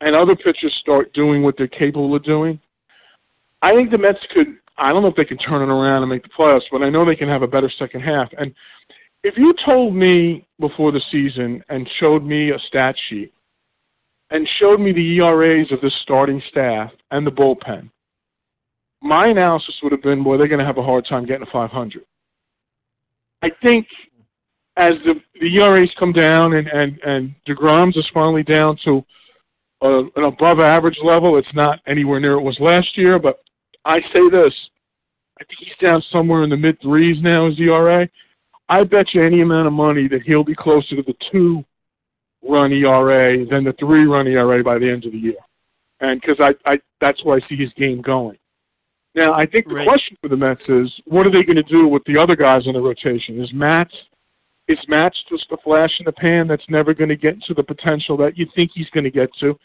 and 0.00 0.14
other 0.14 0.36
pitchers 0.36 0.74
start 0.80 1.12
doing 1.14 1.42
what 1.42 1.56
they're 1.56 1.68
capable 1.68 2.14
of 2.14 2.24
doing, 2.24 2.60
I 3.62 3.70
think 3.72 3.90
the 3.90 3.98
Mets 3.98 4.18
could. 4.32 4.58
I 4.76 4.90
don't 4.90 5.02
know 5.02 5.08
if 5.08 5.16
they 5.16 5.24
can 5.24 5.38
turn 5.38 5.62
it 5.62 5.72
around 5.72 6.02
and 6.02 6.10
make 6.10 6.24
the 6.24 6.28
playoffs, 6.36 6.64
but 6.70 6.82
I 6.82 6.90
know 6.90 7.04
they 7.04 7.14
can 7.16 7.28
have 7.28 7.42
a 7.42 7.46
better 7.46 7.70
second 7.78 8.00
half. 8.00 8.28
And 8.36 8.52
if 9.22 9.38
you 9.38 9.54
told 9.64 9.94
me 9.94 10.46
before 10.58 10.90
the 10.92 11.00
season 11.10 11.62
and 11.68 11.88
showed 11.98 12.24
me 12.24 12.50
a 12.50 12.58
stat 12.66 12.96
sheet 13.08 13.32
and 14.30 14.48
showed 14.58 14.80
me 14.80 14.92
the 14.92 15.16
ERAs 15.18 15.70
of 15.70 15.80
the 15.80 15.92
starting 16.02 16.42
staff 16.50 16.90
and 17.12 17.24
the 17.24 17.30
bullpen, 17.30 17.88
my 19.04 19.28
analysis 19.28 19.74
would 19.82 19.92
have 19.92 20.02
been, 20.02 20.24
boy, 20.24 20.38
they're 20.38 20.48
going 20.48 20.60
to 20.60 20.64
have 20.64 20.78
a 20.78 20.82
hard 20.82 21.06
time 21.06 21.26
getting 21.26 21.44
to 21.44 21.52
500. 21.52 22.04
I 23.42 23.50
think 23.62 23.86
as 24.76 24.94
the 25.04 25.20
the 25.40 25.56
ERAs 25.60 25.90
come 25.98 26.12
down 26.12 26.54
and 26.54 26.66
and 26.68 26.98
and 27.04 27.34
Degrom's 27.46 27.96
is 27.96 28.08
finally 28.12 28.42
down 28.42 28.78
to 28.84 29.04
uh, 29.82 30.02
an 30.16 30.24
above 30.24 30.58
average 30.58 30.98
level, 31.04 31.36
it's 31.36 31.54
not 31.54 31.80
anywhere 31.86 32.18
near 32.18 32.32
it 32.32 32.40
was 32.40 32.58
last 32.58 32.96
year, 32.96 33.18
but 33.18 33.40
I 33.84 34.00
say 34.14 34.30
this. 34.30 34.54
I 35.38 35.44
think 35.44 35.58
he's 35.58 35.86
down 35.86 36.02
somewhere 36.10 36.42
in 36.42 36.50
the 36.50 36.56
mid 36.56 36.80
threes 36.80 37.18
now 37.20 37.46
as 37.46 37.60
ERA. 37.60 38.08
I 38.70 38.84
bet 38.84 39.12
you 39.12 39.22
any 39.22 39.42
amount 39.42 39.66
of 39.66 39.74
money 39.74 40.08
that 40.08 40.22
he'll 40.22 40.44
be 40.44 40.54
closer 40.54 40.96
to 40.96 41.02
the 41.02 41.14
two 41.30 41.62
run 42.42 42.72
ERA 42.72 43.44
than 43.46 43.64
the 43.64 43.74
three 43.78 44.06
run 44.06 44.26
ERA 44.26 44.64
by 44.64 44.78
the 44.78 44.90
end 44.90 45.04
of 45.04 45.12
the 45.12 45.18
year. 45.18 45.36
And 46.00 46.20
because 46.20 46.38
I, 46.40 46.70
I, 46.70 46.80
that's 47.00 47.22
where 47.24 47.36
I 47.36 47.48
see 47.48 47.56
his 47.56 47.72
game 47.74 48.00
going. 48.00 48.38
Now, 49.14 49.32
I 49.32 49.46
think 49.46 49.68
the 49.68 49.74
right. 49.74 49.86
question 49.86 50.16
for 50.20 50.28
the 50.28 50.36
Mets 50.36 50.62
is, 50.68 50.92
what 51.06 51.26
are 51.26 51.30
they 51.30 51.44
going 51.44 51.56
to 51.56 51.62
do 51.62 51.86
with 51.86 52.02
the 52.04 52.18
other 52.18 52.34
guys 52.34 52.66
in 52.66 52.72
the 52.72 52.80
rotation? 52.80 53.40
Is 53.40 53.52
Matz, 53.52 53.94
is 54.66 54.78
Matz 54.88 55.16
just 55.28 55.46
a 55.52 55.56
flash 55.58 55.92
in 56.00 56.04
the 56.04 56.12
pan 56.12 56.48
that's 56.48 56.64
never 56.68 56.94
going 56.94 57.10
to 57.10 57.16
get 57.16 57.40
to 57.44 57.54
the 57.54 57.62
potential 57.62 58.16
that 58.16 58.36
you 58.36 58.46
think 58.56 58.72
he's 58.74 58.90
going 58.90 59.04
to 59.04 59.10
get 59.10 59.30
to? 59.40 59.56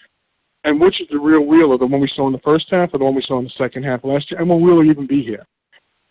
and 0.64 0.80
which 0.80 1.02
is 1.02 1.08
the 1.10 1.20
real 1.20 1.42
Wheeler, 1.42 1.78
the 1.78 1.86
one 1.86 2.02
we 2.02 2.12
saw 2.16 2.28
in 2.28 2.34
the 2.34 2.40
first 2.40 2.68
half 2.70 2.94
or 2.94 2.98
the 2.98 3.06
one 3.06 3.16
we 3.16 3.22
saw 3.22 3.40
in 3.40 3.46
the 3.46 3.52
second 3.58 3.84
half 3.84 4.04
last 4.04 4.30
year, 4.30 4.40
and 4.40 4.50
will 4.50 4.60
Wheeler 4.60 4.84
even 4.84 5.08
be 5.08 5.24
here? 5.24 5.46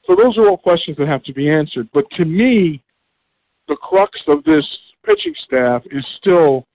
So 0.06 0.16
those 0.16 0.38
are 0.38 0.48
all 0.48 0.56
questions 0.56 0.96
that 0.96 1.08
have 1.08 1.22
to 1.24 1.34
be 1.34 1.50
answered. 1.50 1.88
But 1.92 2.10
to 2.12 2.24
me, 2.24 2.82
the 3.68 3.76
crux 3.76 4.18
of 4.26 4.42
this 4.44 4.66
pitching 5.04 5.34
staff 5.44 5.82
is 5.90 6.04
still 6.18 6.66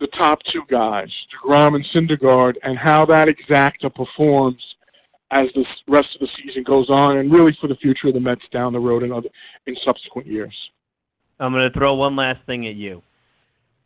the 0.00 0.08
top 0.08 0.40
two 0.52 0.62
guys, 0.68 1.08
DeGrom 1.32 1.76
and 1.76 1.86
Syndergaard, 1.94 2.54
and 2.62 2.76
how 2.76 3.06
that 3.06 3.28
exacta 3.28 3.94
performs 3.94 4.62
as 5.30 5.48
the 5.54 5.64
rest 5.86 6.08
of 6.14 6.20
the 6.20 6.28
season 6.42 6.62
goes 6.62 6.88
on, 6.88 7.18
and 7.18 7.32
really 7.32 7.56
for 7.60 7.68
the 7.68 7.76
future 7.76 8.08
of 8.08 8.14
the 8.14 8.20
Mets 8.20 8.42
down 8.52 8.72
the 8.72 8.78
road 8.78 9.02
in 9.02 9.12
other 9.12 9.28
in 9.66 9.76
subsequent 9.84 10.26
years. 10.26 10.54
I'm 11.40 11.52
going 11.52 11.70
to 11.70 11.78
throw 11.78 11.94
one 11.94 12.16
last 12.16 12.40
thing 12.46 12.66
at 12.66 12.74
you. 12.74 13.02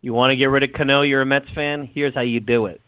You 0.01 0.12
want 0.14 0.30
to 0.30 0.36
get 0.36 0.47
rid 0.47 0.62
of 0.62 0.72
Cano? 0.72 1.03
You're 1.03 1.22
a 1.22 1.26
Mets 1.26 1.49
fan. 1.55 1.88
Here's 1.93 2.14
how 2.14 2.22
you 2.22 2.40
do 2.40 2.66
it. 2.66 2.80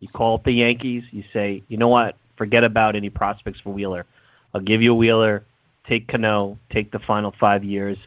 You 0.00 0.08
call 0.08 0.36
up 0.36 0.44
the 0.44 0.52
Yankees. 0.52 1.04
You 1.10 1.24
say, 1.32 1.62
you 1.68 1.76
know 1.76 1.88
what? 1.88 2.16
Forget 2.36 2.64
about 2.64 2.96
any 2.96 3.10
prospects 3.10 3.60
for 3.62 3.72
Wheeler. 3.72 4.06
I'll 4.54 4.60
give 4.60 4.82
you 4.82 4.92
a 4.92 4.94
Wheeler. 4.94 5.44
Take 5.88 6.08
Cano. 6.08 6.58
Take 6.72 6.90
the 6.90 7.00
final 7.06 7.32
five 7.38 7.64
years. 7.64 7.98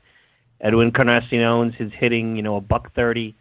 Edwin 0.62 0.92
Encarnacion's 0.92 1.74
is 1.80 1.92
hitting, 2.00 2.36
you 2.36 2.42
know, 2.42 2.56
a 2.56 2.62
buck 2.62 2.94
thirty. 2.96 3.36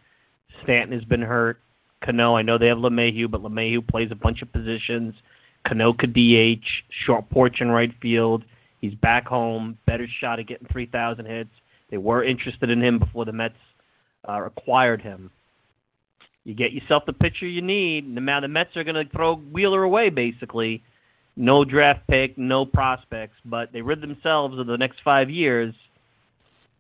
Stanton 0.62 0.98
has 0.98 1.04
been 1.04 1.22
hurt. 1.22 1.58
Cano, 2.04 2.34
I 2.36 2.42
know 2.42 2.58
they 2.58 2.66
have 2.66 2.78
LeMahieu, 2.78 3.30
but 3.30 3.42
LeMahieu 3.42 3.86
plays 3.86 4.10
a 4.10 4.16
bunch 4.16 4.42
of 4.42 4.52
positions. 4.52 5.14
Cano 5.66 5.92
could 5.92 6.12
DH, 6.12 6.64
short 7.06 7.28
porch 7.30 7.60
in 7.60 7.68
right 7.68 7.92
field. 8.00 8.44
He's 8.80 8.94
back 8.94 9.26
home, 9.26 9.78
better 9.86 10.06
shot 10.20 10.40
at 10.40 10.48
getting 10.48 10.66
3,000 10.72 11.24
hits. 11.24 11.50
They 11.90 11.98
were 11.98 12.24
interested 12.24 12.70
in 12.70 12.82
him 12.82 12.98
before 12.98 13.24
the 13.24 13.32
Mets 13.32 13.54
uh, 14.28 14.42
acquired 14.44 15.00
him. 15.00 15.30
You 16.44 16.54
get 16.54 16.72
yourself 16.72 17.04
the 17.06 17.12
pitcher 17.12 17.46
you 17.46 17.62
need. 17.62 18.08
Now 18.08 18.40
the 18.40 18.48
Mets 18.48 18.76
are 18.76 18.82
going 18.82 18.96
to 18.96 19.12
throw 19.12 19.36
Wheeler 19.36 19.84
away, 19.84 20.10
basically. 20.10 20.82
No 21.36 21.64
draft 21.64 22.00
pick, 22.08 22.36
no 22.36 22.66
prospects, 22.66 23.36
but 23.44 23.72
they 23.72 23.80
rid 23.80 24.00
themselves 24.00 24.58
of 24.58 24.66
the 24.66 24.76
next 24.76 24.98
five 25.04 25.30
years. 25.30 25.74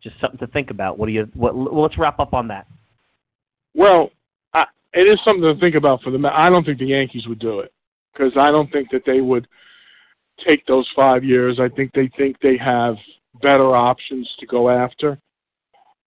Just 0.02 0.16
something 0.20 0.38
to 0.40 0.48
think 0.48 0.70
about. 0.70 0.98
What 0.98 1.06
do 1.06 1.12
you? 1.12 1.30
What? 1.34 1.54
Well, 1.54 1.82
let's 1.82 1.96
wrap 1.96 2.18
up 2.18 2.34
on 2.34 2.48
that. 2.48 2.66
Well, 3.74 4.10
I, 4.52 4.64
it 4.92 5.08
is 5.08 5.18
something 5.24 5.42
to 5.42 5.58
think 5.60 5.76
about 5.76 6.02
for 6.02 6.10
the. 6.10 6.18
I 6.28 6.50
don't 6.50 6.64
think 6.64 6.80
the 6.80 6.86
Yankees 6.86 7.28
would 7.28 7.38
do 7.38 7.60
it 7.60 7.72
because 8.12 8.32
I 8.36 8.50
don't 8.50 8.70
think 8.72 8.90
that 8.90 9.02
they 9.06 9.20
would 9.20 9.46
take 10.46 10.66
those 10.66 10.88
five 10.94 11.24
years. 11.24 11.58
I 11.60 11.68
think 11.68 11.92
they 11.92 12.10
think 12.16 12.36
they 12.40 12.56
have 12.56 12.96
better 13.40 13.74
options 13.74 14.28
to 14.40 14.46
go 14.46 14.68
after. 14.68 15.18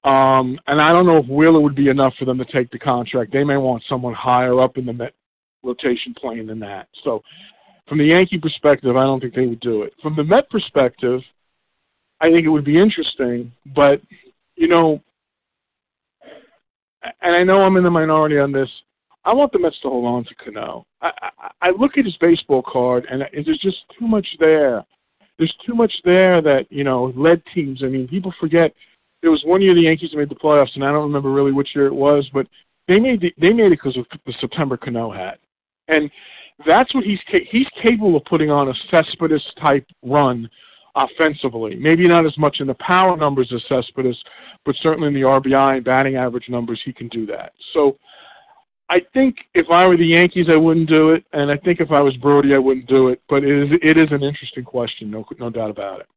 Um, 0.03 0.59
and 0.67 0.79
I 0.79 0.91
don't 0.91 1.07
know 1.07 1.17
if 1.17 1.27
Wheeler 1.27 1.59
would 1.59 1.75
be 1.75 1.89
enough 1.89 2.13
for 2.19 2.25
them 2.25 2.37
to 2.37 2.45
take 2.45 2.69
the 2.69 2.77
contract. 2.77 3.33
They 3.33 3.43
may 3.43 3.57
want 3.57 3.83
someone 3.89 4.13
higher 4.13 4.59
up 4.61 4.77
in 4.77 4.85
the 4.85 5.11
rotation 5.63 6.13
plane 6.13 6.45
than 6.45 6.59
that. 6.59 6.87
So, 7.03 7.23
from 7.87 7.97
the 7.97 8.05
Yankee 8.05 8.39
perspective, 8.39 8.95
I 8.95 9.03
don't 9.03 9.19
think 9.19 9.33
they 9.33 9.47
would 9.47 9.59
do 9.59 9.83
it. 9.83 9.93
From 10.01 10.15
the 10.15 10.23
Met 10.23 10.49
perspective, 10.49 11.21
I 12.21 12.29
think 12.29 12.45
it 12.45 12.49
would 12.49 12.65
be 12.65 12.79
interesting, 12.79 13.51
but 13.75 14.01
you 14.55 14.67
know, 14.67 15.01
and 17.21 17.35
I 17.35 17.43
know 17.43 17.61
I'm 17.61 17.77
in 17.77 17.83
the 17.83 17.91
minority 17.91 18.39
on 18.39 18.51
this. 18.51 18.69
I 19.25 19.33
want 19.33 19.51
the 19.51 19.59
Mets 19.59 19.79
to 19.81 19.89
hold 19.89 20.05
on 20.05 20.23
to 20.25 20.35
Cano. 20.35 20.85
I, 21.01 21.11
I, 21.21 21.51
I 21.61 21.69
look 21.71 21.97
at 21.97 22.05
his 22.05 22.15
baseball 22.17 22.61
card, 22.61 23.07
and 23.09 23.23
there's 23.33 23.59
just 23.59 23.77
too 23.99 24.07
much 24.07 24.27
there. 24.39 24.85
There's 25.37 25.53
too 25.65 25.73
much 25.73 25.91
there 26.05 26.41
that 26.41 26.67
you 26.69 26.83
know 26.83 27.11
led 27.15 27.41
teams. 27.53 27.81
I 27.83 27.87
mean, 27.87 28.07
people 28.07 28.33
forget 28.39 28.73
there 29.21 29.31
was 29.31 29.43
one 29.43 29.61
year 29.61 29.73
the 29.73 29.81
Yankees 29.81 30.11
made 30.13 30.29
the 30.29 30.35
playoffs, 30.35 30.75
and 30.75 30.83
I 30.83 30.91
don't 30.91 31.03
remember 31.03 31.31
really 31.31 31.51
which 31.51 31.75
year 31.75 31.87
it 31.87 31.93
was, 31.93 32.29
but 32.33 32.47
they 32.87 32.99
made 32.99 33.21
the, 33.21 33.33
they 33.41 33.51
made 33.51 33.71
it 33.71 33.81
because 33.81 33.97
of 33.97 34.05
the 34.25 34.33
September 34.39 34.77
Cano 34.77 35.11
had, 35.11 35.37
and 35.87 36.09
that's 36.65 36.93
what 36.93 37.03
he's 37.03 37.19
he's 37.49 37.67
capable 37.81 38.15
of 38.15 38.25
putting 38.25 38.51
on 38.51 38.69
a 38.69 38.73
Cespedes 38.91 39.43
type 39.59 39.87
run 40.03 40.47
offensively. 40.95 41.75
Maybe 41.75 42.07
not 42.07 42.25
as 42.27 42.37
much 42.37 42.57
in 42.59 42.67
the 42.67 42.75
power 42.75 43.17
numbers 43.17 43.51
as 43.53 43.61
Cespedes, 43.67 44.17
but 44.65 44.75
certainly 44.81 45.07
in 45.07 45.13
the 45.15 45.21
RBI 45.21 45.77
and 45.77 45.83
batting 45.83 46.15
average 46.15 46.47
numbers, 46.47 46.79
he 46.85 46.93
can 46.93 47.09
do 47.09 47.25
that. 47.25 47.53
So. 47.73 47.97
I 48.89 49.01
think 49.13 49.37
if 49.53 49.67
I 49.71 49.87
were 49.87 49.97
the 49.97 50.05
Yankees, 50.05 50.47
I 50.49 50.57
wouldn't 50.57 50.87
do 50.87 51.11
it, 51.11 51.23
and 51.33 51.49
I 51.49 51.57
think 51.57 51.79
if 51.79 51.91
I 51.91 52.01
was 52.01 52.15
Brodie, 52.17 52.53
I 52.53 52.59
wouldn't 52.59 52.87
do 52.87 53.07
it. 53.07 53.21
But 53.27 53.43
it 53.43 53.63
is 53.63 53.79
it 53.81 53.99
is 53.99 54.11
an 54.11 54.23
interesting 54.23 54.63
question, 54.63 55.09
no 55.09 55.25
no 55.39 55.49
doubt 55.49 55.71
about 55.71 56.01
it. 56.01 56.07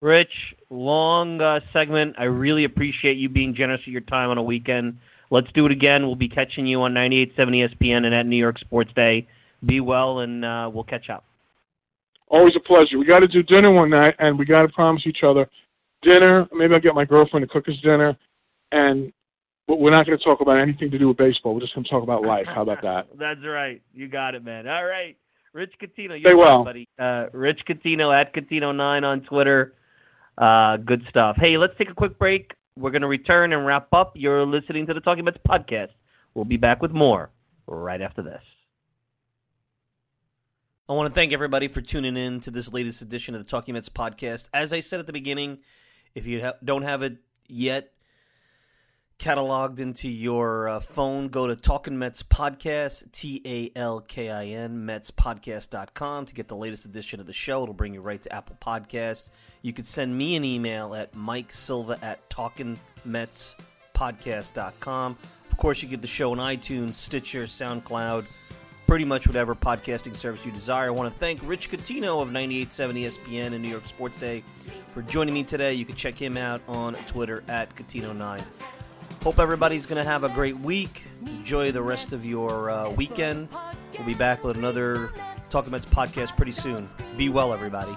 Rich, 0.00 0.32
long 0.70 1.40
uh, 1.40 1.60
segment. 1.72 2.16
I 2.18 2.24
really 2.24 2.64
appreciate 2.64 3.16
you 3.16 3.28
being 3.28 3.54
generous 3.54 3.80
with 3.86 3.92
your 3.92 4.02
time 4.02 4.30
on 4.30 4.38
a 4.38 4.42
weekend. 4.42 4.98
Let's 5.30 5.50
do 5.54 5.66
it 5.66 5.72
again. 5.72 6.06
We'll 6.06 6.14
be 6.14 6.28
catching 6.28 6.66
you 6.66 6.82
on 6.82 6.92
98.7 6.92 7.36
ESPN 7.38 8.04
and 8.04 8.14
at 8.14 8.26
New 8.26 8.36
York 8.36 8.58
Sports 8.58 8.90
Day. 8.94 9.26
Be 9.64 9.80
well, 9.80 10.20
and 10.20 10.44
uh, 10.44 10.70
we'll 10.72 10.84
catch 10.84 11.08
up. 11.08 11.24
Always 12.28 12.54
a 12.56 12.60
pleasure. 12.60 12.98
We 12.98 13.06
got 13.06 13.20
to 13.20 13.28
do 13.28 13.42
dinner 13.42 13.70
one 13.70 13.90
night, 13.90 14.14
and 14.18 14.38
we 14.38 14.44
got 14.44 14.62
to 14.62 14.68
promise 14.68 15.02
each 15.06 15.22
other 15.22 15.48
dinner. 16.02 16.46
Maybe 16.52 16.74
I'll 16.74 16.80
get 16.80 16.94
my 16.94 17.04
girlfriend 17.04 17.46
to 17.46 17.52
cook 17.52 17.68
us 17.68 17.76
dinner, 17.82 18.16
and 18.72 19.12
but 19.66 19.80
we're 19.80 19.90
not 19.90 20.06
going 20.06 20.18
to 20.18 20.24
talk 20.24 20.40
about 20.40 20.58
anything 20.58 20.90
to 20.90 20.98
do 20.98 21.08
with 21.08 21.16
baseball. 21.16 21.54
We're 21.54 21.60
just 21.60 21.74
going 21.74 21.84
to 21.84 21.90
talk 21.90 22.02
about 22.02 22.22
life. 22.22 22.46
How 22.46 22.62
about 22.62 22.82
that? 22.82 23.08
That's 23.18 23.40
right. 23.44 23.82
You 23.92 24.08
got 24.08 24.34
it, 24.34 24.44
man. 24.44 24.68
All 24.68 24.84
right. 24.84 25.16
Rich 25.52 25.74
Coutinho. 25.80 26.20
Stay 26.20 26.34
well. 26.34 26.64
buddy. 26.64 26.88
Uh, 26.98 27.26
Rich 27.32 27.60
Coutinho 27.68 28.14
at 28.14 28.34
Catino9 28.34 29.04
on 29.04 29.20
Twitter. 29.22 29.74
Uh, 30.36 30.76
good 30.78 31.02
stuff. 31.08 31.36
Hey, 31.38 31.56
let's 31.56 31.74
take 31.78 31.88
a 31.88 31.94
quick 31.94 32.18
break. 32.18 32.52
We're 32.76 32.90
going 32.90 33.02
to 33.02 33.08
return 33.08 33.52
and 33.52 33.64
wrap 33.64 33.92
up. 33.92 34.12
You're 34.16 34.44
listening 34.44 34.86
to 34.86 34.94
the 34.94 35.00
Talking 35.00 35.24
Mets 35.24 35.38
podcast. 35.48 35.90
We'll 36.34 36.44
be 36.44 36.56
back 36.56 36.82
with 36.82 36.90
more 36.90 37.30
right 37.66 38.02
after 38.02 38.22
this. 38.22 38.42
I 40.88 40.92
want 40.92 41.08
to 41.08 41.14
thank 41.14 41.32
everybody 41.32 41.68
for 41.68 41.80
tuning 41.80 42.16
in 42.16 42.40
to 42.40 42.50
this 42.50 42.70
latest 42.72 43.00
edition 43.00 43.34
of 43.34 43.40
the 43.40 43.48
Talking 43.48 43.74
Mets 43.74 43.88
podcast. 43.88 44.48
As 44.52 44.72
I 44.72 44.80
said 44.80 45.00
at 45.00 45.06
the 45.06 45.14
beginning, 45.14 45.58
if 46.14 46.26
you 46.26 46.42
ha- 46.42 46.54
don't 46.62 46.82
have 46.82 47.02
it 47.02 47.16
yet 47.48 47.93
cataloged 49.18 49.80
into 49.80 50.08
your 50.08 50.68
uh, 50.68 50.80
phone, 50.80 51.28
go 51.28 51.46
to 51.46 51.54
Talkin' 51.56 51.98
Mets 51.98 52.22
Podcast, 52.22 53.10
T 53.12 53.40
A 53.44 53.70
L 53.78 54.00
K 54.00 54.30
I 54.30 54.46
N, 54.46 54.86
MetsPodcast.com 54.86 56.24
to 56.26 56.34
get 56.34 56.48
the 56.48 56.56
latest 56.56 56.84
edition 56.84 57.20
of 57.20 57.26
the 57.26 57.32
show. 57.32 57.62
It'll 57.62 57.74
bring 57.74 57.94
you 57.94 58.00
right 58.00 58.20
to 58.22 58.32
Apple 58.32 58.56
Podcast. 58.60 59.30
You 59.62 59.72
could 59.72 59.86
send 59.86 60.18
me 60.18 60.36
an 60.36 60.44
email 60.44 60.94
at 60.94 61.14
Mike 61.14 61.52
Silva 61.52 61.98
at 62.02 62.28
TalkinMetsPodcast.com. 62.30 65.18
Of 65.50 65.56
course, 65.56 65.82
you 65.82 65.88
get 65.88 66.02
the 66.02 66.08
show 66.08 66.32
on 66.32 66.38
iTunes, 66.38 66.96
Stitcher, 66.96 67.44
SoundCloud, 67.44 68.26
pretty 68.86 69.04
much 69.04 69.26
whatever 69.26 69.54
podcasting 69.54 70.16
service 70.16 70.44
you 70.44 70.52
desire. 70.52 70.88
I 70.88 70.90
want 70.90 71.12
to 71.12 71.18
thank 71.18 71.40
Rich 71.44 71.70
Coutinho 71.70 72.20
of 72.20 72.32
9870 72.32 73.04
ESPN 73.04 73.54
and 73.54 73.62
New 73.62 73.68
York 73.68 73.86
Sports 73.86 74.16
Day 74.16 74.42
for 74.92 75.02
joining 75.02 75.32
me 75.32 75.44
today. 75.44 75.74
You 75.74 75.84
can 75.84 75.94
check 75.94 76.20
him 76.20 76.36
out 76.36 76.60
on 76.68 76.94
Twitter 77.06 77.44
at 77.48 77.74
Catino9. 77.76 78.42
Hope 79.24 79.38
everybody's 79.38 79.86
going 79.86 79.96
to 79.96 80.04
have 80.04 80.22
a 80.22 80.28
great 80.28 80.58
week. 80.58 81.04
Enjoy 81.24 81.72
the 81.72 81.80
rest 81.80 82.12
of 82.12 82.26
your 82.26 82.68
uh, 82.68 82.90
weekend. 82.90 83.48
We'll 83.96 84.06
be 84.06 84.12
back 84.12 84.44
with 84.44 84.54
another 84.54 85.14
Talking 85.48 85.70
Mets 85.70 85.86
podcast 85.86 86.36
pretty 86.36 86.52
soon. 86.52 86.90
Be 87.16 87.30
well, 87.30 87.54
everybody. 87.54 87.96